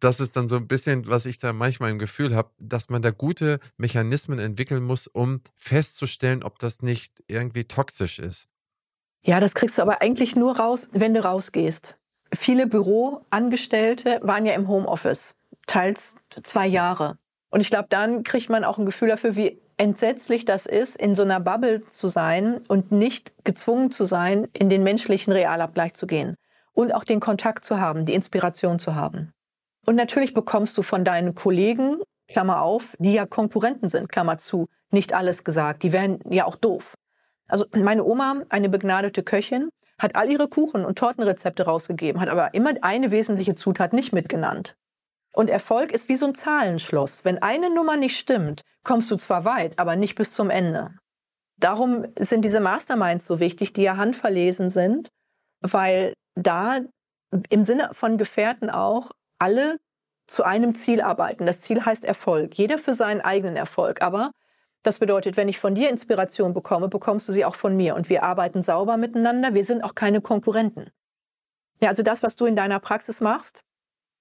Das 0.00 0.20
ist 0.20 0.36
dann 0.36 0.48
so 0.48 0.56
ein 0.56 0.66
bisschen, 0.66 1.08
was 1.08 1.26
ich 1.26 1.38
da 1.38 1.52
manchmal 1.52 1.90
im 1.90 1.98
Gefühl 1.98 2.34
habe, 2.34 2.50
dass 2.58 2.88
man 2.88 3.02
da 3.02 3.10
gute 3.10 3.60
Mechanismen 3.76 4.38
entwickeln 4.38 4.84
muss, 4.84 5.06
um 5.06 5.40
festzustellen, 5.54 6.42
ob 6.42 6.58
das 6.58 6.82
nicht 6.82 7.22
irgendwie 7.26 7.64
toxisch 7.64 8.18
ist. 8.18 8.48
Ja, 9.22 9.40
das 9.40 9.54
kriegst 9.54 9.78
du 9.78 9.82
aber 9.82 10.00
eigentlich 10.00 10.36
nur 10.36 10.58
raus, 10.58 10.88
wenn 10.92 11.14
du 11.14 11.24
rausgehst. 11.24 11.96
Viele 12.32 12.66
Büroangestellte 12.66 14.20
waren 14.22 14.46
ja 14.46 14.54
im 14.54 14.68
Homeoffice, 14.68 15.34
teils 15.66 16.14
zwei 16.42 16.66
Jahre. 16.66 17.18
Und 17.50 17.60
ich 17.60 17.70
glaube, 17.70 17.88
dann 17.88 18.22
kriegt 18.24 18.50
man 18.50 18.64
auch 18.64 18.78
ein 18.78 18.86
Gefühl 18.86 19.08
dafür, 19.08 19.34
wie 19.36 19.60
entsetzlich 19.78 20.44
das 20.44 20.66
ist, 20.66 20.96
in 20.96 21.14
so 21.14 21.22
einer 21.22 21.40
Bubble 21.40 21.86
zu 21.86 22.08
sein 22.08 22.60
und 22.68 22.92
nicht 22.92 23.32
gezwungen 23.44 23.90
zu 23.90 24.04
sein, 24.04 24.48
in 24.52 24.68
den 24.68 24.82
menschlichen 24.82 25.32
Realabgleich 25.32 25.94
zu 25.94 26.06
gehen 26.06 26.36
und 26.72 26.92
auch 26.92 27.04
den 27.04 27.20
Kontakt 27.20 27.64
zu 27.64 27.80
haben, 27.80 28.04
die 28.04 28.14
Inspiration 28.14 28.78
zu 28.78 28.94
haben. 28.94 29.32
Und 29.88 29.94
natürlich 29.94 30.34
bekommst 30.34 30.76
du 30.76 30.82
von 30.82 31.02
deinen 31.02 31.34
Kollegen, 31.34 32.02
Klammer 32.30 32.60
auf, 32.60 32.94
die 32.98 33.14
ja 33.14 33.24
Konkurrenten 33.24 33.88
sind, 33.88 34.10
Klammer 34.10 34.36
zu, 34.36 34.68
nicht 34.90 35.14
alles 35.14 35.44
gesagt. 35.44 35.82
Die 35.82 35.94
wären 35.94 36.20
ja 36.28 36.44
auch 36.44 36.56
doof. 36.56 36.92
Also 37.48 37.64
meine 37.74 38.04
Oma, 38.04 38.42
eine 38.50 38.68
begnadete 38.68 39.22
Köchin, 39.22 39.70
hat 39.98 40.14
all 40.14 40.30
ihre 40.30 40.46
Kuchen- 40.46 40.84
und 40.84 40.98
Tortenrezepte 40.98 41.62
rausgegeben, 41.62 42.20
hat 42.20 42.28
aber 42.28 42.52
immer 42.52 42.72
eine 42.82 43.10
wesentliche 43.10 43.54
Zutat 43.54 43.94
nicht 43.94 44.12
mitgenannt. 44.12 44.76
Und 45.32 45.48
Erfolg 45.48 45.90
ist 45.90 46.10
wie 46.10 46.16
so 46.16 46.26
ein 46.26 46.34
Zahlenschloss. 46.34 47.24
Wenn 47.24 47.40
eine 47.40 47.74
Nummer 47.74 47.96
nicht 47.96 48.18
stimmt, 48.18 48.64
kommst 48.84 49.10
du 49.10 49.16
zwar 49.16 49.46
weit, 49.46 49.78
aber 49.78 49.96
nicht 49.96 50.16
bis 50.16 50.34
zum 50.34 50.50
Ende. 50.50 50.90
Darum 51.56 52.04
sind 52.18 52.44
diese 52.44 52.60
Masterminds 52.60 53.26
so 53.26 53.40
wichtig, 53.40 53.72
die 53.72 53.84
ja 53.84 53.96
handverlesen 53.96 54.68
sind, 54.68 55.08
weil 55.62 56.12
da 56.34 56.80
im 57.48 57.64
Sinne 57.64 57.88
von 57.92 58.18
Gefährten 58.18 58.68
auch 58.68 59.12
alle 59.38 59.78
zu 60.26 60.44
einem 60.44 60.74
Ziel 60.74 61.00
arbeiten. 61.00 61.46
Das 61.46 61.60
Ziel 61.60 61.84
heißt 61.84 62.04
Erfolg. 62.04 62.54
Jeder 62.54 62.78
für 62.78 62.92
seinen 62.92 63.20
eigenen 63.20 63.56
Erfolg. 63.56 64.02
Aber 64.02 64.32
das 64.82 64.98
bedeutet, 64.98 65.36
wenn 65.36 65.48
ich 65.48 65.58
von 65.58 65.74
dir 65.74 65.90
Inspiration 65.90 66.54
bekomme, 66.54 66.88
bekommst 66.88 67.28
du 67.28 67.32
sie 67.32 67.44
auch 67.44 67.54
von 67.54 67.76
mir. 67.76 67.94
Und 67.94 68.08
wir 68.08 68.22
arbeiten 68.22 68.62
sauber 68.62 68.96
miteinander. 68.96 69.54
Wir 69.54 69.64
sind 69.64 69.82
auch 69.82 69.94
keine 69.94 70.20
Konkurrenten. 70.20 70.90
Ja, 71.80 71.88
also 71.88 72.02
das, 72.02 72.22
was 72.22 72.36
du 72.36 72.46
in 72.46 72.56
deiner 72.56 72.80
Praxis 72.80 73.20
machst, 73.20 73.62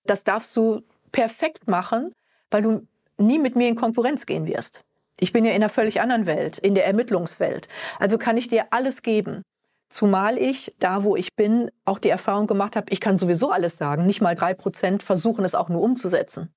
das 0.06 0.24
darfst 0.24 0.56
du 0.56 0.82
perfekt 1.12 1.70
machen, 1.70 2.14
weil 2.52 2.62
du 2.62 2.88
nie 3.18 3.40
mit 3.40 3.56
mir 3.56 3.68
in 3.68 3.76
Konkurrenz 3.76 4.26
gehen 4.26 4.46
wirst. 4.46 4.84
Ich 5.20 5.34
bin 5.34 5.44
ja 5.44 5.52
in 5.52 5.58
einer 5.58 5.70
völlig 5.70 6.00
anderen 6.00 6.26
Welt, 6.26 6.60
in 6.60 6.76
der 6.76 6.86
Ermittlungswelt. 6.86 7.68
Also 8.00 8.18
kann 8.18 8.38
ich 8.38 8.48
dir 8.48 8.68
alles 8.70 9.02
geben. 9.02 9.42
Zumal 9.90 10.38
ich, 10.38 10.76
da 10.80 11.04
wo 11.04 11.16
ich 11.16 11.36
bin, 11.36 11.72
auch 11.86 12.00
die 12.00 12.10
Erfahrung 12.10 12.48
gemacht 12.48 12.76
habe, 12.76 12.88
ich 12.92 13.00
kann 13.00 13.18
sowieso 13.18 13.52
alles 13.52 13.78
sagen. 13.78 14.06
Nicht 14.06 14.22
mal 14.22 14.36
drei 14.36 14.54
Prozent 14.54 15.02
versuchen 15.02 15.46
es 15.46 15.56
auch 15.56 15.70
nur 15.70 15.82
umzusetzen. 15.82 16.54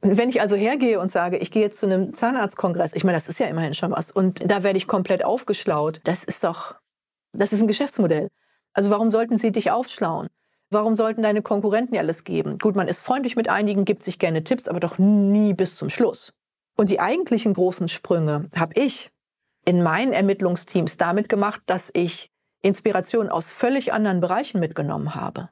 Wenn 0.00 0.28
ich 0.28 0.40
also 0.40 0.56
hergehe 0.56 1.00
und 1.00 1.10
sage, 1.10 1.38
ich 1.38 1.50
gehe 1.50 1.62
jetzt 1.62 1.80
zu 1.80 1.86
einem 1.86 2.14
Zahnarztkongress, 2.14 2.92
ich 2.94 3.04
meine, 3.04 3.16
das 3.16 3.28
ist 3.28 3.40
ja 3.40 3.46
immerhin 3.46 3.74
schon 3.74 3.90
was, 3.90 4.12
und 4.12 4.50
da 4.50 4.62
werde 4.62 4.76
ich 4.76 4.86
komplett 4.86 5.24
aufgeschlaut, 5.24 6.00
das 6.04 6.22
ist 6.22 6.44
doch, 6.44 6.76
das 7.32 7.52
ist 7.52 7.62
ein 7.62 7.68
Geschäftsmodell. 7.68 8.28
Also 8.72 8.90
warum 8.90 9.08
sollten 9.08 9.38
sie 9.38 9.52
dich 9.52 9.70
aufschlauen? 9.70 10.28
Warum 10.70 10.94
sollten 10.94 11.22
deine 11.22 11.42
Konkurrenten 11.42 11.94
ja 11.94 12.00
alles 12.00 12.24
geben? 12.24 12.58
Gut, 12.58 12.76
man 12.76 12.88
ist 12.88 13.02
freundlich 13.02 13.36
mit 13.36 13.48
einigen, 13.48 13.84
gibt 13.84 14.02
sich 14.02 14.18
gerne 14.18 14.44
Tipps, 14.44 14.68
aber 14.68 14.80
doch 14.80 14.98
nie 14.98 15.54
bis 15.54 15.76
zum 15.76 15.88
Schluss. 15.88 16.32
Und 16.76 16.90
die 16.90 17.00
eigentlichen 17.00 17.54
großen 17.54 17.88
Sprünge 17.88 18.50
habe 18.54 18.74
ich 18.74 19.10
in 19.64 19.82
meinen 19.82 20.12
Ermittlungsteams 20.12 20.96
damit 20.96 21.28
gemacht, 21.28 21.62
dass 21.66 21.90
ich 21.94 22.30
Inspiration 22.66 23.28
aus 23.28 23.50
völlig 23.50 23.92
anderen 23.92 24.20
Bereichen 24.20 24.60
mitgenommen 24.60 25.14
habe. 25.14 25.48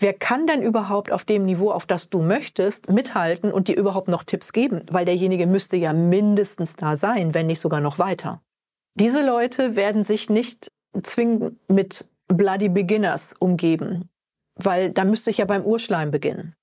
Wer 0.00 0.12
kann 0.12 0.46
denn 0.46 0.62
überhaupt 0.62 1.10
auf 1.10 1.24
dem 1.24 1.44
Niveau, 1.44 1.72
auf 1.72 1.84
das 1.84 2.08
du 2.08 2.22
möchtest, 2.22 2.88
mithalten 2.88 3.50
und 3.50 3.66
dir 3.66 3.76
überhaupt 3.76 4.06
noch 4.06 4.22
Tipps 4.22 4.52
geben? 4.52 4.82
Weil 4.90 5.04
derjenige 5.04 5.48
müsste 5.48 5.76
ja 5.76 5.92
mindestens 5.92 6.76
da 6.76 6.94
sein, 6.94 7.34
wenn 7.34 7.48
nicht 7.48 7.60
sogar 7.60 7.80
noch 7.80 7.98
weiter. 7.98 8.40
Diese 8.94 9.24
Leute 9.24 9.74
werden 9.74 10.04
sich 10.04 10.30
nicht 10.30 10.70
zwingend 11.02 11.58
mit 11.68 12.08
Bloody 12.28 12.68
Beginners 12.68 13.34
umgeben, 13.38 14.08
weil 14.54 14.90
da 14.90 15.04
müsste 15.04 15.30
ich 15.30 15.38
ja 15.38 15.46
beim 15.46 15.64
Urschleim 15.64 16.10
beginnen. 16.10 16.54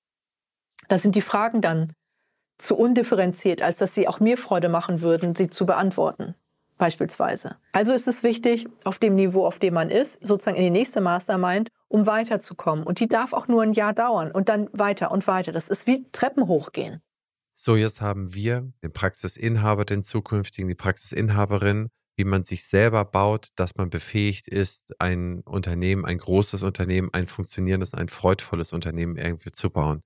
Da 0.88 0.98
sind 0.98 1.16
die 1.16 1.22
Fragen 1.22 1.60
dann 1.60 1.92
zu 2.58 2.78
undifferenziert, 2.78 3.62
als 3.62 3.80
dass 3.80 3.94
sie 3.94 4.08
auch 4.08 4.22
mir 4.22 4.38
Freude 4.38 4.70
machen 4.70 5.02
würden, 5.02 5.36
sie 5.36 5.50
zu 5.50 5.66
beantworten 5.66 6.36
beispielsweise. 6.78 7.58
Also 7.72 7.94
ist 7.94 8.08
es 8.08 8.24
wichtig, 8.24 8.68
auf 8.84 9.00
dem 9.00 9.16
Niveau, 9.16 9.46
auf 9.46 9.60
dem 9.60 9.74
man 9.74 9.90
ist, 9.90 10.20
sozusagen 10.26 10.58
in 10.58 10.64
die 10.64 10.70
nächste 10.70 11.02
Mastermind, 11.02 11.70
um 11.88 12.06
weiterzukommen. 12.06 12.86
Und 12.86 13.00
die 13.00 13.08
darf 13.08 13.34
auch 13.34 13.48
nur 13.48 13.64
ein 13.64 13.74
Jahr 13.74 13.94
dauern 13.94 14.32
und 14.32 14.50
dann 14.50 14.70
weiter 14.74 15.12
und 15.12 15.28
weiter. 15.28 15.52
Das 15.52 15.70
ist 15.70 15.88
wie 15.88 16.06
Treppen 16.12 16.48
hochgehen. 16.48 17.02
So, 17.56 17.76
jetzt 17.76 18.02
haben 18.02 18.34
wir 18.34 18.72
den 18.84 18.92
Praxisinhaber, 18.92 19.86
den 19.86 20.04
zukünftigen, 20.04 20.68
die 20.68 20.76
Praxisinhaberin, 20.76 21.90
wie 22.18 22.26
man 22.26 22.44
sich 22.44 22.66
selber 22.66 23.06
baut, 23.06 23.50
dass 23.56 23.76
man 23.76 23.90
befähigt 23.90 24.48
ist, 24.48 24.94
ein 25.00 25.42
Unternehmen, 25.42 26.06
ein 26.06 26.18
großes 26.18 26.64
Unternehmen, 26.64 27.10
ein 27.14 27.28
funktionierendes, 27.28 27.94
ein 27.94 28.10
freudvolles 28.10 28.74
Unternehmen 28.74 29.16
irgendwie 29.18 29.52
zu 29.52 29.70
bauen. 29.70 30.02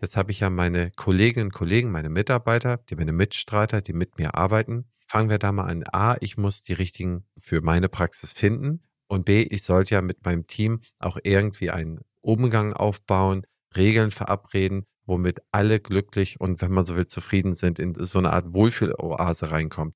Jetzt 0.00 0.16
habe 0.16 0.30
ich 0.30 0.40
ja 0.40 0.50
meine 0.50 0.90
Kolleginnen 0.92 1.46
und 1.46 1.52
Kollegen, 1.52 1.90
meine 1.90 2.10
Mitarbeiter, 2.10 2.76
die 2.76 2.96
meine 2.96 3.12
Mitstreiter, 3.12 3.80
die 3.80 3.92
mit 3.92 4.18
mir 4.18 4.34
arbeiten 4.34 4.86
fangen 5.06 5.30
wir 5.30 5.38
da 5.38 5.52
mal 5.52 5.64
an. 5.64 5.84
A, 5.92 6.16
ich 6.20 6.36
muss 6.36 6.64
die 6.64 6.72
richtigen 6.72 7.24
für 7.36 7.60
meine 7.60 7.88
Praxis 7.88 8.32
finden. 8.32 8.82
Und 9.08 9.24
B, 9.24 9.42
ich 9.42 9.62
sollte 9.62 9.94
ja 9.94 10.02
mit 10.02 10.24
meinem 10.24 10.46
Team 10.46 10.80
auch 10.98 11.16
irgendwie 11.22 11.70
einen 11.70 12.00
Umgang 12.20 12.72
aufbauen, 12.72 13.46
Regeln 13.76 14.10
verabreden, 14.10 14.84
womit 15.06 15.40
alle 15.52 15.78
glücklich 15.78 16.40
und, 16.40 16.60
wenn 16.60 16.72
man 16.72 16.84
so 16.84 16.96
will, 16.96 17.06
zufrieden 17.06 17.54
sind, 17.54 17.78
in 17.78 17.94
so 17.94 18.18
eine 18.18 18.32
Art 18.32 18.52
Wohlfühloase 18.52 19.52
reinkommt. 19.52 19.94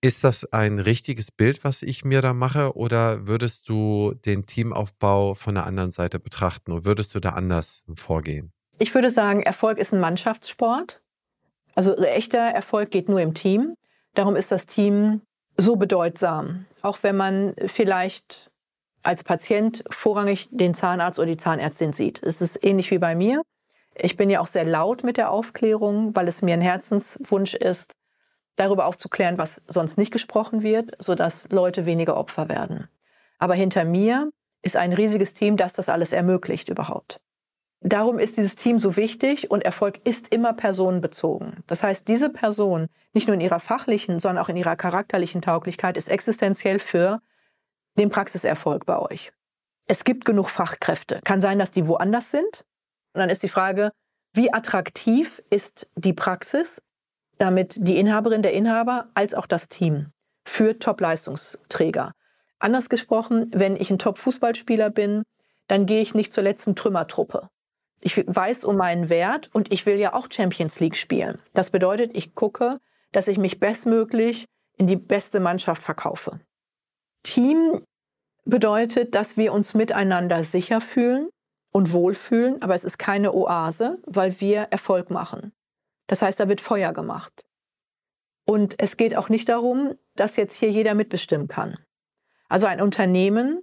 Ist 0.00 0.22
das 0.22 0.44
ein 0.52 0.78
richtiges 0.78 1.30
Bild, 1.30 1.64
was 1.64 1.82
ich 1.82 2.04
mir 2.04 2.22
da 2.22 2.32
mache, 2.32 2.76
oder 2.76 3.26
würdest 3.26 3.68
du 3.68 4.14
den 4.14 4.46
Teamaufbau 4.46 5.34
von 5.34 5.54
der 5.54 5.66
anderen 5.66 5.90
Seite 5.90 6.20
betrachten 6.20 6.72
oder 6.72 6.84
würdest 6.84 7.14
du 7.14 7.20
da 7.20 7.30
anders 7.30 7.84
vorgehen? 7.96 8.52
Ich 8.78 8.94
würde 8.94 9.10
sagen, 9.10 9.42
Erfolg 9.42 9.78
ist 9.78 9.92
ein 9.92 10.00
Mannschaftssport. 10.00 11.02
Also 11.74 11.96
echter 11.96 12.38
Erfolg 12.38 12.90
geht 12.90 13.08
nur 13.08 13.20
im 13.20 13.34
Team. 13.34 13.74
Darum 14.18 14.34
ist 14.34 14.50
das 14.50 14.66
Team 14.66 15.22
so 15.56 15.76
bedeutsam. 15.76 16.66
Auch 16.82 16.98
wenn 17.02 17.16
man 17.16 17.54
vielleicht 17.66 18.50
als 19.04 19.22
Patient 19.22 19.84
vorrangig 19.90 20.48
den 20.50 20.74
Zahnarzt 20.74 21.20
oder 21.20 21.28
die 21.28 21.36
Zahnärztin 21.36 21.92
sieht. 21.92 22.20
Es 22.24 22.40
ist 22.40 22.64
ähnlich 22.64 22.90
wie 22.90 22.98
bei 22.98 23.14
mir. 23.14 23.42
Ich 23.94 24.16
bin 24.16 24.28
ja 24.28 24.40
auch 24.40 24.48
sehr 24.48 24.64
laut 24.64 25.04
mit 25.04 25.18
der 25.18 25.30
Aufklärung, 25.30 26.16
weil 26.16 26.26
es 26.26 26.42
mir 26.42 26.54
ein 26.54 26.60
Herzenswunsch 26.60 27.54
ist, 27.54 27.92
darüber 28.56 28.86
aufzuklären, 28.86 29.38
was 29.38 29.62
sonst 29.68 29.98
nicht 29.98 30.10
gesprochen 30.10 30.64
wird, 30.64 30.96
sodass 30.98 31.48
Leute 31.52 31.86
weniger 31.86 32.16
Opfer 32.16 32.48
werden. 32.48 32.88
Aber 33.38 33.54
hinter 33.54 33.84
mir 33.84 34.30
ist 34.62 34.76
ein 34.76 34.92
riesiges 34.92 35.32
Team, 35.32 35.56
das 35.56 35.74
das 35.74 35.88
alles 35.88 36.12
ermöglicht 36.12 36.68
überhaupt. 36.70 37.20
Darum 37.80 38.18
ist 38.18 38.36
dieses 38.36 38.56
Team 38.56 38.78
so 38.78 38.96
wichtig 38.96 39.50
und 39.50 39.64
Erfolg 39.64 40.00
ist 40.04 40.28
immer 40.28 40.52
personenbezogen. 40.52 41.62
Das 41.66 41.82
heißt, 41.82 42.08
diese 42.08 42.28
Person, 42.28 42.88
nicht 43.12 43.28
nur 43.28 43.34
in 43.34 43.40
ihrer 43.40 43.60
fachlichen, 43.60 44.18
sondern 44.18 44.44
auch 44.44 44.48
in 44.48 44.56
ihrer 44.56 44.74
charakterlichen 44.74 45.42
Tauglichkeit, 45.42 45.96
ist 45.96 46.10
existenziell 46.10 46.80
für 46.80 47.20
den 47.96 48.10
Praxiserfolg 48.10 48.84
bei 48.84 48.98
euch. 48.98 49.32
Es 49.86 50.04
gibt 50.04 50.24
genug 50.24 50.50
Fachkräfte. 50.50 51.20
Kann 51.24 51.40
sein, 51.40 51.58
dass 51.58 51.70
die 51.70 51.86
woanders 51.86 52.30
sind. 52.30 52.64
Und 53.14 53.20
dann 53.20 53.30
ist 53.30 53.42
die 53.42 53.48
Frage, 53.48 53.90
wie 54.32 54.52
attraktiv 54.52 55.42
ist 55.50 55.88
die 55.94 56.12
Praxis, 56.12 56.82
damit 57.38 57.76
die 57.78 57.98
Inhaberin, 57.98 58.42
der 58.42 58.52
Inhaber 58.52 59.08
als 59.14 59.34
auch 59.34 59.46
das 59.46 59.68
Team 59.68 60.12
für 60.44 60.78
Top-Leistungsträger. 60.78 62.12
Anders 62.58 62.88
gesprochen, 62.88 63.50
wenn 63.54 63.76
ich 63.76 63.90
ein 63.90 63.98
Top-Fußballspieler 63.98 64.90
bin, 64.90 65.22
dann 65.68 65.86
gehe 65.86 66.00
ich 66.00 66.14
nicht 66.14 66.32
zur 66.32 66.42
letzten 66.42 66.74
Trümmertruppe, 66.74 67.48
ich 68.00 68.16
weiß 68.26 68.64
um 68.64 68.76
meinen 68.76 69.08
Wert 69.08 69.50
und 69.52 69.72
ich 69.72 69.86
will 69.86 69.96
ja 69.96 70.14
auch 70.14 70.28
Champions 70.30 70.80
League 70.80 70.96
spielen. 70.96 71.38
Das 71.54 71.70
bedeutet, 71.70 72.12
ich 72.14 72.34
gucke, 72.34 72.80
dass 73.12 73.28
ich 73.28 73.38
mich 73.38 73.58
bestmöglich 73.58 74.46
in 74.76 74.86
die 74.86 74.96
beste 74.96 75.40
Mannschaft 75.40 75.82
verkaufe. 75.82 76.40
Team 77.22 77.82
bedeutet, 78.44 79.14
dass 79.14 79.36
wir 79.36 79.52
uns 79.52 79.74
miteinander 79.74 80.42
sicher 80.42 80.80
fühlen 80.80 81.28
und 81.72 81.92
wohlfühlen, 81.92 82.62
aber 82.62 82.74
es 82.74 82.84
ist 82.84 82.98
keine 82.98 83.34
Oase, 83.34 83.98
weil 84.06 84.40
wir 84.40 84.62
Erfolg 84.70 85.10
machen. 85.10 85.52
Das 86.06 86.22
heißt, 86.22 86.40
da 86.40 86.48
wird 86.48 86.60
Feuer 86.60 86.92
gemacht. 86.92 87.44
Und 88.46 88.76
es 88.78 88.96
geht 88.96 89.14
auch 89.14 89.28
nicht 89.28 89.48
darum, 89.48 89.94
dass 90.14 90.36
jetzt 90.36 90.54
hier 90.54 90.70
jeder 90.70 90.94
mitbestimmen 90.94 91.48
kann. 91.48 91.78
Also 92.48 92.66
ein 92.66 92.80
Unternehmen 92.80 93.62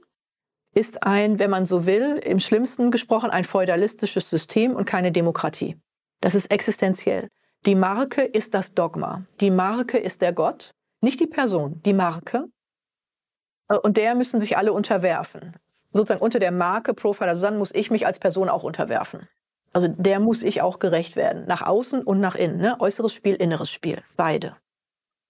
ist 0.76 1.04
ein, 1.04 1.40
wenn 1.40 1.50
man 1.50 1.66
so 1.66 1.86
will, 1.86 2.20
im 2.24 2.40
schlimmsten 2.40 2.92
gesprochen, 2.92 3.32
ein 3.32 3.46
feudalistisches 3.46 4.30
System 4.30 4.76
und 4.76 4.86
keine 4.86 5.12
Demokratie. 5.12 5.78
Das 6.22 6.36
ist 6.36 6.52
existenziell. 6.52 7.30
Die 7.66 7.76
Marke 7.76 8.22
ist 8.22 8.54
das 8.54 8.74
Dogma. 8.74 9.26
Die 9.40 9.50
Marke 9.50 9.98
ist 9.98 10.22
der 10.22 10.34
Gott, 10.34 10.76
nicht 11.02 11.20
die 11.20 11.28
Person, 11.28 11.82
die 11.86 11.94
Marke. 11.94 12.46
Und 13.82 13.98
der 13.98 14.16
müssen 14.16 14.40
sich 14.40 14.58
alle 14.58 14.74
unterwerfen. 14.74 15.56
Sozusagen 15.92 16.22
unter 16.22 16.40
der 16.40 16.52
Marke 16.52 16.94
Profiler 16.94 17.36
Susanne 17.36 17.58
muss 17.58 17.74
ich 17.74 17.90
mich 17.90 18.06
als 18.06 18.20
Person 18.20 18.50
auch 18.50 18.64
unterwerfen. 18.64 19.28
Also 19.72 19.88
der 19.88 20.20
muss 20.20 20.44
ich 20.44 20.62
auch 20.62 20.80
gerecht 20.80 21.16
werden, 21.16 21.46
nach 21.48 21.62
außen 21.62 22.04
und 22.04 22.20
nach 22.20 22.36
innen. 22.36 22.58
Ne? 22.58 22.76
Äußeres 22.80 23.14
Spiel, 23.14 23.36
inneres 23.36 23.72
Spiel, 23.72 24.02
beide. 24.16 24.58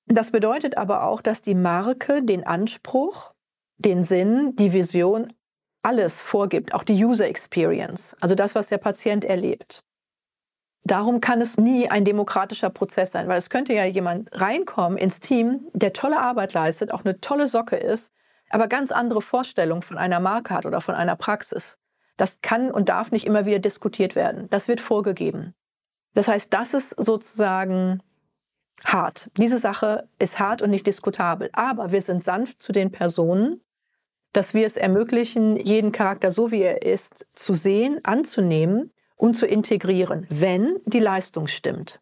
Das 0.08 0.32
bedeutet 0.32 0.78
aber 0.78 1.04
auch, 1.04 1.22
dass 1.22 1.42
die 1.42 1.56
Marke 1.56 2.24
den 2.24 2.46
Anspruch, 2.46 3.34
den 3.78 4.04
Sinn, 4.04 4.56
die 4.56 4.74
Vision, 4.74 5.34
alles 5.82 6.22
vorgibt, 6.22 6.74
auch 6.74 6.84
die 6.84 7.04
User 7.04 7.28
Experience, 7.28 8.16
also 8.20 8.34
das, 8.34 8.56
was 8.56 8.68
der 8.68 8.80
Patient 8.80 9.24
erlebt. 9.24 9.84
Darum 10.84 11.20
kann 11.20 11.42
es 11.42 11.58
nie 11.58 11.90
ein 11.90 12.06
demokratischer 12.06 12.70
Prozess 12.70 13.12
sein, 13.12 13.28
weil 13.28 13.38
es 13.38 13.50
könnte 13.50 13.74
ja 13.74 13.86
jemand 13.86 14.30
reinkommen 14.40 14.98
ins 14.98 15.20
Team, 15.20 15.68
der 15.74 15.94
tolle 15.94 16.20
Arbeit 16.20 16.54
leistet, 16.54 16.92
auch 16.92 17.04
eine 17.04 17.20
tolle 17.22 17.48
Socke 17.48 17.76
ist, 17.76 18.14
aber 18.50 18.68
ganz 18.68 18.92
andere 18.92 19.22
Vorstellungen 19.22 19.82
von 19.82 19.98
einer 19.98 20.20
Marke 20.20 20.54
hat 20.54 20.66
oder 20.66 20.82
von 20.82 20.94
einer 20.94 21.16
Praxis. 21.16 21.78
Das 22.18 22.40
kann 22.42 22.72
und 22.72 22.90
darf 22.90 23.12
nicht 23.12 23.26
immer 23.26 23.46
wieder 23.46 23.60
diskutiert 23.60 24.16
werden. 24.16 24.48
Das 24.50 24.68
wird 24.68 24.80
vorgegeben. 24.80 25.56
Das 26.14 26.28
heißt, 26.28 26.54
das 26.54 26.74
ist 26.74 26.92
sozusagen 27.04 28.02
hart. 28.84 29.30
Diese 29.38 29.58
Sache 29.58 30.08
ist 30.20 30.40
hart 30.40 30.62
und 30.62 30.70
nicht 30.70 30.88
diskutabel. 30.88 31.50
Aber 31.54 31.92
wir 31.92 32.02
sind 32.02 32.24
sanft 32.24 32.62
zu 32.62 32.72
den 32.72 32.92
Personen, 32.92 33.62
dass 34.34 34.54
wir 34.54 34.66
es 34.66 34.78
ermöglichen, 34.78 35.58
jeden 35.58 35.92
Charakter 35.92 36.32
so 36.32 36.52
wie 36.52 36.62
er 36.62 36.82
ist 36.82 37.26
zu 37.34 37.54
sehen, 37.54 38.00
anzunehmen 38.04 38.92
und 39.16 39.36
zu 39.36 39.46
integrieren, 39.46 40.28
wenn 40.30 40.78
die 40.86 41.00
Leistung 41.00 41.48
stimmt. 41.48 42.02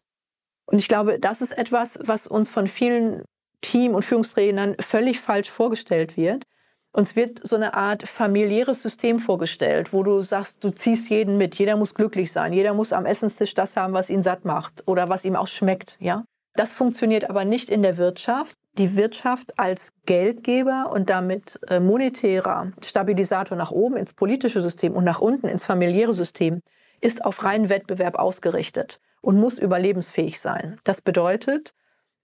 Und 0.66 0.78
ich 0.78 0.88
glaube, 0.88 1.20
das 1.20 1.42
ist 1.42 1.52
etwas, 1.56 1.98
was 2.02 2.26
uns 2.26 2.50
von 2.50 2.66
vielen 2.66 3.22
Team- 3.60 3.94
und 3.94 4.04
Führungstrainern 4.04 4.76
völlig 4.80 5.20
falsch 5.20 5.50
vorgestellt 5.50 6.16
wird. 6.16 6.44
Uns 6.92 7.16
wird 7.16 7.40
so 7.46 7.56
eine 7.56 7.74
Art 7.74 8.06
familiäres 8.06 8.82
System 8.82 9.18
vorgestellt, 9.18 9.92
wo 9.92 10.02
du 10.02 10.22
sagst, 10.22 10.62
du 10.62 10.70
ziehst 10.70 11.10
jeden 11.10 11.38
mit. 11.38 11.56
Jeder 11.56 11.76
muss 11.76 11.94
glücklich 11.94 12.30
sein. 12.30 12.52
Jeder 12.52 12.72
muss 12.72 12.92
am 12.92 13.06
Essenstisch 13.06 13.54
das 13.54 13.76
haben, 13.76 13.94
was 13.94 14.10
ihn 14.10 14.22
satt 14.22 14.44
macht 14.44 14.86
oder 14.86 15.08
was 15.08 15.24
ihm 15.24 15.36
auch 15.36 15.48
schmeckt, 15.48 15.96
ja? 16.00 16.24
Das 16.56 16.72
funktioniert 16.72 17.28
aber 17.28 17.44
nicht 17.44 17.68
in 17.68 17.82
der 17.82 17.96
Wirtschaft. 17.96 18.56
Die 18.78 18.96
Wirtschaft 18.96 19.58
als 19.58 19.92
Geldgeber 20.06 20.90
und 20.92 21.10
damit 21.10 21.60
äh, 21.68 21.80
monetärer 21.80 22.72
Stabilisator 22.82 23.56
nach 23.56 23.70
oben 23.70 23.96
ins 23.96 24.14
politische 24.14 24.60
System 24.60 24.94
und 24.94 25.04
nach 25.04 25.20
unten 25.20 25.48
ins 25.48 25.64
familiäre 25.64 26.14
System 26.14 26.60
ist 27.00 27.24
auf 27.24 27.44
reinen 27.44 27.68
Wettbewerb 27.68 28.16
ausgerichtet 28.16 29.00
und 29.20 29.38
muss 29.38 29.58
überlebensfähig 29.58 30.40
sein. 30.40 30.80
Das 30.84 31.00
bedeutet, 31.00 31.74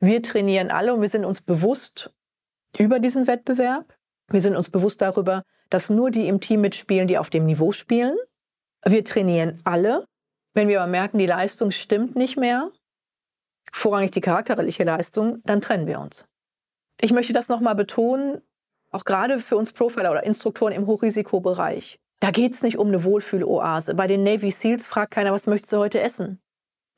wir 0.00 0.22
trainieren 0.22 0.70
alle 0.70 0.94
und 0.94 1.00
wir 1.00 1.08
sind 1.08 1.24
uns 1.24 1.40
bewusst 1.40 2.12
über 2.78 3.00
diesen 3.00 3.26
Wettbewerb. 3.26 3.94
Wir 4.28 4.40
sind 4.40 4.56
uns 4.56 4.70
bewusst 4.70 5.02
darüber, 5.02 5.42
dass 5.70 5.90
nur 5.90 6.10
die 6.10 6.28
im 6.28 6.40
Team 6.40 6.60
mitspielen, 6.62 7.08
die 7.08 7.18
auf 7.18 7.30
dem 7.30 7.46
Niveau 7.46 7.72
spielen. 7.72 8.16
Wir 8.84 9.04
trainieren 9.04 9.60
alle. 9.64 10.04
Wenn 10.54 10.68
wir 10.68 10.82
aber 10.82 10.90
merken, 10.90 11.18
die 11.18 11.26
Leistung 11.26 11.70
stimmt 11.70 12.16
nicht 12.16 12.36
mehr, 12.36 12.70
vorrangig 13.72 14.10
die 14.10 14.20
charakterliche 14.20 14.84
Leistung, 14.84 15.40
dann 15.44 15.60
trennen 15.60 15.86
wir 15.86 16.00
uns. 16.00 16.26
Ich 17.00 17.12
möchte 17.12 17.32
das 17.32 17.48
nochmal 17.48 17.74
betonen, 17.74 18.40
auch 18.90 19.04
gerade 19.04 19.38
für 19.38 19.56
uns 19.56 19.72
Profiler 19.72 20.10
oder 20.10 20.24
Instruktoren 20.24 20.72
im 20.72 20.86
Hochrisikobereich. 20.86 21.98
Da 22.20 22.30
geht 22.30 22.52
es 22.52 22.62
nicht 22.62 22.76
um 22.76 22.88
eine 22.88 23.04
Wohlfühloase. 23.04 23.94
Bei 23.94 24.06
den 24.06 24.22
Navy 24.22 24.50
SEALs 24.50 24.86
fragt 24.86 25.12
keiner, 25.12 25.32
was 25.32 25.46
möchtest 25.46 25.72
du 25.72 25.78
heute 25.78 26.00
essen? 26.00 26.40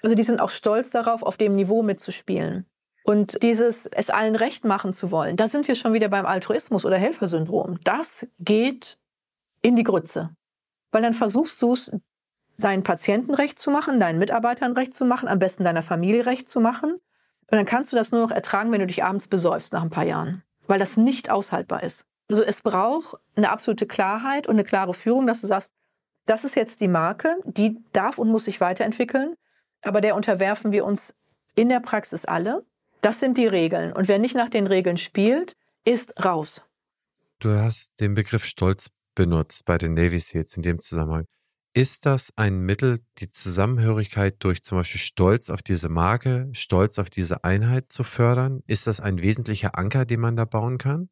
Also 0.03 0.17
die 0.17 0.25
sind 0.25 0.41
auch 0.41 0.51
stolz 0.51 0.91
darauf, 0.91 1.23
auf 1.23 1.37
dem 1.37 1.55
Niveau 1.55 1.83
mitzuspielen. 1.83 2.67
Und 3.05 3.43
dieses 3.43 3.87
es 3.87 4.11
allen 4.11 4.37
recht 4.37 4.65
machen 4.65 4.93
zu 4.93 5.11
wollen, 5.11 5.37
da 5.37 5.49
sind 5.49 5.67
wir 5.69 5.75
schon 5.75 5.93
wieder 5.93 6.09
beim 6.09 6.27
Altruismus 6.27 6.85
oder 6.85 6.97
Helfersyndrom. 6.97 7.79
Das 7.85 8.27
geht 8.39 8.99
in 9.61 9.77
die 9.77 9.85
Grütze. 9.85 10.31
Weil 10.93 11.03
dann 11.03 11.15
versuchst 11.15 11.61
du 11.63 11.73
es 11.73 11.91
deinen 12.63 12.83
Patienten 12.83 13.35
recht 13.35 13.59
zu 13.59 13.71
machen, 13.71 14.01
deinen 14.01 14.19
Mitarbeitern 14.19 14.73
recht 14.73 14.95
zu 14.95 15.05
machen, 15.05 15.29
am 15.29 15.39
besten 15.39 15.65
deiner 15.65 15.83
Familie 15.83 16.27
recht 16.27 16.49
zu 16.49 16.61
machen. 16.61 16.93
Und 16.93 17.59
dann 17.59 17.67
kannst 17.67 17.93
du 17.93 17.97
das 17.97 18.11
nur 18.11 18.23
noch 18.23 18.31
ertragen, 18.31 18.73
wenn 18.73 18.81
du 18.81 18.87
dich 18.87 19.05
abends 19.05 19.27
besäufst 19.27 19.73
nach 19.73 19.83
ein 19.83 19.91
paar 19.91 20.05
Jahren, 20.05 20.43
weil 20.67 20.79
das 20.79 20.97
nicht 20.97 21.31
aushaltbar 21.31 21.83
ist. 21.83 22.07
Also 22.31 22.43
es 22.43 22.63
braucht 22.63 23.17
eine 23.37 23.51
absolute 23.51 23.87
Klarheit 23.87 24.47
und 24.47 24.55
eine 24.55 24.65
klare 24.65 24.95
Führung, 24.95 25.27
dass 25.27 25.43
du 25.43 25.47
sagst, 25.47 25.75
das 26.27 26.45
ist 26.45 26.57
jetzt 26.57 26.81
die 26.81 26.89
Marke, 26.89 27.37
die 27.45 27.79
darf 27.93 28.19
und 28.19 28.31
muss 28.31 28.45
sich 28.45 28.61
weiterentwickeln, 28.61 29.35
aber 29.83 30.01
der 30.01 30.15
unterwerfen 30.15 30.73
wir 30.73 30.85
uns 30.85 31.15
in 31.57 31.69
der 31.69 31.81
Praxis 31.81 32.25
alle. 32.25 32.65
Das 33.01 33.21
sind 33.21 33.37
die 33.37 33.47
Regeln. 33.49 33.93
Und 33.93 34.09
wer 34.09 34.19
nicht 34.19 34.37
nach 34.37 34.49
den 34.49 34.67
Regeln 34.67 34.97
spielt, 34.97 35.57
ist 35.85 36.25
raus. 36.25 36.63
Du 37.41 37.51
hast 37.51 38.01
den 38.01 38.15
Begriff 38.15 38.45
Stolz 38.45 38.89
benutzt 39.15 39.65
bei 39.65 39.77
den 39.77 39.95
Navy 39.95 40.21
Seals 40.21 40.57
in 40.57 40.63
dem 40.63 40.79
Zusammenhang. 40.79 41.27
Ist 41.75 42.05
das 42.05 42.35
ein 42.37 42.61
Mittel, 42.61 43.01
die 43.17 43.31
Zusammenhörigkeit 43.31 44.37
durch 44.41 44.63
zum 44.63 44.77
Beispiel 44.77 45.01
Stolz 45.01 45.49
auf 45.49 45.63
diese 45.63 45.89
Marke, 45.89 46.51
Stolz 46.53 46.99
auf 46.99 47.09
diese 47.09 47.45
Einheit 47.45 47.91
zu 47.91 48.05
fördern? 48.05 48.63
Ist 48.67 48.87
das 48.87 49.01
ein 49.01 49.23
wesentlicher 49.23 49.79
Anker, 49.79 50.05
den 50.05 50.21
man 50.21 50.37
da 50.37 50.45
bauen 50.45 50.77
kann? 50.77 51.09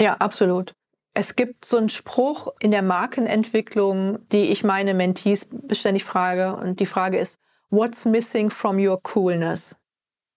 Ja, 0.00 0.14
absolut. 0.14 0.74
Es 1.14 1.36
gibt 1.36 1.64
so 1.64 1.76
einen 1.76 1.90
Spruch 1.90 2.48
in 2.58 2.72
der 2.72 2.82
Markenentwicklung, 2.82 4.18
die 4.30 4.50
ich 4.50 4.64
meine 4.64 4.94
Mentees 4.94 5.46
beständig 5.48 6.04
frage. 6.04 6.56
Und 6.56 6.80
die 6.80 6.86
Frage 6.86 7.18
ist, 7.18 7.38
what's 7.70 8.04
missing 8.04 8.50
from 8.50 8.84
your 8.84 9.00
coolness? 9.02 9.76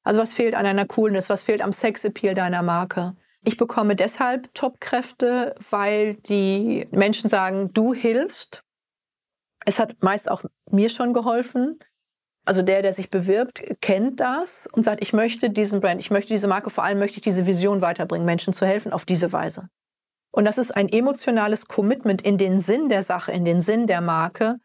Also 0.04 0.22
was 0.22 0.34
fehlt 0.34 0.54
an 0.54 0.66
deiner 0.66 0.86
Coolness? 0.86 1.30
Was 1.30 1.42
fehlt 1.42 1.62
am 1.62 1.74
Sexappeal 1.74 2.36
deiner 2.36 2.62
Marke? 2.62 3.16
Ich 3.44 3.58
bekomme 3.58 3.96
deshalb 3.96 4.54
Top-Kräfte, 4.54 5.56
weil 5.72 6.16
die 6.16 6.88
Menschen 6.92 7.28
sagen, 7.28 7.74
du 7.74 7.94
hilfst 7.96 8.64
es 9.66 9.80
hat 9.80 10.02
meist 10.02 10.30
auch 10.30 10.44
mir 10.70 10.90
schon 10.90 11.14
geholfen. 11.14 11.80
Also 12.46 12.62
der, 12.62 12.82
der 12.82 12.92
sich 12.92 13.10
bewirbt, 13.10 13.64
kennt 13.80 14.20
das 14.20 14.68
und 14.74 14.84
sagt, 14.84 15.02
ich 15.02 15.14
möchte 15.14 15.50
diesen 15.50 15.80
Brand, 15.80 16.02
ich 16.02 16.12
möchte 16.12 16.34
diese 16.34 16.50
Marke, 16.50 16.70
vor 16.70 16.84
allem 16.84 17.00
möchte 17.00 17.18
ich 17.18 17.22
diese 17.22 17.46
Vision 17.46 17.80
weiterbringen, 17.80 18.26
Menschen 18.26 18.52
zu 18.52 18.66
helfen 18.66 18.92
auf 18.92 19.06
diese 19.06 19.32
Weise. 19.32 19.70
Und 20.32 20.46
das 20.46 20.58
ist 20.58 20.76
ein 20.76 20.90
emotionales 20.90 21.68
Commitment 21.68 22.22
in 22.22 22.38
den 22.38 22.60
Sinn 22.60 22.90
der 22.90 23.04
Sache, 23.04 23.32
in 23.32 23.46
den 23.46 23.62
Sinn 23.62 23.88
der 23.88 24.02
Marke, 24.02 24.58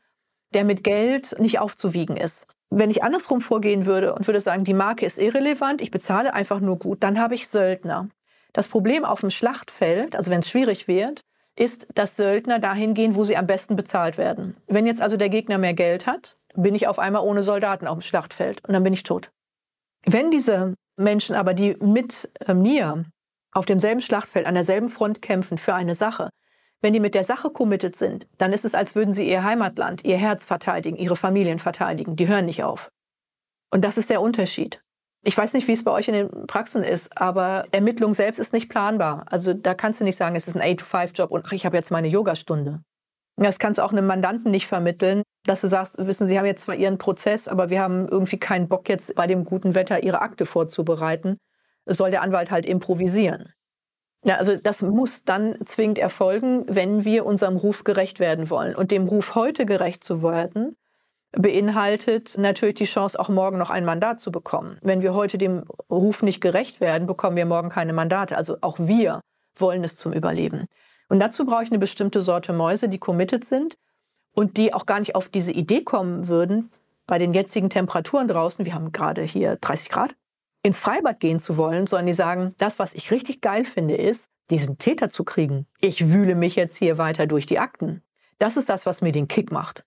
der 0.54 0.64
mit 0.64 0.82
Geld 0.82 1.38
nicht 1.38 1.60
aufzuwiegen 1.60 2.16
ist. 2.16 2.46
Wenn 2.70 2.90
ich 2.90 3.02
andersrum 3.02 3.40
vorgehen 3.40 3.86
würde 3.86 4.14
und 4.14 4.26
würde 4.26 4.40
sagen, 4.40 4.64
die 4.64 4.74
Marke 4.74 5.06
ist 5.06 5.18
irrelevant, 5.18 5.80
ich 5.80 5.90
bezahle 5.90 6.34
einfach 6.34 6.60
nur 6.60 6.78
gut, 6.78 7.02
dann 7.02 7.20
habe 7.20 7.34
ich 7.34 7.48
Söldner. 7.48 8.08
Das 8.52 8.68
Problem 8.68 9.04
auf 9.04 9.20
dem 9.20 9.30
Schlachtfeld, 9.30 10.16
also 10.16 10.30
wenn 10.30 10.40
es 10.40 10.48
schwierig 10.48 10.88
wird, 10.88 11.20
ist, 11.58 11.86
dass 11.94 12.16
Söldner 12.16 12.58
dahin 12.58 12.94
gehen, 12.94 13.14
wo 13.14 13.24
sie 13.24 13.36
am 13.36 13.46
besten 13.46 13.76
bezahlt 13.76 14.18
werden. 14.18 14.56
Wenn 14.66 14.86
jetzt 14.86 15.02
also 15.02 15.16
der 15.16 15.28
Gegner 15.28 15.58
mehr 15.58 15.74
Geld 15.74 16.06
hat, 16.06 16.36
bin 16.54 16.74
ich 16.74 16.86
auf 16.86 16.98
einmal 16.98 17.22
ohne 17.22 17.42
Soldaten 17.42 17.86
auf 17.86 17.98
dem 17.98 18.02
Schlachtfeld 18.02 18.64
und 18.66 18.72
dann 18.74 18.84
bin 18.84 18.92
ich 18.92 19.02
tot. 19.02 19.30
Wenn 20.04 20.30
diese 20.30 20.74
Menschen 20.96 21.34
aber, 21.34 21.54
die 21.54 21.76
mit 21.80 22.30
äh, 22.46 22.54
mir 22.54 23.04
auf 23.52 23.66
demselben 23.66 24.00
Schlachtfeld, 24.00 24.46
an 24.46 24.54
derselben 24.54 24.88
Front 24.88 25.22
kämpfen 25.22 25.58
für 25.58 25.74
eine 25.74 25.94
Sache, 25.94 26.30
wenn 26.80 26.92
die 26.92 27.00
mit 27.00 27.14
der 27.14 27.24
Sache 27.24 27.50
committed 27.50 27.96
sind, 27.96 28.28
dann 28.38 28.52
ist 28.52 28.64
es, 28.64 28.74
als 28.74 28.94
würden 28.94 29.12
sie 29.12 29.28
ihr 29.28 29.42
Heimatland, 29.42 30.04
ihr 30.04 30.16
Herz 30.16 30.44
verteidigen, 30.44 30.96
ihre 30.96 31.16
Familien 31.16 31.58
verteidigen. 31.58 32.14
Die 32.14 32.28
hören 32.28 32.46
nicht 32.46 32.62
auf. 32.62 32.90
Und 33.70 33.84
das 33.84 33.98
ist 33.98 34.10
der 34.10 34.22
Unterschied. 34.22 34.80
Ich 35.22 35.36
weiß 35.36 35.52
nicht, 35.52 35.66
wie 35.68 35.72
es 35.72 35.84
bei 35.84 35.90
euch 35.90 36.08
in 36.08 36.14
den 36.14 36.46
Praxen 36.46 36.82
ist, 36.82 37.16
aber 37.16 37.66
Ermittlung 37.72 38.14
selbst 38.14 38.38
ist 38.38 38.52
nicht 38.52 38.68
planbar. 38.68 39.26
Also 39.28 39.52
da 39.52 39.74
kannst 39.74 40.00
du 40.00 40.04
nicht 40.04 40.16
sagen, 40.16 40.36
es 40.36 40.46
ist 40.46 40.56
ein 40.56 40.62
8-to-5-Job 40.62 41.30
und 41.30 41.44
ach, 41.46 41.52
ich 41.52 41.66
habe 41.66 41.76
jetzt 41.76 41.90
meine 41.90 42.08
Yogastunde. 42.08 42.80
Das 43.36 43.58
kannst 43.58 43.78
du 43.78 43.82
auch 43.82 43.92
einem 43.92 44.06
Mandanten 44.06 44.50
nicht 44.50 44.66
vermitteln, 44.66 45.22
dass 45.44 45.60
du 45.60 45.68
sagst, 45.68 45.96
wissen 45.98 46.26
Sie, 46.26 46.38
haben 46.38 46.46
jetzt 46.46 46.64
zwar 46.64 46.74
Ihren 46.74 46.98
Prozess, 46.98 47.46
aber 47.46 47.70
wir 47.70 47.80
haben 47.80 48.08
irgendwie 48.08 48.38
keinen 48.38 48.68
Bock 48.68 48.88
jetzt 48.88 49.14
bei 49.14 49.26
dem 49.26 49.44
guten 49.44 49.74
Wetter 49.74 50.02
Ihre 50.02 50.20
Akte 50.20 50.46
vorzubereiten. 50.46 51.38
Soll 51.86 52.10
der 52.10 52.22
Anwalt 52.22 52.50
halt 52.50 52.66
improvisieren. 52.66 53.52
Ja, 54.24 54.36
also 54.36 54.56
das 54.56 54.82
muss 54.82 55.24
dann 55.24 55.56
zwingend 55.64 55.98
erfolgen, 55.98 56.64
wenn 56.68 57.04
wir 57.04 57.24
unserem 57.24 57.56
Ruf 57.56 57.84
gerecht 57.84 58.18
werden 58.18 58.50
wollen. 58.50 58.74
Und 58.74 58.90
dem 58.90 59.06
Ruf 59.06 59.36
heute 59.36 59.64
gerecht 59.64 60.02
zu 60.02 60.22
werden, 60.22 60.76
beinhaltet 61.40 62.36
natürlich 62.36 62.74
die 62.74 62.84
Chance, 62.84 63.18
auch 63.18 63.28
morgen 63.28 63.58
noch 63.58 63.70
ein 63.70 63.84
Mandat 63.84 64.20
zu 64.20 64.32
bekommen. 64.32 64.78
Wenn 64.82 65.02
wir 65.02 65.14
heute 65.14 65.38
dem 65.38 65.64
Ruf 65.88 66.22
nicht 66.22 66.40
gerecht 66.40 66.80
werden, 66.80 67.06
bekommen 67.06 67.36
wir 67.36 67.46
morgen 67.46 67.68
keine 67.68 67.92
Mandate. 67.92 68.36
Also 68.36 68.58
auch 68.60 68.78
wir 68.78 69.20
wollen 69.56 69.84
es 69.84 69.96
zum 69.96 70.12
Überleben. 70.12 70.66
Und 71.08 71.20
dazu 71.20 71.46
brauche 71.46 71.62
ich 71.62 71.70
eine 71.70 71.78
bestimmte 71.78 72.22
Sorte 72.22 72.52
Mäuse, 72.52 72.88
die 72.88 72.98
committed 72.98 73.44
sind 73.44 73.78
und 74.32 74.56
die 74.56 74.74
auch 74.74 74.84
gar 74.84 74.98
nicht 74.98 75.14
auf 75.14 75.28
diese 75.28 75.52
Idee 75.52 75.82
kommen 75.82 76.28
würden, 76.28 76.70
bei 77.06 77.18
den 77.18 77.32
jetzigen 77.32 77.70
Temperaturen 77.70 78.28
draußen, 78.28 78.66
wir 78.66 78.74
haben 78.74 78.92
gerade 78.92 79.22
hier 79.22 79.56
30 79.56 79.88
Grad, 79.88 80.14
ins 80.62 80.78
Freibad 80.78 81.20
gehen 81.20 81.38
zu 81.38 81.56
wollen, 81.56 81.86
sondern 81.86 82.06
die 82.06 82.12
sagen, 82.12 82.54
das, 82.58 82.78
was 82.78 82.94
ich 82.94 83.10
richtig 83.10 83.40
geil 83.40 83.64
finde, 83.64 83.94
ist, 83.94 84.28
diesen 84.50 84.76
Täter 84.76 85.08
zu 85.08 85.24
kriegen. 85.24 85.66
Ich 85.80 86.12
wühle 86.12 86.34
mich 86.34 86.56
jetzt 86.56 86.76
hier 86.76 86.98
weiter 86.98 87.26
durch 87.26 87.46
die 87.46 87.58
Akten. 87.58 88.02
Das 88.38 88.56
ist 88.56 88.68
das, 88.68 88.84
was 88.86 89.00
mir 89.00 89.12
den 89.12 89.28
Kick 89.28 89.50
macht. 89.50 89.84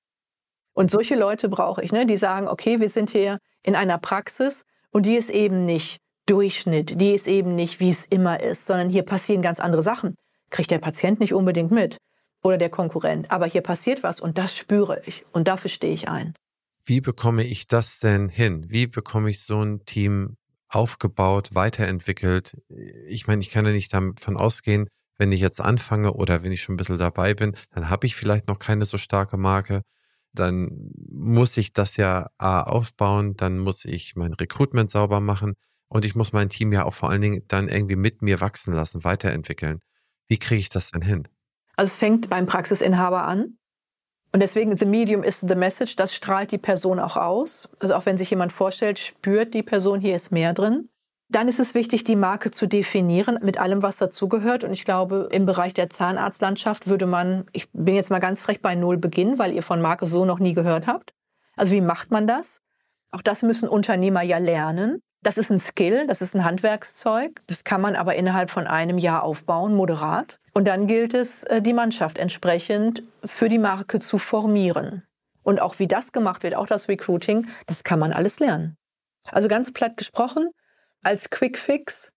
Und 0.74 0.91
solche 0.91 1.15
Leute 1.15 1.49
brauche 1.49 1.84
ich, 1.84 1.91
ne, 1.91 2.05
die 2.05 2.17
sagen, 2.17 2.47
okay, 2.47 2.80
wir 2.80 2.89
sind 2.89 3.09
hier 3.09 3.39
in 3.63 3.76
einer 3.76 3.97
Praxis 3.97 4.63
und 4.91 5.05
die 5.05 5.15
ist 5.15 5.30
eben 5.30 5.65
nicht 5.65 5.99
Durchschnitt, 6.26 6.99
die 7.01 7.13
ist 7.13 7.28
eben 7.28 7.55
nicht, 7.55 7.80
wie 7.80 7.89
es 7.89 8.05
immer 8.05 8.41
ist, 8.41 8.67
sondern 8.67 8.89
hier 8.89 9.03
passieren 9.03 9.41
ganz 9.41 9.59
andere 9.59 9.82
Sachen. 9.82 10.15
Kriegt 10.49 10.72
der 10.72 10.80
Patient 10.80 11.19
nicht 11.19 11.34
unbedingt 11.34 11.72
mit 11.72 11.97
oder 12.43 12.57
der 12.57 12.69
Konkurrent, 12.69 13.32
aber 13.32 13.45
hier 13.45 13.61
passiert 13.61 14.03
was 14.03 14.19
und 14.19 14.38
das 14.38 14.55
spüre 14.55 15.01
ich 15.05 15.26
und 15.32 15.47
dafür 15.47 15.69
stehe 15.69 15.93
ich 15.93 16.09
ein. 16.09 16.34
Wie 16.84 17.01
bekomme 17.01 17.43
ich 17.43 17.67
das 17.67 17.99
denn 17.99 18.30
hin? 18.30 18.65
Wie 18.69 18.88
bekomme 18.88 19.30
ich 19.30 19.43
so 19.43 19.61
ein 19.61 19.86
Team 19.86 20.38
aufgebaut, 20.67 21.49
weiterentwickelt? 21.53 22.57
Ich 23.07 23.28
meine, 23.28 23.41
ich 23.41 23.51
kann 23.51 23.65
ja 23.65 23.72
nicht 23.72 23.93
davon 23.93 24.38
ausgehen, 24.38 24.88
wenn 25.17 25.32
ich 25.32 25.41
jetzt 25.41 25.61
anfange 25.61 26.13
oder 26.13 26.43
wenn 26.43 26.51
ich 26.51 26.61
schon 26.61 26.74
ein 26.74 26.78
bisschen 26.78 26.97
dabei 26.97 27.34
bin, 27.34 27.55
dann 27.72 27.89
habe 27.89 28.07
ich 28.07 28.15
vielleicht 28.15 28.47
noch 28.47 28.57
keine 28.57 28.86
so 28.86 28.97
starke 28.97 29.38
Marke. 29.38 29.82
Dann 30.34 30.91
muss 31.09 31.57
ich 31.57 31.73
das 31.73 31.97
ja 31.97 32.29
A, 32.38 32.61
aufbauen, 32.63 33.36
dann 33.36 33.59
muss 33.59 33.86
ich 33.86 34.15
mein 34.15 34.34
Recruitment 34.34 34.89
sauber 34.91 35.19
machen 35.19 35.55
und 35.89 36.05
ich 36.05 36.15
muss 36.15 36.32
mein 36.32 36.49
Team 36.49 36.71
ja 36.71 36.86
auch 36.86 36.93
vor 36.93 37.09
allen 37.09 37.21
Dingen 37.21 37.43
dann 37.47 37.67
irgendwie 37.67 37.97
mit 37.97 38.21
mir 38.21 38.39
wachsen 38.39 38.73
lassen, 38.73 39.03
weiterentwickeln. 39.03 39.79
Wie 40.27 40.38
kriege 40.38 40.59
ich 40.59 40.69
das 40.69 40.91
denn 40.91 41.01
hin? 41.01 41.27
Also 41.75 41.91
es 41.91 41.97
fängt 41.97 42.29
beim 42.29 42.45
Praxisinhaber 42.45 43.23
an. 43.23 43.57
Und 44.34 44.39
deswegen, 44.39 44.77
the 44.77 44.86
medium 44.86 45.23
is 45.23 45.41
the 45.41 45.55
message, 45.55 45.97
das 45.97 46.13
strahlt 46.15 46.51
die 46.51 46.57
Person 46.57 46.99
auch 46.99 47.17
aus. 47.17 47.67
Also 47.79 47.95
auch 47.95 48.05
wenn 48.05 48.17
sich 48.17 48.29
jemand 48.29 48.53
vorstellt, 48.53 48.97
spürt 48.97 49.53
die 49.53 49.63
Person, 49.63 49.99
hier 49.99 50.15
ist 50.15 50.32
mehr 50.32 50.53
drin. 50.53 50.88
Dann 51.32 51.47
ist 51.47 51.61
es 51.61 51.73
wichtig, 51.73 52.03
die 52.03 52.17
Marke 52.17 52.51
zu 52.51 52.67
definieren 52.67 53.39
mit 53.41 53.57
allem, 53.57 53.82
was 53.82 53.95
dazugehört. 53.95 54.65
Und 54.65 54.73
ich 54.73 54.84
glaube, 54.84 55.29
im 55.32 55.45
Bereich 55.45 55.73
der 55.73 55.89
Zahnarztlandschaft 55.89 56.88
würde 56.88 57.05
man, 57.05 57.45
ich 57.53 57.69
bin 57.71 57.95
jetzt 57.95 58.09
mal 58.09 58.19
ganz 58.19 58.41
frech 58.41 58.61
bei 58.61 58.75
Null 58.75 58.97
beginnen, 58.97 59.39
weil 59.39 59.53
ihr 59.53 59.63
von 59.63 59.82
Marke 59.82 60.07
so 60.07 60.25
noch 60.25 60.39
nie 60.39 60.53
gehört 60.53 60.88
habt. 60.88 61.13
Also 61.55 61.71
wie 61.71 61.82
macht 61.82 62.11
man 62.11 62.27
das? 62.27 62.61
Auch 63.11 63.21
das 63.21 63.43
müssen 63.43 63.69
Unternehmer 63.69 64.21
ja 64.21 64.39
lernen. 64.39 64.99
Das 65.23 65.38
ist 65.38 65.51
ein 65.51 65.59
Skill, 65.59 66.05
das 66.07 66.21
ist 66.21 66.36
ein 66.36 66.43
Handwerkszeug. 66.43 67.41
Das 67.47 67.63
kann 67.63 67.79
man 67.79 67.95
aber 67.95 68.15
innerhalb 68.15 68.49
von 68.49 68.67
einem 68.67 68.97
Jahr 68.97 69.23
aufbauen, 69.23 69.73
moderat. 69.73 70.38
Und 70.53 70.67
dann 70.67 70.86
gilt 70.86 71.13
es, 71.13 71.43
äh, 71.43 71.61
die 71.61 71.73
Mannschaft 71.73 72.17
entsprechend 72.17 73.03
für 73.23 73.47
die 73.47 73.59
Marke 73.59 73.99
zu 73.99 74.17
formieren. 74.17 75.03
Und 75.43 75.61
auch 75.61 75.79
wie 75.79 75.88
das 75.88 76.11
gemacht 76.11 76.43
wird, 76.43 76.55
auch 76.55 76.67
das 76.67 76.89
Recruiting, 76.89 77.47
das 77.67 77.86
kann 77.86 77.99
man 77.99 78.11
alles 78.11 78.39
lernen. 78.39 78.75
Also 79.29 79.47
ganz 79.47 79.71
platt 79.71 79.95
gesprochen, 79.95 80.49
als 81.01 81.29
Quick 81.29 81.57
Fix, 81.57 82.11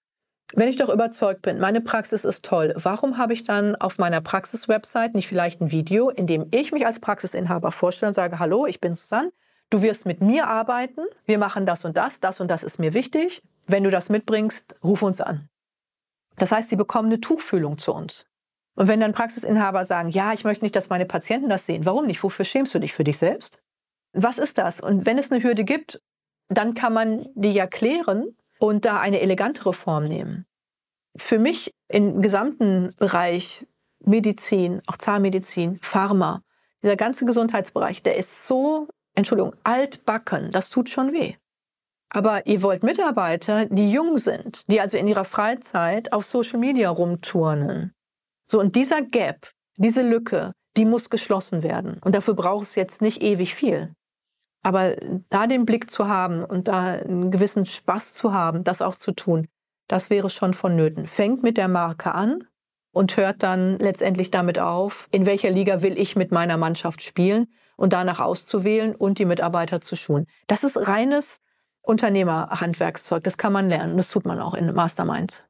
wenn 0.54 0.68
ich 0.68 0.76
doch 0.76 0.88
überzeugt 0.88 1.42
bin, 1.42 1.58
meine 1.58 1.80
Praxis 1.80 2.24
ist 2.24 2.44
toll, 2.44 2.74
warum 2.76 3.18
habe 3.18 3.32
ich 3.32 3.42
dann 3.44 3.74
auf 3.76 3.98
meiner 3.98 4.20
Praxis-Website 4.20 5.14
nicht 5.14 5.26
vielleicht 5.26 5.60
ein 5.60 5.70
Video, 5.70 6.10
in 6.10 6.26
dem 6.26 6.46
ich 6.52 6.70
mich 6.70 6.86
als 6.86 7.00
Praxisinhaber 7.00 7.72
vorstelle 7.72 8.08
und 8.08 8.14
sage, 8.14 8.38
hallo, 8.38 8.66
ich 8.66 8.80
bin 8.80 8.94
Susanne, 8.94 9.32
du 9.70 9.82
wirst 9.82 10.06
mit 10.06 10.20
mir 10.20 10.46
arbeiten, 10.46 11.00
wir 11.24 11.38
machen 11.38 11.66
das 11.66 11.84
und 11.84 11.96
das, 11.96 12.20
das 12.20 12.40
und 12.40 12.48
das 12.48 12.62
ist 12.62 12.78
mir 12.78 12.94
wichtig. 12.94 13.42
Wenn 13.66 13.82
du 13.82 13.90
das 13.90 14.10
mitbringst, 14.10 14.76
ruf 14.84 15.02
uns 15.02 15.20
an. 15.22 15.48
Das 16.36 16.52
heißt, 16.52 16.68
sie 16.68 16.76
bekommen 16.76 17.08
eine 17.08 17.20
Tuchfühlung 17.20 17.78
zu 17.78 17.94
uns. 17.94 18.26
Und 18.74 18.88
wenn 18.88 19.00
dann 19.00 19.12
Praxisinhaber 19.12 19.84
sagen, 19.84 20.10
ja, 20.10 20.32
ich 20.32 20.44
möchte 20.44 20.64
nicht, 20.64 20.76
dass 20.76 20.90
meine 20.90 21.06
Patienten 21.06 21.48
das 21.48 21.64
sehen, 21.64 21.86
warum 21.86 22.06
nicht? 22.06 22.22
Wofür 22.22 22.44
schämst 22.44 22.74
du 22.74 22.78
dich 22.78 22.92
für 22.92 23.04
dich 23.04 23.18
selbst? 23.18 23.62
Was 24.12 24.38
ist 24.38 24.58
das? 24.58 24.80
Und 24.80 25.06
wenn 25.06 25.16
es 25.16 25.32
eine 25.32 25.42
Hürde 25.42 25.64
gibt, 25.64 26.02
dann 26.48 26.74
kann 26.74 26.92
man 26.92 27.26
die 27.34 27.52
ja 27.52 27.66
klären 27.66 28.36
und 28.58 28.84
da 28.84 29.00
eine 29.00 29.20
elegantere 29.20 29.72
Form 29.72 30.04
nehmen. 30.04 30.46
Für 31.16 31.38
mich 31.38 31.72
im 31.88 32.22
gesamten 32.22 32.94
Bereich 32.98 33.66
Medizin, 34.00 34.82
auch 34.86 34.96
Zahnmedizin, 34.96 35.78
Pharma, 35.80 36.42
dieser 36.82 36.96
ganze 36.96 37.24
Gesundheitsbereich, 37.24 38.02
der 38.02 38.16
ist 38.16 38.46
so 38.46 38.88
Entschuldigung, 39.14 39.54
altbacken, 39.62 40.50
das 40.50 40.70
tut 40.70 40.90
schon 40.90 41.12
weh. 41.12 41.34
Aber 42.10 42.46
ihr 42.46 42.62
wollt 42.62 42.82
Mitarbeiter, 42.82 43.66
die 43.66 43.90
jung 43.90 44.18
sind, 44.18 44.62
die 44.70 44.80
also 44.80 44.98
in 44.98 45.08
ihrer 45.08 45.24
Freizeit 45.24 46.12
auf 46.12 46.24
Social 46.24 46.58
Media 46.58 46.90
rumturnen. 46.90 47.92
So, 48.46 48.60
und 48.60 48.76
dieser 48.76 49.02
Gap, 49.02 49.50
diese 49.76 50.02
Lücke, 50.02 50.52
die 50.76 50.84
muss 50.84 51.10
geschlossen 51.10 51.62
werden. 51.62 51.98
Und 52.04 52.14
dafür 52.14 52.34
braucht 52.34 52.64
es 52.64 52.74
jetzt 52.74 53.02
nicht 53.02 53.22
ewig 53.22 53.54
viel. 53.54 53.94
Aber 54.64 54.96
da 55.28 55.46
den 55.46 55.66
Blick 55.66 55.90
zu 55.90 56.08
haben 56.08 56.42
und 56.42 56.68
da 56.68 56.94
einen 56.94 57.30
gewissen 57.30 57.66
Spaß 57.66 58.14
zu 58.14 58.32
haben, 58.32 58.64
das 58.64 58.80
auch 58.80 58.96
zu 58.96 59.12
tun, 59.12 59.46
das 59.88 60.08
wäre 60.08 60.30
schon 60.30 60.54
vonnöten. 60.54 61.06
Fängt 61.06 61.42
mit 61.42 61.58
der 61.58 61.68
Marke 61.68 62.14
an 62.14 62.44
und 62.90 63.18
hört 63.18 63.42
dann 63.42 63.78
letztendlich 63.78 64.30
damit 64.30 64.58
auf, 64.58 65.06
in 65.10 65.26
welcher 65.26 65.50
Liga 65.50 65.82
will 65.82 65.98
ich 65.98 66.16
mit 66.16 66.32
meiner 66.32 66.56
Mannschaft 66.56 67.02
spielen 67.02 67.48
und 67.76 67.92
danach 67.92 68.20
auszuwählen 68.20 68.94
und 68.94 69.18
die 69.18 69.26
Mitarbeiter 69.26 69.82
zu 69.82 69.96
schulen. 69.96 70.26
Das 70.46 70.64
ist 70.64 70.78
reines 70.88 71.42
Unternehmerhandwerkszeug. 71.82 73.22
Das 73.22 73.36
kann 73.36 73.52
man 73.52 73.68
lernen. 73.68 73.98
Das 73.98 74.08
tut 74.08 74.24
man 74.24 74.40
auch 74.40 74.54
in 74.54 74.72
Masterminds. 74.72 75.44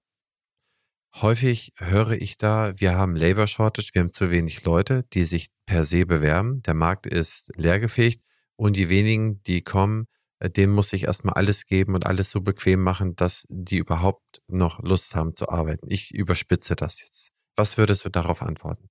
Häufig 1.14 1.72
höre 1.78 2.20
ich 2.20 2.36
da, 2.36 2.72
wir 2.78 2.96
haben 2.96 3.14
Labor 3.14 3.46
Shortage, 3.46 3.90
wir 3.92 4.02
haben 4.02 4.10
zu 4.10 4.32
wenig 4.32 4.64
Leute, 4.64 5.04
die 5.12 5.22
sich 5.22 5.50
per 5.66 5.84
se 5.84 6.04
bewerben. 6.04 6.62
Der 6.62 6.74
Markt 6.74 7.06
ist 7.06 7.52
leergefegt 7.54 8.24
und 8.56 8.76
die 8.76 8.88
wenigen, 8.88 9.42
die 9.42 9.62
kommen, 9.62 10.06
äh, 10.38 10.50
denen 10.50 10.72
muss 10.72 10.92
ich 10.92 11.04
erstmal 11.04 11.34
alles 11.34 11.66
geben 11.66 11.94
und 11.94 12.06
alles 12.06 12.30
so 12.30 12.40
bequem 12.40 12.82
machen, 12.82 13.16
dass 13.16 13.46
die 13.48 13.78
überhaupt 13.78 14.42
noch 14.46 14.82
Lust 14.82 15.14
haben 15.14 15.34
zu 15.34 15.48
arbeiten. 15.48 15.86
Ich 15.90 16.14
überspitze 16.14 16.76
das 16.76 17.00
jetzt. 17.00 17.30
Was 17.56 17.78
würdest 17.78 18.04
du 18.04 18.08
darauf 18.08 18.42
antworten? 18.42 18.88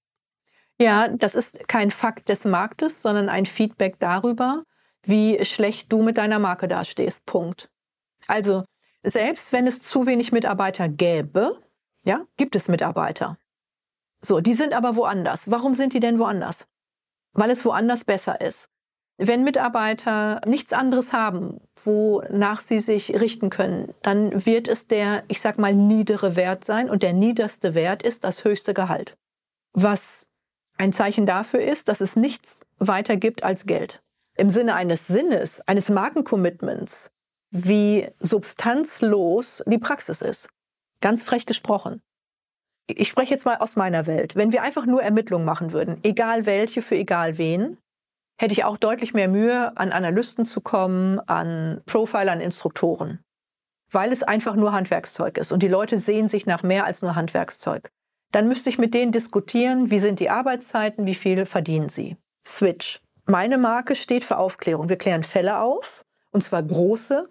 Ja, 0.80 1.08
das 1.08 1.36
ist 1.36 1.68
kein 1.68 1.92
Fakt 1.92 2.30
des 2.30 2.46
Marktes, 2.46 3.02
sondern 3.02 3.30
ein 3.30 3.46
Feedback 3.46 4.00
darüber, 4.00 4.64
wie 5.04 5.44
schlecht 5.46 5.92
du 5.92 6.02
mit 6.02 6.18
deiner 6.18 6.40
Marke 6.40 6.68
dastehst. 6.68 7.26
Punkt. 7.26 7.70
Also, 8.28 8.64
selbst 9.04 9.52
wenn 9.52 9.68
es 9.68 9.82
zu 9.82 10.06
wenig 10.06 10.32
Mitarbeiter 10.32 10.90
gäbe, 10.90 11.62
ja, 12.04 12.26
gibt 12.38 12.56
es 12.56 12.70
Mitarbeiter. 12.70 13.38
So, 14.22 14.40
die 14.40 14.54
sind 14.54 14.74
aber 14.74 14.96
woanders. 14.96 15.52
Warum 15.52 15.74
sind 15.74 15.94
die 15.94 16.00
denn 16.00 16.20
woanders? 16.20 16.68
Weil 17.34 17.50
es 17.50 17.66
woanders 17.66 18.06
besser 18.06 18.40
ist. 18.42 18.70
Wenn 19.18 19.44
Mitarbeiter 19.44 20.42
nichts 20.46 20.74
anderes 20.74 21.14
haben, 21.14 21.60
wonach 21.84 22.62
sie 22.62 22.80
sich 22.80 23.14
richten 23.14 23.50
können, 23.50 23.94
dann 24.02 24.46
wird 24.46 24.68
es 24.68 24.88
der, 24.88 25.24
ich 25.28 25.40
sag 25.40 25.60
mal, 25.60 25.76
niedere 25.76 26.36
Wert 26.36 26.66
sein 26.66 26.90
und 26.90 27.04
der 27.04 27.14
niederste 27.14 27.76
Wert 27.76 28.02
ist 28.02 28.24
das 28.24 28.44
höchste 28.44 28.74
Gehalt. 28.74 29.16
Was 29.74 30.28
ein 30.78 30.94
Zeichen 30.94 31.26
dafür 31.26 31.62
ist, 31.62 31.88
dass 31.88 32.02
es 32.02 32.16
nichts 32.16 32.66
weiter 32.80 33.16
gibt 33.16 33.44
als 33.44 33.66
Geld. 33.66 34.02
Im 34.36 34.50
Sinne 34.50 34.74
eines 34.74 35.06
Sinnes, 35.08 35.62
eines 35.68 35.90
Markencommitments, 35.90 37.12
wie 37.52 38.08
substanzlos 38.20 39.64
die 39.68 39.78
Praxis 39.78 40.24
ist. 40.24 40.50
Ganz 41.02 41.24
frech 41.24 41.46
gesprochen. 41.46 42.02
Ich 42.88 43.10
spreche 43.10 43.32
jetzt 43.32 43.46
mal 43.46 43.58
aus 43.58 43.76
meiner 43.76 44.08
Welt. 44.08 44.36
Wenn 44.36 44.52
wir 44.52 44.64
einfach 44.64 44.88
nur 44.88 45.04
Ermittlungen 45.04 45.46
machen 45.46 45.72
würden, 45.72 46.00
egal 46.04 46.48
welche 46.48 46.82
für 46.82 46.96
egal 46.96 47.38
wen, 47.38 47.78
hätte 48.44 48.52
ich 48.52 48.66
auch 48.66 48.76
deutlich 48.76 49.14
mehr 49.14 49.30
Mühe, 49.30 49.72
an 49.78 49.94
Analysten 49.94 50.46
zu 50.46 50.60
kommen, 50.60 51.22
an 51.28 51.82
Profiler, 51.86 52.34
an 52.34 52.42
Instruktoren. 52.42 53.24
Weil 53.90 54.12
es 54.12 54.22
einfach 54.22 54.56
nur 54.56 54.74
Handwerkszeug 54.74 55.38
ist 55.38 55.54
und 55.54 55.64
die 55.64 55.70
Leute 55.70 55.98
sehen 55.98 56.28
sich 56.28 56.46
nach 56.46 56.62
mehr 56.62 56.84
als 56.84 57.02
nur 57.02 57.16
Handwerkszeug. 57.16 57.90
Dann 58.34 58.50
müsste 58.50 58.70
ich 58.70 58.78
mit 58.78 58.94
denen 58.94 59.14
diskutieren, 59.14 59.92
wie 59.92 60.00
sind 60.00 60.20
die 60.20 60.30
Arbeitszeiten, 60.30 61.06
wie 61.06 61.16
viel 61.16 61.46
verdienen 61.46 61.88
sie. 61.88 62.18
Switch. 62.46 63.00
Meine 63.26 63.58
Marke 63.58 63.96
steht 63.96 64.26
für 64.26 64.38
Aufklärung. 64.38 64.90
Wir 64.90 64.98
klären 64.98 65.24
Fälle 65.24 65.60
auf, 65.60 66.04
und 66.32 66.44
zwar 66.44 66.64
große, 66.64 67.30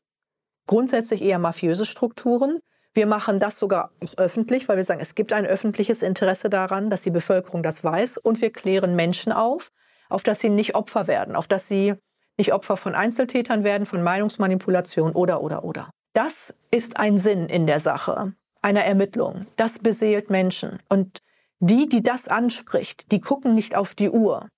grundsätzlich 0.66 1.20
eher 1.20 1.38
mafiöse 1.38 1.84
Strukturen. 1.84 2.60
Wir 2.94 3.06
machen 3.06 3.38
das 3.38 3.58
sogar 3.58 3.90
auch 4.02 4.16
öffentlich, 4.16 4.66
weil 4.66 4.78
wir 4.78 4.84
sagen, 4.84 5.00
es 5.00 5.14
gibt 5.14 5.34
ein 5.34 5.44
öffentliches 5.44 6.02
Interesse 6.02 6.48
daran, 6.48 6.88
dass 6.88 7.02
die 7.02 7.10
Bevölkerung 7.10 7.62
das 7.62 7.84
weiß. 7.84 8.16
Und 8.16 8.40
wir 8.40 8.50
klären 8.50 8.96
Menschen 8.96 9.32
auf, 9.32 9.72
auf 10.12 10.22
dass 10.22 10.40
sie 10.40 10.50
nicht 10.50 10.74
Opfer 10.74 11.06
werden, 11.06 11.36
auf 11.36 11.48
dass 11.48 11.68
sie 11.68 11.94
nicht 12.38 12.52
Opfer 12.52 12.76
von 12.76 12.94
Einzeltätern 12.94 13.64
werden, 13.64 13.86
von 13.86 14.02
Meinungsmanipulation 14.02 15.12
oder, 15.12 15.42
oder, 15.42 15.64
oder. 15.64 15.90
Das 16.14 16.54
ist 16.70 16.96
ein 16.96 17.18
Sinn 17.18 17.46
in 17.46 17.66
der 17.66 17.80
Sache 17.80 18.34
einer 18.62 18.84
Ermittlung. 18.84 19.46
Das 19.56 19.78
beseelt 19.78 20.30
Menschen. 20.30 20.78
Und 20.88 21.20
die, 21.58 21.88
die 21.88 22.02
das 22.02 22.28
anspricht, 22.28 23.10
die 23.12 23.20
gucken 23.20 23.54
nicht 23.54 23.76
auf 23.76 23.94
die 23.94 24.08
Uhr. 24.08 24.48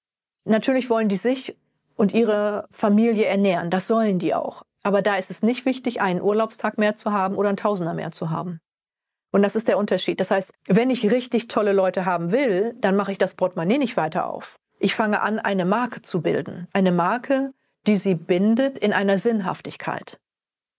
Natürlich 0.45 0.91
wollen 0.91 1.09
die 1.09 1.17
sich 1.17 1.57
und 1.97 2.13
ihre 2.13 2.69
Familie 2.71 3.25
ernähren. 3.25 3.71
Das 3.71 3.87
sollen 3.87 4.19
die 4.19 4.35
auch. 4.35 4.63
Aber 4.83 5.01
da 5.01 5.17
ist 5.17 5.31
es 5.31 5.43
nicht 5.43 5.65
wichtig, 5.65 6.03
einen 6.03 6.21
Urlaubstag 6.21 6.77
mehr 6.77 6.95
zu 6.95 7.13
haben 7.13 7.37
oder 7.37 7.49
einen 7.49 7.57
Tausender 7.57 7.95
mehr 7.95 8.11
zu 8.11 8.31
haben. 8.31 8.61
Und 9.33 9.43
das 9.43 9.57
ist 9.57 9.69
der 9.69 9.79
Unterschied. 9.79 10.21
Das 10.21 10.31
heißt, 10.31 10.53
wenn 10.69 10.91
ich 10.91 11.11
richtig 11.11 11.49
tolle 11.49 11.73
Leute 11.73 12.05
haben 12.05 12.31
will, 12.31 12.75
dann 12.81 12.95
mache 12.95 13.13
ich 13.13 13.19
das 13.19 13.35
Portemonnaie 13.35 13.79
nicht 13.79 13.97
weiter 13.97 14.29
auf. 14.31 14.57
Ich 14.85 14.95
fange 14.95 15.23
an, 15.23 15.39
eine 15.39 15.65
Marke 15.65 16.03
zu 16.03 16.21
bilden. 16.21 16.69
Eine 16.75 16.93
Marke, 16.93 17.55
die 17.87 17.97
sie 17.97 18.15
bindet 18.15 18.77
in 18.77 18.93
einer 18.93 19.17
Sinnhaftigkeit. 19.17 20.21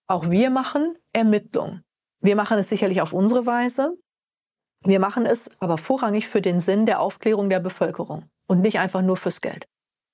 Auch 0.06 0.30
wir 0.30 0.50
machen 0.50 0.96
Ermittlung. 1.12 1.80
Wir 2.20 2.36
machen 2.36 2.56
es 2.56 2.68
sicherlich 2.68 3.00
auf 3.00 3.12
unsere 3.12 3.46
Weise. 3.46 3.98
Wir 4.84 5.00
machen 5.00 5.26
es 5.26 5.50
aber 5.58 5.76
vorrangig 5.76 6.28
für 6.28 6.40
den 6.40 6.60
Sinn 6.60 6.86
der 6.86 7.00
Aufklärung 7.00 7.50
der 7.50 7.58
Bevölkerung 7.58 8.30
und 8.46 8.60
nicht 8.60 8.78
einfach 8.78 9.02
nur 9.02 9.16
fürs 9.16 9.40
Geld. 9.40 9.66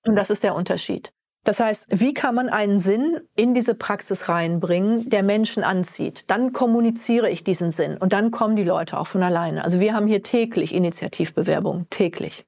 Und 0.07 0.17
das 0.17 0.31
ist 0.31 0.43
der 0.43 0.55
Unterschied. 0.55 1.13
Das 1.45 1.61
heißt, 1.61 1.89
wie 1.91 2.15
kann 2.15 2.35
man 2.35 2.49
einen 2.49 2.79
Sinn 2.79 3.21
in 3.37 3.53
diese 3.53 3.75
Praxis 3.75 4.31
reinbringen, 4.31 5.11
der 5.11 5.23
Menschen 5.23 5.65
anzieht? 5.65 6.31
Dann 6.31 6.55
kommuniziere 6.55 7.29
ich 7.29 7.45
diesen 7.45 7.71
Sinn 7.71 7.99
und 7.99 8.15
dann 8.15 8.31
kommen 8.31 8.57
die 8.57 8.65
Leute 8.65 8.99
auch 8.99 9.07
von 9.07 9.23
alleine. 9.23 9.63
Also 9.63 9.81
wir 9.81 9.93
haben 9.93 10.07
hier 10.07 10.23
täglich 10.23 10.75
Initiativbewerbungen, 10.75 11.91
täglich. 11.91 12.47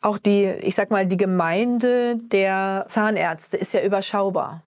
Auch 0.00 0.18
die, 0.18 0.46
ich 0.46 0.74
sag 0.74 0.90
mal, 0.90 1.06
die 1.06 1.16
Gemeinde 1.16 2.16
der 2.16 2.86
Zahnärzte 2.88 3.56
ist 3.56 3.74
ja 3.74 3.82
überschaubar 3.82 4.64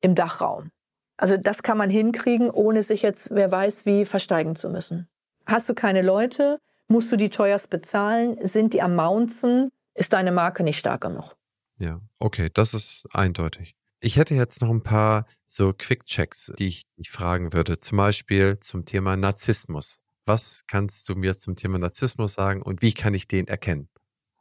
im 0.00 0.14
Dachraum. 0.14 0.70
Also 1.16 1.36
das 1.36 1.64
kann 1.64 1.76
man 1.76 1.90
hinkriegen, 1.90 2.50
ohne 2.50 2.84
sich 2.84 3.02
jetzt, 3.02 3.30
wer 3.30 3.50
weiß, 3.50 3.86
wie 3.86 4.04
versteigen 4.04 4.54
zu 4.54 4.70
müssen. 4.70 5.08
Hast 5.46 5.68
du 5.68 5.74
keine 5.74 6.02
Leute, 6.02 6.60
musst 6.86 7.10
du 7.10 7.16
die 7.16 7.28
teuerst 7.28 7.70
bezahlen, 7.70 8.36
sind 8.46 8.72
die 8.72 8.82
am 8.82 8.94
Mounzen, 8.94 9.70
ist 9.94 10.12
deine 10.12 10.30
Marke 10.30 10.62
nicht 10.62 10.78
stark 10.78 11.00
genug. 11.00 11.34
Ja, 11.80 12.00
okay, 12.20 12.48
das 12.52 12.72
ist 12.74 13.06
eindeutig. 13.12 13.74
Ich 14.00 14.16
hätte 14.16 14.36
jetzt 14.36 14.60
noch 14.60 14.70
ein 14.70 14.82
paar 14.84 15.26
so 15.48 15.72
Quick-Checks, 15.72 16.52
die 16.56 16.68
ich, 16.68 16.82
ich 16.96 17.10
fragen 17.10 17.52
würde. 17.52 17.80
Zum 17.80 17.98
Beispiel 17.98 18.60
zum 18.60 18.84
Thema 18.84 19.16
Narzissmus. 19.16 20.02
Was 20.24 20.62
kannst 20.68 21.08
du 21.08 21.16
mir 21.16 21.38
zum 21.38 21.56
Thema 21.56 21.78
Narzissmus 21.78 22.34
sagen 22.34 22.62
und 22.62 22.80
wie 22.80 22.92
kann 22.92 23.14
ich 23.14 23.26
den 23.26 23.48
erkennen? 23.48 23.88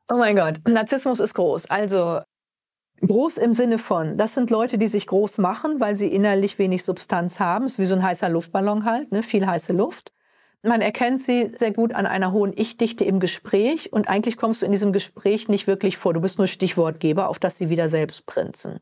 Oh 0.10 0.16
mein 0.16 0.36
Gott, 0.36 0.62
Narzissmus 0.68 1.20
ist 1.20 1.34
groß. 1.34 1.70
Also 1.70 2.22
groß 3.02 3.38
im 3.38 3.54
Sinne 3.54 3.78
von, 3.78 4.18
das 4.18 4.34
sind 4.34 4.50
Leute, 4.50 4.78
die 4.78 4.88
sich 4.88 5.06
groß 5.06 5.38
machen, 5.38 5.80
weil 5.80 5.98
sie 5.98 6.08
innerlich 6.08 6.58
wenig 6.60 6.84
Substanz 6.84 7.40
haben. 7.40 7.66
ist 7.66 7.78
wie 7.78 7.86
so 7.86 7.96
ein 7.96 8.04
heißer 8.04 8.30
Luftballon 8.30 8.86
halt, 8.86 9.12
ne? 9.12 9.22
viel 9.22 9.46
heiße 9.46 9.74
Luft. 9.74 10.14
Man 10.64 10.82
erkennt 10.82 11.22
sie 11.22 11.52
sehr 11.56 11.72
gut 11.72 11.94
an 11.94 12.08
einer 12.08 12.32
hohen 12.32 12.54
Ich-Dichte 12.56 13.04
im 13.04 13.20
Gespräch 13.20 13.94
und 13.94 14.08
eigentlich 14.08 14.38
kommst 14.38 14.62
du 14.62 14.66
in 14.66 14.72
diesem 14.72 14.92
Gespräch 14.92 15.48
nicht 15.50 15.68
wirklich 15.68 15.98
vor. 15.98 16.14
Du 16.14 16.22
bist 16.22 16.40
nur 16.40 16.48
Stichwortgeber, 16.48 17.30
auf 17.30 17.38
das 17.38 17.58
sie 17.58 17.70
wieder 17.70 17.90
selbst 17.90 18.26
prinzen. 18.26 18.80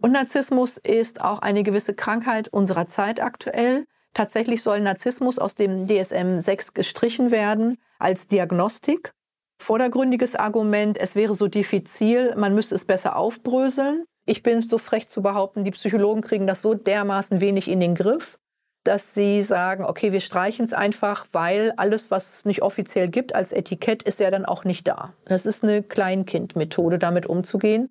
Und 0.00 0.12
Narzissmus 0.12 0.76
ist 0.76 1.20
auch 1.20 1.40
eine 1.40 1.64
gewisse 1.64 1.94
Krankheit 1.94 2.48
unserer 2.48 2.86
Zeit 2.86 3.20
aktuell. 3.20 3.84
Tatsächlich 4.14 4.62
soll 4.62 4.80
Narzissmus 4.80 5.38
aus 5.38 5.54
dem 5.56 5.88
DSM 5.88 6.38
6 6.38 6.72
gestrichen 6.72 7.30
werden 7.30 7.78
als 7.98 8.28
Diagnostik. 8.28 9.12
Vordergründiges 9.58 10.36
Argument, 10.36 10.96
es 10.98 11.16
wäre 11.16 11.34
so 11.34 11.48
diffizil, 11.48 12.34
man 12.36 12.54
müsste 12.54 12.74
es 12.74 12.84
besser 12.84 13.16
aufbröseln. 13.16 14.04
Ich 14.24 14.42
bin 14.42 14.62
so 14.62 14.78
frech 14.78 15.08
zu 15.08 15.20
behaupten, 15.20 15.64
die 15.64 15.72
Psychologen 15.72 16.22
kriegen 16.22 16.46
das 16.46 16.62
so 16.62 16.74
dermaßen 16.74 17.40
wenig 17.40 17.68
in 17.68 17.80
den 17.80 17.94
Griff, 17.94 18.38
dass 18.84 19.14
sie 19.14 19.42
sagen, 19.42 19.84
okay, 19.84 20.12
wir 20.12 20.20
streichen 20.20 20.64
es 20.64 20.72
einfach, 20.72 21.26
weil 21.32 21.72
alles, 21.76 22.10
was 22.10 22.34
es 22.34 22.44
nicht 22.44 22.62
offiziell 22.62 23.08
gibt 23.08 23.34
als 23.34 23.52
Etikett, 23.52 24.02
ist 24.02 24.20
ja 24.20 24.30
dann 24.30 24.46
auch 24.46 24.64
nicht 24.64 24.86
da. 24.86 25.12
Das 25.24 25.44
ist 25.44 25.64
eine 25.64 25.82
Kleinkindmethode, 25.82 26.98
damit 26.98 27.26
umzugehen 27.26 27.90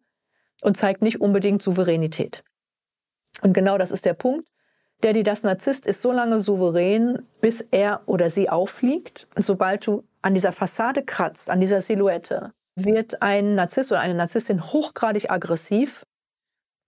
und 0.61 0.77
zeigt 0.77 1.01
nicht 1.01 1.19
unbedingt 1.19 1.61
Souveränität. 1.61 2.43
Und 3.41 3.53
genau 3.53 3.77
das 3.77 3.91
ist 3.91 4.05
der 4.05 4.13
Punkt. 4.13 4.47
Der, 5.03 5.13
die 5.13 5.23
das 5.23 5.43
Narzisst, 5.43 5.85
ist 5.85 6.01
so 6.01 6.11
lange 6.11 6.41
souverän, 6.41 7.27
bis 7.39 7.61
er 7.69 8.01
oder 8.07 8.31
sie 8.31 8.49
auffliegt. 8.49 9.27
Sobald 9.35 9.85
du 9.85 10.03
an 10.27 10.33
dieser 10.33 10.51
Fassade 10.51 11.03
kratzt, 11.03 11.49
an 11.49 11.61
dieser 11.61 11.79
Silhouette, 11.79 12.51
wird 12.75 13.21
ein 13.21 13.55
Narzisst 13.55 13.93
oder 13.93 14.01
eine 14.01 14.13
Narzisstin 14.13 14.61
hochgradig 14.61 15.31
aggressiv, 15.31 16.03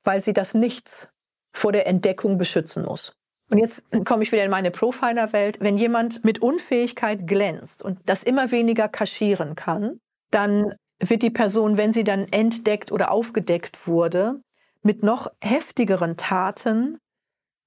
weil 0.04 0.22
sie 0.22 0.34
das 0.34 0.54
Nichts 0.54 1.10
vor 1.54 1.72
der 1.72 1.88
Entdeckung 1.88 2.38
beschützen 2.38 2.84
muss. 2.84 3.14
Und 3.50 3.60
jetzt 3.60 3.84
komme 4.04 4.24
ich 4.24 4.34
wieder 4.34 4.44
in 4.44 4.52
meine 4.52 4.72
Profiler-Welt. 4.72 5.62
Wenn 5.62 5.78
jemand 5.78 6.26
mit 6.26 6.42
Unfähigkeit 6.42 7.28
glänzt 7.28 7.82
und 7.82 7.98
das 8.06 8.24
immer 8.24 8.52
weniger 8.52 8.90
kaschieren 8.90 9.56
kann, 9.56 10.02
dann 10.32 10.76
wird 11.00 11.24
die 11.24 11.32
Person, 11.32 11.78
wenn 11.78 11.94
sie 11.94 12.04
dann 12.04 12.28
entdeckt 12.28 12.92
oder 12.92 13.10
aufgedeckt 13.10 13.88
wurde, 13.88 14.42
mit 14.82 15.02
noch 15.02 15.32
heftigeren 15.42 16.18
Taten 16.18 16.98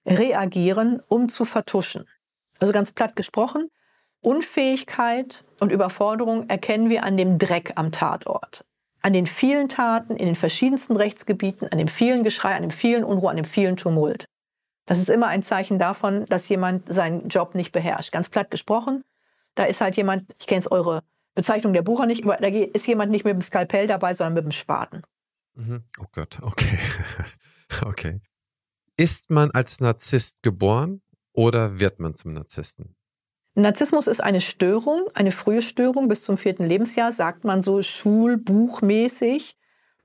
reagieren, 0.05 1.01
um 1.09 1.31
zu 1.31 1.47
vertuschen. 1.47 2.05
Also 2.61 2.75
ganz 2.75 2.93
platt 2.93 3.16
gesprochen, 3.16 3.70
Unfähigkeit 4.23 5.45
und 5.59 5.73
Überforderung 5.73 6.49
erkennen 6.49 6.89
wir 6.89 7.03
an 7.03 7.16
dem 7.16 7.39
Dreck 7.39 7.73
am 7.75 7.91
Tatort. 7.91 8.64
An 9.01 9.12
den 9.12 9.27
vielen 9.27 9.68
Taten 9.68 10.16
in 10.16 10.27
den 10.27 10.37
verschiedensten 10.37 10.97
Rechtsgebieten, 10.97 11.68
an 11.68 11.79
dem 11.79 11.89
vielen 11.89 12.23
Geschrei, 12.23 12.55
an 12.55 12.62
dem 12.62 12.70
vielen 12.70 13.03
Unruhe, 13.03 13.31
an 13.31 13.37
dem 13.37 13.45
vielen 13.45 13.77
Tumult. 13.77 14.27
Das 14.87 15.01
ist 15.01 15.11
immer 15.11 15.27
ein 15.27 15.43
Zeichen 15.43 15.81
davon, 15.81 16.25
dass 16.27 16.49
jemand 16.49 16.93
seinen 16.93 17.29
Job 17.29 17.57
nicht 17.57 17.73
beherrscht. 17.73 18.12
Ganz 18.12 18.29
platt 18.29 18.51
gesprochen, 18.51 19.03
da 19.57 19.64
ist 19.64 19.81
halt 19.81 19.97
jemand, 19.97 20.33
ich 20.39 20.47
kenne 20.47 20.61
es 20.61 20.70
eure 20.70 21.03
Bezeichnung 21.35 21.73
der 21.73 21.83
Bucher 21.83 22.07
nicht, 22.07 22.25
aber 22.25 22.37
da 22.37 22.47
ist 22.47 22.87
jemand 22.87 23.11
nicht 23.11 23.25
mit 23.25 23.35
dem 23.35 23.41
Skalpell 23.41 23.89
dabei, 23.89 24.14
sondern 24.14 24.35
mit 24.35 24.45
dem 24.45 24.53
Spaten. 24.53 25.03
Mhm. 25.55 25.85
Oh 26.01 26.07
Gott, 26.12 26.39
okay. 26.43 26.79
okay. 27.85 28.20
Ist 28.97 29.31
man 29.31 29.51
als 29.51 29.81
Narzisst 29.81 30.43
geboren 30.43 31.03
oder 31.33 31.81
wird 31.81 31.99
man 31.99 32.14
zum 32.14 32.35
Narzissten? 32.35 32.95
Narzissmus 33.55 34.07
ist 34.07 34.22
eine 34.22 34.40
Störung, 34.40 35.09
eine 35.12 35.30
frühe 35.30 35.61
Störung 35.61 36.09
bis 36.09 36.22
zum 36.22 36.38
vierten 36.38 36.64
Lebensjahr, 36.64 37.12
sagt 37.12 37.44
man 37.44 37.61
so 37.61 37.82
schulbuchmäßig, 37.82 39.59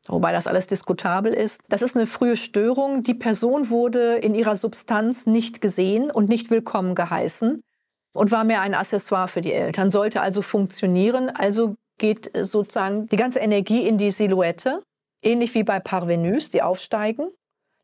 wobei 0.07 0.33
das 0.33 0.47
alles 0.47 0.67
diskutabel 0.67 1.33
ist. 1.33 1.61
Das 1.69 1.81
ist 1.81 1.95
eine 1.95 2.07
frühe 2.07 2.35
Störung. 2.35 3.03
Die 3.03 3.13
Person 3.13 3.69
wurde 3.69 4.15
in 4.15 4.35
ihrer 4.35 4.57
Substanz 4.57 5.27
nicht 5.27 5.61
gesehen 5.61 6.11
und 6.11 6.27
nicht 6.27 6.49
willkommen 6.49 6.93
geheißen 6.93 7.63
und 8.11 8.31
war 8.31 8.43
mehr 8.43 8.61
ein 8.61 8.73
Accessoire 8.73 9.29
für 9.29 9.41
die 9.41 9.53
Eltern, 9.53 9.89
sollte 9.89 10.19
also 10.19 10.41
funktionieren. 10.41 11.29
Also 11.29 11.75
geht 11.97 12.31
sozusagen 12.35 13.07
die 13.07 13.17
ganze 13.17 13.39
Energie 13.39 13.87
in 13.87 13.97
die 13.97 14.11
Silhouette, 14.11 14.83
ähnlich 15.21 15.53
wie 15.53 15.63
bei 15.63 15.79
Parvenus, 15.79 16.49
die 16.49 16.61
aufsteigen. 16.61 17.29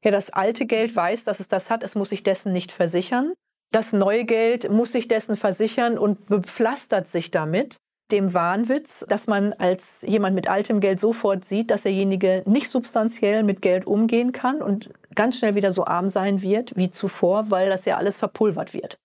Ja, 0.04 0.12
das 0.12 0.30
alte 0.30 0.66
Geld 0.66 0.94
weiß, 0.94 1.24
dass 1.24 1.40
es 1.40 1.48
das 1.48 1.70
hat, 1.70 1.84
es 1.84 1.96
muss 1.96 2.10
sich 2.10 2.24
dessen 2.24 2.52
nicht 2.52 2.74
versichern. 2.74 3.32
Das 3.74 3.92
neue 3.92 4.24
Geld 4.24 4.70
muss 4.70 4.92
sich 4.92 5.08
dessen 5.08 5.36
versichern 5.36 5.98
und 5.98 6.28
bepflastert 6.28 7.08
sich 7.08 7.32
damit 7.32 7.78
dem 8.12 8.36
Wahnwitz, 8.36 9.04
dass 9.10 9.26
man 9.26 9.52
als 9.54 10.04
jemand 10.08 10.36
mit 10.36 10.48
altem 10.48 10.80
Geld 10.80 11.00
sofort 11.00 11.44
sieht, 11.44 11.72
dass 11.72 11.82
derjenige 11.82 12.44
nicht 12.46 12.70
substanziell 12.70 13.42
mit 13.42 13.64
Geld 13.64 13.88
umgehen 13.88 14.32
kann 14.32 14.62
und 14.62 14.92
ganz 15.16 15.40
schnell 15.40 15.56
wieder 15.56 15.72
so 15.72 15.86
arm 15.86 16.08
sein 16.08 16.44
wird 16.44 16.78
wie 16.78 16.92
zuvor, 16.92 17.50
weil 17.50 17.70
das 17.70 17.86
ja 17.86 17.98
alles 17.98 18.20
verpulvert 18.20 18.76
wird. 18.76 19.00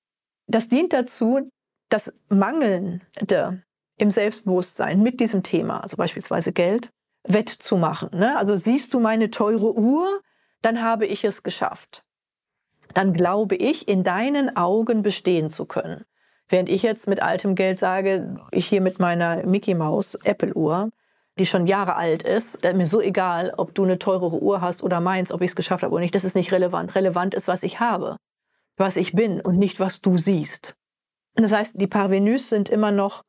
Das 0.46 0.68
dient 0.68 0.92
dazu, 0.92 1.48
das 1.88 2.12
Mangelnde 2.28 3.62
im 3.96 4.10
Selbstbewusstsein 4.10 5.02
mit 5.02 5.18
diesem 5.18 5.42
Thema, 5.42 5.82
also 5.82 5.96
beispielsweise 5.96 6.52
Geld, 6.52 6.90
wettzumachen. 7.26 8.10
Ne? 8.12 8.36
Also 8.36 8.54
siehst 8.56 8.92
du 8.92 9.00
meine 9.00 9.30
teure 9.30 9.74
Uhr, 9.74 10.20
dann 10.60 10.82
habe 10.82 11.06
ich 11.06 11.24
es 11.24 11.42
geschafft. 11.42 12.04
Dann 12.94 13.12
glaube 13.12 13.54
ich, 13.56 13.88
in 13.88 14.04
deinen 14.04 14.56
Augen 14.56 15.02
bestehen 15.02 15.50
zu 15.50 15.66
können. 15.66 16.04
Während 16.48 16.68
ich 16.68 16.82
jetzt 16.82 17.06
mit 17.06 17.20
altem 17.20 17.54
Geld 17.54 17.78
sage, 17.78 18.36
ich 18.50 18.66
hier 18.66 18.80
mit 18.80 18.98
meiner 18.98 19.44
Mickey 19.46 19.74
Mouse 19.74 20.14
Apple 20.24 20.54
Uhr, 20.54 20.90
die 21.38 21.46
schon 21.46 21.66
Jahre 21.66 21.94
alt 21.96 22.22
ist, 22.22 22.64
mir 22.64 22.86
so 22.86 23.00
egal, 23.00 23.52
ob 23.56 23.74
du 23.74 23.84
eine 23.84 23.98
teurere 23.98 24.42
Uhr 24.42 24.60
hast 24.60 24.82
oder 24.82 25.00
meins, 25.00 25.30
ob 25.30 25.42
ich 25.42 25.50
es 25.50 25.56
geschafft 25.56 25.82
habe 25.84 25.92
oder 25.92 26.02
nicht, 26.02 26.14
das 26.14 26.24
ist 26.24 26.34
nicht 26.34 26.52
relevant. 26.52 26.94
Relevant 26.94 27.34
ist, 27.34 27.48
was 27.48 27.62
ich 27.62 27.80
habe 27.80 28.16
was 28.78 28.96
ich 28.96 29.12
bin 29.12 29.40
und 29.40 29.58
nicht, 29.58 29.80
was 29.80 30.00
du 30.00 30.16
siehst. 30.16 30.76
Das 31.34 31.52
heißt, 31.52 31.80
die 31.80 31.86
Parvenus 31.86 32.48
sind 32.48 32.68
immer 32.68 32.90
noch 32.90 33.22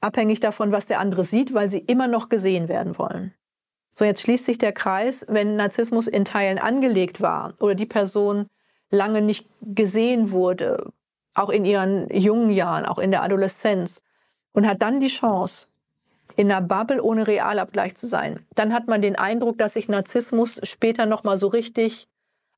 abhängig 0.00 0.40
davon, 0.40 0.72
was 0.72 0.86
der 0.86 0.98
andere 0.98 1.24
sieht, 1.24 1.54
weil 1.54 1.70
sie 1.70 1.78
immer 1.78 2.08
noch 2.08 2.28
gesehen 2.28 2.68
werden 2.68 2.98
wollen. 2.98 3.34
So, 3.92 4.04
jetzt 4.04 4.22
schließt 4.22 4.44
sich 4.44 4.58
der 4.58 4.72
Kreis, 4.72 5.24
wenn 5.28 5.56
Narzissmus 5.56 6.08
in 6.08 6.24
Teilen 6.24 6.58
angelegt 6.58 7.20
war 7.20 7.54
oder 7.60 7.74
die 7.74 7.86
Person 7.86 8.48
lange 8.94 9.22
nicht 9.22 9.48
gesehen 9.60 10.30
wurde, 10.30 10.92
auch 11.34 11.50
in 11.50 11.64
ihren 11.64 12.08
jungen 12.10 12.50
Jahren, 12.50 12.86
auch 12.86 12.98
in 12.98 13.10
der 13.10 13.22
Adoleszenz, 13.22 14.00
und 14.52 14.66
hat 14.66 14.82
dann 14.82 15.00
die 15.00 15.08
Chance, 15.08 15.66
in 16.36 16.50
einer 16.50 16.66
Bubble 16.66 17.02
ohne 17.02 17.26
Realabgleich 17.26 17.94
zu 17.94 18.06
sein, 18.06 18.44
dann 18.54 18.72
hat 18.72 18.88
man 18.88 19.02
den 19.02 19.16
Eindruck, 19.16 19.58
dass 19.58 19.74
sich 19.74 19.88
Narzissmus 19.88 20.60
später 20.62 21.06
nochmal 21.06 21.36
so 21.36 21.48
richtig 21.48 22.08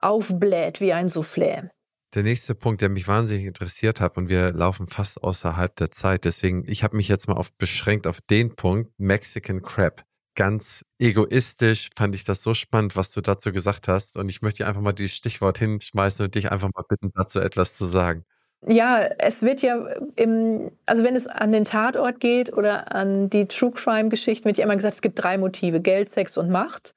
aufbläht 0.00 0.80
wie 0.80 0.92
ein 0.92 1.08
Soufflé 1.08 1.70
der 2.16 2.22
nächste 2.22 2.54
Punkt, 2.54 2.80
der 2.80 2.88
mich 2.88 3.06
wahnsinnig 3.06 3.44
interessiert 3.44 4.00
hat, 4.00 4.16
und 4.16 4.28
wir 4.28 4.52
laufen 4.52 4.86
fast 4.86 5.22
außerhalb 5.22 5.76
der 5.76 5.90
Zeit, 5.90 6.24
deswegen, 6.24 6.64
ich 6.66 6.82
habe 6.82 6.96
mich 6.96 7.08
jetzt 7.08 7.28
mal 7.28 7.34
auf, 7.34 7.52
beschränkt 7.52 8.06
auf 8.06 8.20
den 8.22 8.56
Punkt, 8.56 8.90
Mexican 8.98 9.62
Crab. 9.62 10.02
Ganz 10.36 10.84
egoistisch 10.98 11.88
fand 11.96 12.14
ich 12.14 12.24
das 12.24 12.42
so 12.42 12.52
spannend, 12.52 12.94
was 12.94 13.10
du 13.10 13.22
dazu 13.22 13.52
gesagt 13.52 13.88
hast. 13.88 14.18
Und 14.18 14.28
ich 14.28 14.42
möchte 14.42 14.58
dir 14.58 14.68
einfach 14.68 14.82
mal 14.82 14.92
dieses 14.92 15.16
Stichwort 15.16 15.58
hinschmeißen 15.58 16.26
und 16.26 16.34
dich 16.34 16.52
einfach 16.52 16.68
mal 16.74 16.84
bitten, 16.86 17.10
dazu 17.14 17.40
etwas 17.40 17.76
zu 17.76 17.86
sagen. 17.86 18.24
Ja, 18.66 19.00
es 19.18 19.42
wird 19.42 19.62
ja 19.62 19.76
im, 20.16 20.70
also 20.84 21.04
wenn 21.04 21.16
es 21.16 21.26
an 21.26 21.52
den 21.52 21.64
Tatort 21.64 22.20
geht 22.20 22.52
oder 22.52 22.92
an 22.94 23.30
die 23.30 23.46
True 23.46 23.72
Crime 23.72 24.10
Geschichten, 24.10 24.44
wird 24.44 24.58
ja 24.58 24.64
immer 24.64 24.76
gesagt, 24.76 24.94
es 24.94 25.02
gibt 25.02 25.22
drei 25.22 25.38
Motive, 25.38 25.80
Geld, 25.80 26.10
Sex 26.10 26.36
und 26.36 26.50
Macht. 26.50 26.94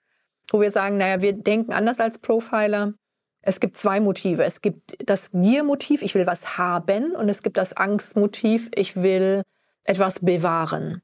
Wo 0.51 0.59
wir 0.59 0.71
sagen, 0.71 0.97
naja, 0.97 1.21
wir 1.21 1.33
denken 1.33 1.71
anders 1.73 1.99
als 1.99 2.17
Profiler. 2.17 2.93
Es 3.41 3.59
gibt 3.61 3.77
zwei 3.77 4.01
Motive. 4.01 4.43
Es 4.43 4.61
gibt 4.61 4.97
das 5.07 5.31
Giermotiv, 5.31 6.01
ich 6.01 6.13
will 6.15 6.25
was 6.27 6.57
haben, 6.57 7.15
und 7.15 7.29
es 7.29 7.41
gibt 7.43 7.55
das 7.57 7.73
Angstmotiv, 7.77 8.69
ich 8.75 8.97
will 8.97 9.43
etwas 9.85 10.19
bewahren. 10.19 11.01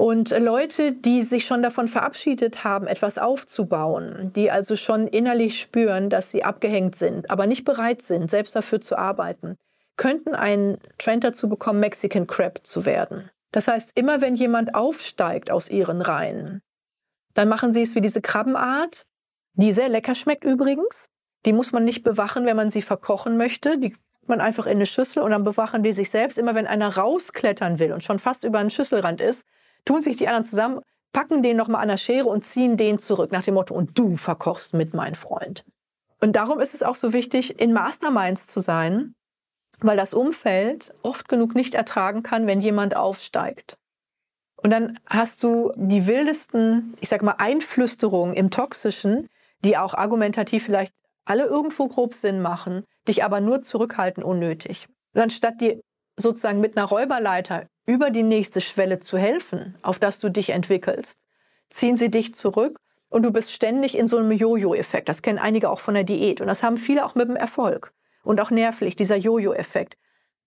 Und 0.00 0.30
Leute, 0.30 0.92
die 0.92 1.20
sich 1.20 1.44
schon 1.44 1.62
davon 1.62 1.86
verabschiedet 1.86 2.64
haben, 2.64 2.86
etwas 2.86 3.18
aufzubauen, 3.18 4.32
die 4.34 4.50
also 4.50 4.74
schon 4.74 5.06
innerlich 5.06 5.60
spüren, 5.60 6.08
dass 6.08 6.30
sie 6.30 6.42
abgehängt 6.42 6.96
sind, 6.96 7.28
aber 7.30 7.46
nicht 7.46 7.66
bereit 7.66 8.00
sind, 8.00 8.30
selbst 8.30 8.56
dafür 8.56 8.80
zu 8.80 8.96
arbeiten, 8.96 9.58
könnten 9.98 10.34
einen 10.34 10.78
Trend 10.96 11.22
dazu 11.22 11.50
bekommen, 11.50 11.80
Mexican 11.80 12.26
Crab 12.26 12.60
zu 12.66 12.86
werden. 12.86 13.28
Das 13.52 13.68
heißt, 13.68 13.90
immer 13.94 14.22
wenn 14.22 14.36
jemand 14.36 14.74
aufsteigt 14.74 15.50
aus 15.50 15.68
ihren 15.68 16.00
Reihen, 16.00 16.62
dann 17.34 17.50
machen 17.50 17.74
sie 17.74 17.82
es 17.82 17.94
wie 17.94 18.00
diese 18.00 18.22
Krabbenart, 18.22 19.04
die 19.52 19.70
sehr 19.70 19.90
lecker 19.90 20.14
schmeckt 20.14 20.44
übrigens. 20.44 21.10
Die 21.44 21.52
muss 21.52 21.72
man 21.72 21.84
nicht 21.84 22.04
bewachen, 22.04 22.46
wenn 22.46 22.56
man 22.56 22.70
sie 22.70 22.80
verkochen 22.80 23.36
möchte. 23.36 23.76
Die 23.76 23.94
man 24.26 24.40
einfach 24.40 24.64
in 24.64 24.76
eine 24.76 24.86
Schüssel 24.86 25.22
und 25.22 25.32
dann 25.32 25.44
bewachen 25.44 25.82
die 25.82 25.92
sich 25.92 26.08
selbst. 26.08 26.38
Immer 26.38 26.54
wenn 26.54 26.66
einer 26.66 26.96
rausklettern 26.96 27.78
will 27.78 27.92
und 27.92 28.02
schon 28.02 28.18
fast 28.18 28.44
über 28.44 28.60
einen 28.60 28.70
Schüsselrand 28.70 29.20
ist, 29.20 29.44
tun 29.84 30.02
sich 30.02 30.16
die 30.16 30.28
anderen 30.28 30.44
zusammen, 30.44 30.80
packen 31.12 31.42
den 31.42 31.56
nochmal 31.56 31.82
an 31.82 31.88
der 31.88 31.96
Schere 31.96 32.28
und 32.28 32.44
ziehen 32.44 32.76
den 32.76 32.98
zurück 32.98 33.32
nach 33.32 33.44
dem 33.44 33.54
Motto, 33.54 33.74
und 33.74 33.98
du 33.98 34.16
verkochst 34.16 34.74
mit, 34.74 34.94
mein 34.94 35.14
Freund. 35.14 35.64
Und 36.20 36.36
darum 36.36 36.60
ist 36.60 36.74
es 36.74 36.82
auch 36.82 36.96
so 36.96 37.12
wichtig, 37.12 37.58
in 37.58 37.72
Masterminds 37.72 38.46
zu 38.46 38.60
sein, 38.60 39.14
weil 39.80 39.96
das 39.96 40.14
Umfeld 40.14 40.94
oft 41.02 41.28
genug 41.28 41.54
nicht 41.54 41.74
ertragen 41.74 42.22
kann, 42.22 42.46
wenn 42.46 42.60
jemand 42.60 42.94
aufsteigt. 42.94 43.78
Und 44.56 44.70
dann 44.70 44.98
hast 45.06 45.42
du 45.42 45.72
die 45.76 46.06
wildesten, 46.06 46.94
ich 47.00 47.08
sag 47.08 47.22
mal, 47.22 47.36
Einflüsterungen 47.38 48.34
im 48.34 48.50
Toxischen, 48.50 49.28
die 49.64 49.78
auch 49.78 49.94
argumentativ 49.94 50.64
vielleicht 50.64 50.94
alle 51.24 51.44
irgendwo 51.44 51.88
grob 51.88 52.14
Sinn 52.14 52.42
machen, 52.42 52.84
dich 53.08 53.24
aber 53.24 53.40
nur 53.40 53.62
zurückhalten 53.62 54.22
unnötig. 54.22 54.88
Und 55.14 55.22
anstatt 55.22 55.60
dir 55.60 55.80
sozusagen 56.20 56.60
mit 56.60 56.76
einer 56.76 56.86
Räuberleiter 56.86 57.66
über 57.86 58.10
die 58.10 58.22
nächste 58.22 58.60
Schwelle 58.60 59.00
zu 59.00 59.18
helfen, 59.18 59.76
auf 59.82 59.98
das 59.98 60.18
du 60.18 60.30
dich 60.30 60.50
entwickelst, 60.50 61.18
ziehen 61.70 61.96
sie 61.96 62.10
dich 62.10 62.34
zurück 62.34 62.78
und 63.08 63.22
du 63.22 63.30
bist 63.32 63.52
ständig 63.52 63.96
in 63.96 64.06
so 64.06 64.18
einem 64.18 64.32
Jojo-Effekt. 64.32 65.08
Das 65.08 65.22
kennen 65.22 65.38
einige 65.38 65.70
auch 65.70 65.80
von 65.80 65.94
der 65.94 66.04
Diät 66.04 66.40
und 66.40 66.46
das 66.46 66.62
haben 66.62 66.76
viele 66.76 67.04
auch 67.04 67.14
mit 67.14 67.28
dem 67.28 67.36
Erfolg 67.36 67.92
und 68.22 68.40
auch 68.40 68.50
nervlich, 68.50 68.96
dieser 68.96 69.16
Jojo-Effekt. 69.16 69.96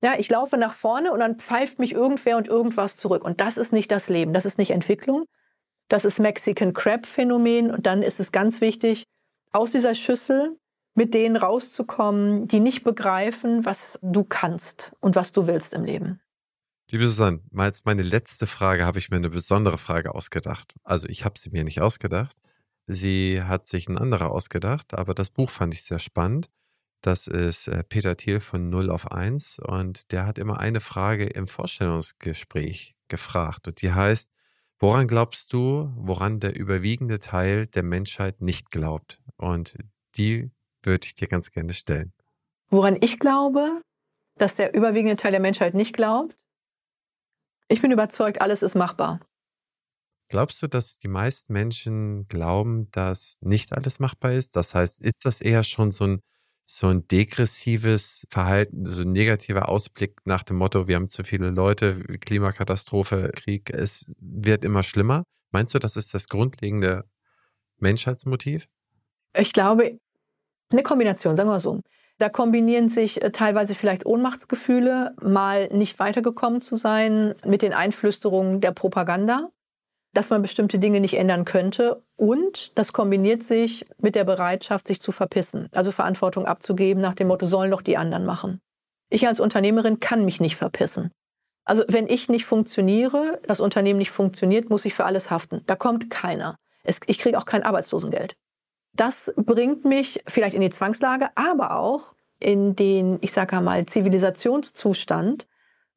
Ja, 0.01 0.15
ich 0.17 0.29
laufe 0.29 0.57
nach 0.57 0.73
vorne 0.73 1.13
und 1.13 1.21
dann 1.21 1.39
pfeift 1.39 1.79
mich 1.79 1.93
irgendwer 1.93 2.35
und 2.35 2.47
irgendwas 2.47 2.97
zurück. 2.97 3.23
Und 3.23 3.39
das 3.39 3.55
ist 3.55 3.71
nicht 3.71 3.89
das 3.89 4.09
Leben, 4.09 4.33
das 4.33 4.45
ist 4.45 4.57
nicht 4.57 4.71
Entwicklung. 4.71 5.25
Das 5.87 6.03
ist 6.03 6.19
Mexican 6.19 6.73
Crab 6.73 7.05
Phänomen. 7.05 7.71
Und 7.71 7.85
dann 7.85 8.03
ist 8.03 8.19
es 8.19 8.33
ganz 8.33 8.59
wichtig, 8.59 9.05
aus 9.53 9.71
dieser 9.71 9.95
Schüssel 9.95 10.57
mit 10.95 11.13
denen 11.13 11.35
rauszukommen, 11.35 12.47
die 12.47 12.59
nicht 12.59 12.83
begreifen, 12.83 13.65
was 13.65 13.99
du 14.01 14.23
kannst 14.23 14.93
und 14.99 15.15
was 15.15 15.31
du 15.31 15.47
willst 15.47 15.73
im 15.73 15.83
Leben. 15.83 16.19
Liebe 16.91 17.05
Susanne, 17.05 17.41
als 17.55 17.85
meine 17.85 18.03
letzte 18.03 18.45
Frage 18.45 18.85
habe 18.85 18.99
ich 18.99 19.09
mir 19.09 19.17
eine 19.17 19.29
besondere 19.29 19.77
Frage 19.77 20.13
ausgedacht. 20.13 20.75
Also 20.83 21.07
ich 21.07 21.25
habe 21.25 21.39
sie 21.39 21.49
mir 21.49 21.63
nicht 21.63 21.81
ausgedacht. 21.81 22.37
Sie 22.85 23.41
hat 23.41 23.67
sich 23.67 23.87
ein 23.87 23.97
anderer 23.97 24.31
ausgedacht, 24.31 24.93
aber 24.93 25.13
das 25.13 25.29
Buch 25.29 25.49
fand 25.49 25.73
ich 25.73 25.83
sehr 25.83 25.99
spannend. 25.99 26.49
Das 27.01 27.27
ist 27.27 27.67
äh, 27.67 27.83
Peter 27.83 28.15
Thiel 28.15 28.39
von 28.39 28.69
0 28.69 28.89
auf 28.89 29.11
1 29.11 29.59
und 29.59 30.11
der 30.11 30.25
hat 30.25 30.37
immer 30.37 30.59
eine 30.59 30.79
Frage 30.79 31.25
im 31.25 31.47
Vorstellungsgespräch 31.47 32.95
gefragt 33.07 33.67
und 33.67 33.81
die 33.81 33.91
heißt, 33.91 34.31
woran 34.79 35.07
glaubst 35.07 35.51
du, 35.53 35.91
woran 35.95 36.39
der 36.39 36.55
überwiegende 36.55 37.19
Teil 37.19 37.67
der 37.67 37.83
Menschheit 37.83 38.41
nicht 38.41 38.71
glaubt? 38.71 39.21
Und 39.37 39.77
die 40.15 40.51
würde 40.85 41.05
ich 41.05 41.15
dir 41.15 41.27
ganz 41.27 41.51
gerne 41.51 41.73
stellen. 41.73 42.13
Woran 42.69 42.97
ich 43.01 43.19
glaube, 43.19 43.81
dass 44.35 44.55
der 44.55 44.73
überwiegende 44.73 45.15
Teil 45.15 45.31
der 45.31 45.39
Menschheit 45.39 45.73
nicht 45.73 45.93
glaubt? 45.93 46.35
Ich 47.67 47.81
bin 47.81 47.91
überzeugt, 47.91 48.41
alles 48.41 48.61
ist 48.61 48.75
machbar. 48.75 49.19
Glaubst 50.29 50.61
du, 50.63 50.67
dass 50.67 50.97
die 50.97 51.07
meisten 51.07 51.53
Menschen 51.53 52.27
glauben, 52.27 52.89
dass 52.91 53.37
nicht 53.41 53.73
alles 53.73 53.99
machbar 53.99 54.33
ist? 54.33 54.55
Das 54.55 54.73
heißt, 54.73 55.01
ist 55.01 55.25
das 55.25 55.41
eher 55.41 55.63
schon 55.63 55.91
so 55.91 56.05
ein, 56.05 56.21
so 56.65 56.87
ein 56.87 57.07
degressives 57.07 58.25
Verhalten, 58.29 58.85
so 58.85 59.03
ein 59.03 59.11
negativer 59.11 59.69
Ausblick 59.69 60.21
nach 60.25 60.43
dem 60.43 60.57
Motto, 60.57 60.87
wir 60.87 60.95
haben 60.95 61.09
zu 61.09 61.23
viele 61.23 61.51
Leute, 61.51 61.99
Klimakatastrophe, 62.19 63.31
Krieg, 63.35 63.69
es 63.69 64.11
wird 64.17 64.65
immer 64.65 64.81
schlimmer? 64.81 65.23
Meinst 65.51 65.75
du, 65.75 65.79
das 65.79 65.97
ist 65.97 66.13
das 66.13 66.27
grundlegende 66.27 67.03
Menschheitsmotiv? 67.77 68.67
Ich 69.37 69.53
glaube, 69.53 69.99
eine 70.73 70.83
Kombination, 70.83 71.35
sagen 71.35 71.49
wir 71.49 71.59
so. 71.59 71.79
Da 72.19 72.29
kombinieren 72.29 72.89
sich 72.89 73.21
äh, 73.21 73.31
teilweise 73.31 73.75
vielleicht 73.75 74.05
Ohnmachtsgefühle, 74.05 75.15
mal 75.21 75.67
nicht 75.69 75.99
weitergekommen 75.99 76.61
zu 76.61 76.75
sein 76.75 77.33
mit 77.45 77.61
den 77.61 77.73
Einflüsterungen 77.73 78.61
der 78.61 78.71
Propaganda, 78.71 79.49
dass 80.13 80.29
man 80.29 80.41
bestimmte 80.41 80.77
Dinge 80.77 80.99
nicht 80.99 81.15
ändern 81.15 81.45
könnte. 81.45 82.03
Und 82.15 82.71
das 82.75 82.93
kombiniert 82.93 83.43
sich 83.43 83.85
mit 83.97 84.15
der 84.15 84.25
Bereitschaft, 84.25 84.87
sich 84.87 85.01
zu 85.01 85.11
verpissen, 85.11 85.69
also 85.73 85.91
Verantwortung 85.91 86.45
abzugeben 86.45 87.01
nach 87.01 87.15
dem 87.15 87.27
Motto, 87.27 87.45
sollen 87.45 87.71
doch 87.71 87.81
die 87.81 87.97
anderen 87.97 88.25
machen. 88.25 88.59
Ich 89.09 89.27
als 89.27 89.39
Unternehmerin 89.39 89.99
kann 89.99 90.25
mich 90.25 90.39
nicht 90.39 90.55
verpissen. 90.55 91.11
Also 91.65 91.83
wenn 91.87 92.07
ich 92.07 92.29
nicht 92.29 92.45
funktioniere, 92.45 93.39
das 93.47 93.61
Unternehmen 93.61 93.99
nicht 93.99 94.11
funktioniert, 94.11 94.69
muss 94.69 94.85
ich 94.85 94.93
für 94.93 95.05
alles 95.05 95.31
haften. 95.31 95.61
Da 95.65 95.75
kommt 95.75 96.09
keiner. 96.09 96.57
Es, 96.83 96.99
ich 97.05 97.19
kriege 97.19 97.37
auch 97.37 97.45
kein 97.45 97.63
Arbeitslosengeld. 97.63 98.35
Das 98.95 99.33
bringt 99.35 99.85
mich 99.85 100.23
vielleicht 100.27 100.55
in 100.55 100.61
die 100.61 100.69
Zwangslage, 100.69 101.29
aber 101.35 101.77
auch 101.77 102.13
in 102.39 102.75
den, 102.75 103.17
ich 103.21 103.31
sage 103.31 103.59
mal, 103.61 103.85
Zivilisationszustand, 103.85 105.47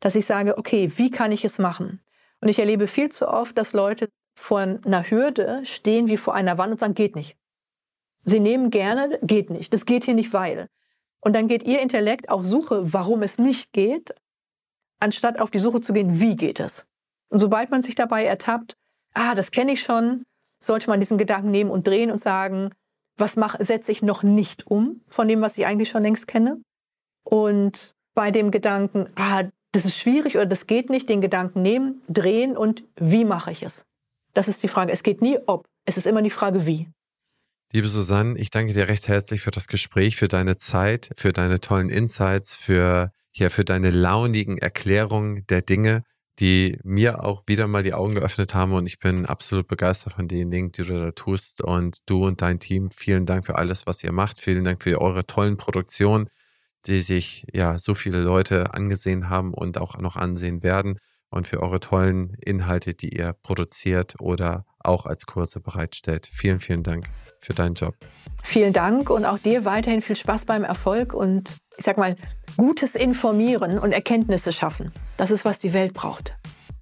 dass 0.00 0.14
ich 0.14 0.26
sage, 0.26 0.56
okay, 0.58 0.90
wie 0.96 1.10
kann 1.10 1.32
ich 1.32 1.44
es 1.44 1.58
machen? 1.58 2.00
Und 2.40 2.48
ich 2.48 2.58
erlebe 2.58 2.86
viel 2.86 3.10
zu 3.10 3.28
oft, 3.28 3.56
dass 3.58 3.72
Leute 3.72 4.08
vor 4.34 4.60
einer 4.60 5.10
Hürde 5.10 5.64
stehen 5.64 6.08
wie 6.08 6.16
vor 6.16 6.34
einer 6.34 6.58
Wand 6.58 6.72
und 6.72 6.80
sagen, 6.80 6.94
geht 6.94 7.16
nicht. 7.16 7.36
Sie 8.24 8.40
nehmen 8.40 8.70
gerne, 8.70 9.18
geht 9.22 9.50
nicht. 9.50 9.72
Das 9.72 9.86
geht 9.86 10.04
hier 10.04 10.14
nicht, 10.14 10.32
weil. 10.32 10.68
Und 11.20 11.34
dann 11.34 11.48
geht 11.48 11.64
ihr 11.64 11.80
Intellekt 11.80 12.28
auf 12.28 12.44
Suche, 12.44 12.92
warum 12.92 13.22
es 13.22 13.38
nicht 13.38 13.72
geht, 13.72 14.14
anstatt 15.00 15.40
auf 15.40 15.50
die 15.50 15.58
Suche 15.58 15.80
zu 15.80 15.92
gehen, 15.92 16.20
wie 16.20 16.36
geht 16.36 16.60
es. 16.60 16.86
Und 17.28 17.38
sobald 17.38 17.70
man 17.70 17.82
sich 17.82 17.94
dabei 17.94 18.24
ertappt, 18.24 18.76
ah, 19.14 19.34
das 19.34 19.50
kenne 19.50 19.72
ich 19.72 19.82
schon, 19.82 20.24
sollte 20.60 20.88
man 20.88 21.00
diesen 21.00 21.18
Gedanken 21.18 21.50
nehmen 21.50 21.70
und 21.70 21.86
drehen 21.86 22.10
und 22.10 22.18
sagen, 22.18 22.70
was 23.16 23.36
mache, 23.36 23.64
setze 23.64 23.92
ich 23.92 24.02
noch 24.02 24.22
nicht 24.22 24.66
um 24.66 25.00
von 25.08 25.28
dem, 25.28 25.40
was 25.40 25.56
ich 25.58 25.66
eigentlich 25.66 25.88
schon 25.88 26.02
längst 26.02 26.26
kenne. 26.26 26.60
Und 27.24 27.94
bei 28.14 28.30
dem 28.30 28.50
Gedanken, 28.50 29.08
ah, 29.16 29.44
das 29.72 29.84
ist 29.84 29.98
schwierig 29.98 30.36
oder 30.36 30.46
das 30.46 30.66
geht 30.66 30.90
nicht, 30.90 31.08
den 31.08 31.20
Gedanken 31.20 31.62
nehmen, 31.62 32.02
drehen 32.08 32.56
und 32.56 32.84
wie 32.96 33.24
mache 33.24 33.50
ich 33.50 33.62
es? 33.62 33.84
Das 34.32 34.48
ist 34.48 34.62
die 34.62 34.68
Frage. 34.68 34.92
Es 34.92 35.02
geht 35.02 35.22
nie 35.22 35.38
ob, 35.46 35.66
es 35.84 35.96
ist 35.96 36.06
immer 36.06 36.22
die 36.22 36.30
Frage 36.30 36.66
wie. 36.66 36.88
Liebe 37.72 37.88
Susanne, 37.88 38.38
ich 38.38 38.50
danke 38.50 38.72
dir 38.72 38.88
recht 38.88 39.08
herzlich 39.08 39.42
für 39.42 39.50
das 39.50 39.66
Gespräch, 39.66 40.16
für 40.16 40.28
deine 40.28 40.56
Zeit, 40.56 41.10
für 41.16 41.32
deine 41.32 41.60
tollen 41.60 41.90
Insights, 41.90 42.54
für, 42.54 43.10
ja, 43.34 43.48
für 43.48 43.64
deine 43.64 43.90
launigen 43.90 44.56
Erklärungen 44.58 45.44
der 45.48 45.62
Dinge 45.62 46.04
die 46.38 46.78
mir 46.84 47.24
auch 47.24 47.42
wieder 47.46 47.66
mal 47.66 47.82
die 47.82 47.94
Augen 47.94 48.14
geöffnet 48.14 48.54
haben 48.54 48.72
und 48.72 48.86
ich 48.86 48.98
bin 48.98 49.26
absolut 49.26 49.68
begeistert 49.68 50.12
von 50.14 50.28
den 50.28 50.50
Dingen, 50.50 50.72
die 50.72 50.82
du 50.84 50.98
da 50.98 51.10
tust 51.12 51.62
und 51.62 51.98
du 52.06 52.26
und 52.26 52.42
dein 52.42 52.60
Team. 52.60 52.90
Vielen 52.90 53.26
Dank 53.26 53.46
für 53.46 53.56
alles, 53.56 53.86
was 53.86 54.04
ihr 54.04 54.12
macht. 54.12 54.38
Vielen 54.38 54.64
Dank 54.64 54.82
für 54.82 55.00
eure 55.00 55.26
tollen 55.26 55.56
Produktionen, 55.56 56.28
die 56.86 57.00
sich 57.00 57.46
ja 57.52 57.78
so 57.78 57.94
viele 57.94 58.20
Leute 58.20 58.74
angesehen 58.74 59.30
haben 59.30 59.54
und 59.54 59.78
auch 59.78 59.98
noch 59.98 60.16
ansehen 60.16 60.62
werden 60.62 60.98
und 61.30 61.46
für 61.46 61.62
eure 61.62 61.80
tollen 61.80 62.34
Inhalte, 62.44 62.94
die 62.94 63.16
ihr 63.16 63.32
produziert 63.32 64.14
oder 64.20 64.66
auch 64.86 65.06
als 65.06 65.26
Kurse 65.26 65.60
bereitstellt. 65.60 66.26
Vielen, 66.26 66.60
vielen 66.60 66.82
Dank 66.82 67.06
für 67.40 67.54
deinen 67.54 67.74
Job. 67.74 67.94
Vielen 68.42 68.72
Dank 68.72 69.10
und 69.10 69.24
auch 69.24 69.38
dir 69.38 69.64
weiterhin 69.64 70.00
viel 70.00 70.16
Spaß 70.16 70.44
beim 70.44 70.64
Erfolg 70.64 71.14
und 71.14 71.56
ich 71.76 71.84
sag 71.84 71.98
mal, 71.98 72.16
gutes 72.56 72.94
Informieren 72.94 73.78
und 73.78 73.92
Erkenntnisse 73.92 74.52
schaffen. 74.52 74.92
Das 75.16 75.30
ist, 75.30 75.44
was 75.44 75.58
die 75.58 75.72
Welt 75.72 75.92
braucht. 75.92 76.36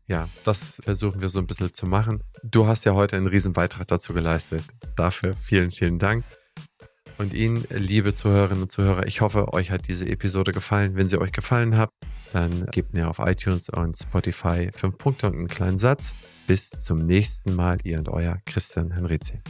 Ja, 0.07 0.29
das 0.45 0.81
versuchen 0.85 1.23
wir 1.23 1.29
so 1.31 1.39
ein 1.39 1.47
bisschen 1.47 1.73
zu 1.73 1.87
machen. 1.87 2.23
Du 2.43 2.67
hast 2.67 2.85
ja 2.85 2.93
heute 2.93 3.17
einen 3.17 3.27
riesen 3.27 3.55
Beitrag 3.55 3.87
dazu 3.87 4.13
geleistet. 4.13 4.65
Dafür 4.97 5.33
vielen, 5.33 5.71
vielen 5.71 5.99
Dank. 5.99 6.25
Und 7.17 7.33
Ihnen, 7.33 7.65
liebe 7.71 8.13
Zuhörerinnen 8.13 8.65
und 8.65 8.73
Zuhörer, 8.73 9.07
ich 9.07 9.21
hoffe, 9.21 9.53
euch 9.53 9.71
hat 9.71 9.87
diese 9.87 10.09
Episode 10.09 10.53
gefallen. 10.53 10.97
Wenn 10.97 11.09
sie 11.09 11.21
euch 11.21 11.33
gefallen 11.33 11.77
hat, 11.77 11.91
dann 12.33 12.67
gebt 12.73 12.93
mir 12.93 13.09
auf 13.09 13.21
iTunes 13.21 13.69
und 13.69 13.97
Spotify 13.97 14.71
fünf 14.75 14.99
Punkte 14.99 15.29
und 15.29 15.35
einen 15.35 15.49
kleinen 15.49 15.79
Satz. 15.79 16.13
Bis 16.47 16.71
zum 16.71 17.07
nächsten 17.07 17.55
Mal, 17.55 17.79
ihr 17.85 17.99
und 17.99 18.09
euer 18.09 18.39
Christian 18.45 18.91
Henrizi. 18.91 19.41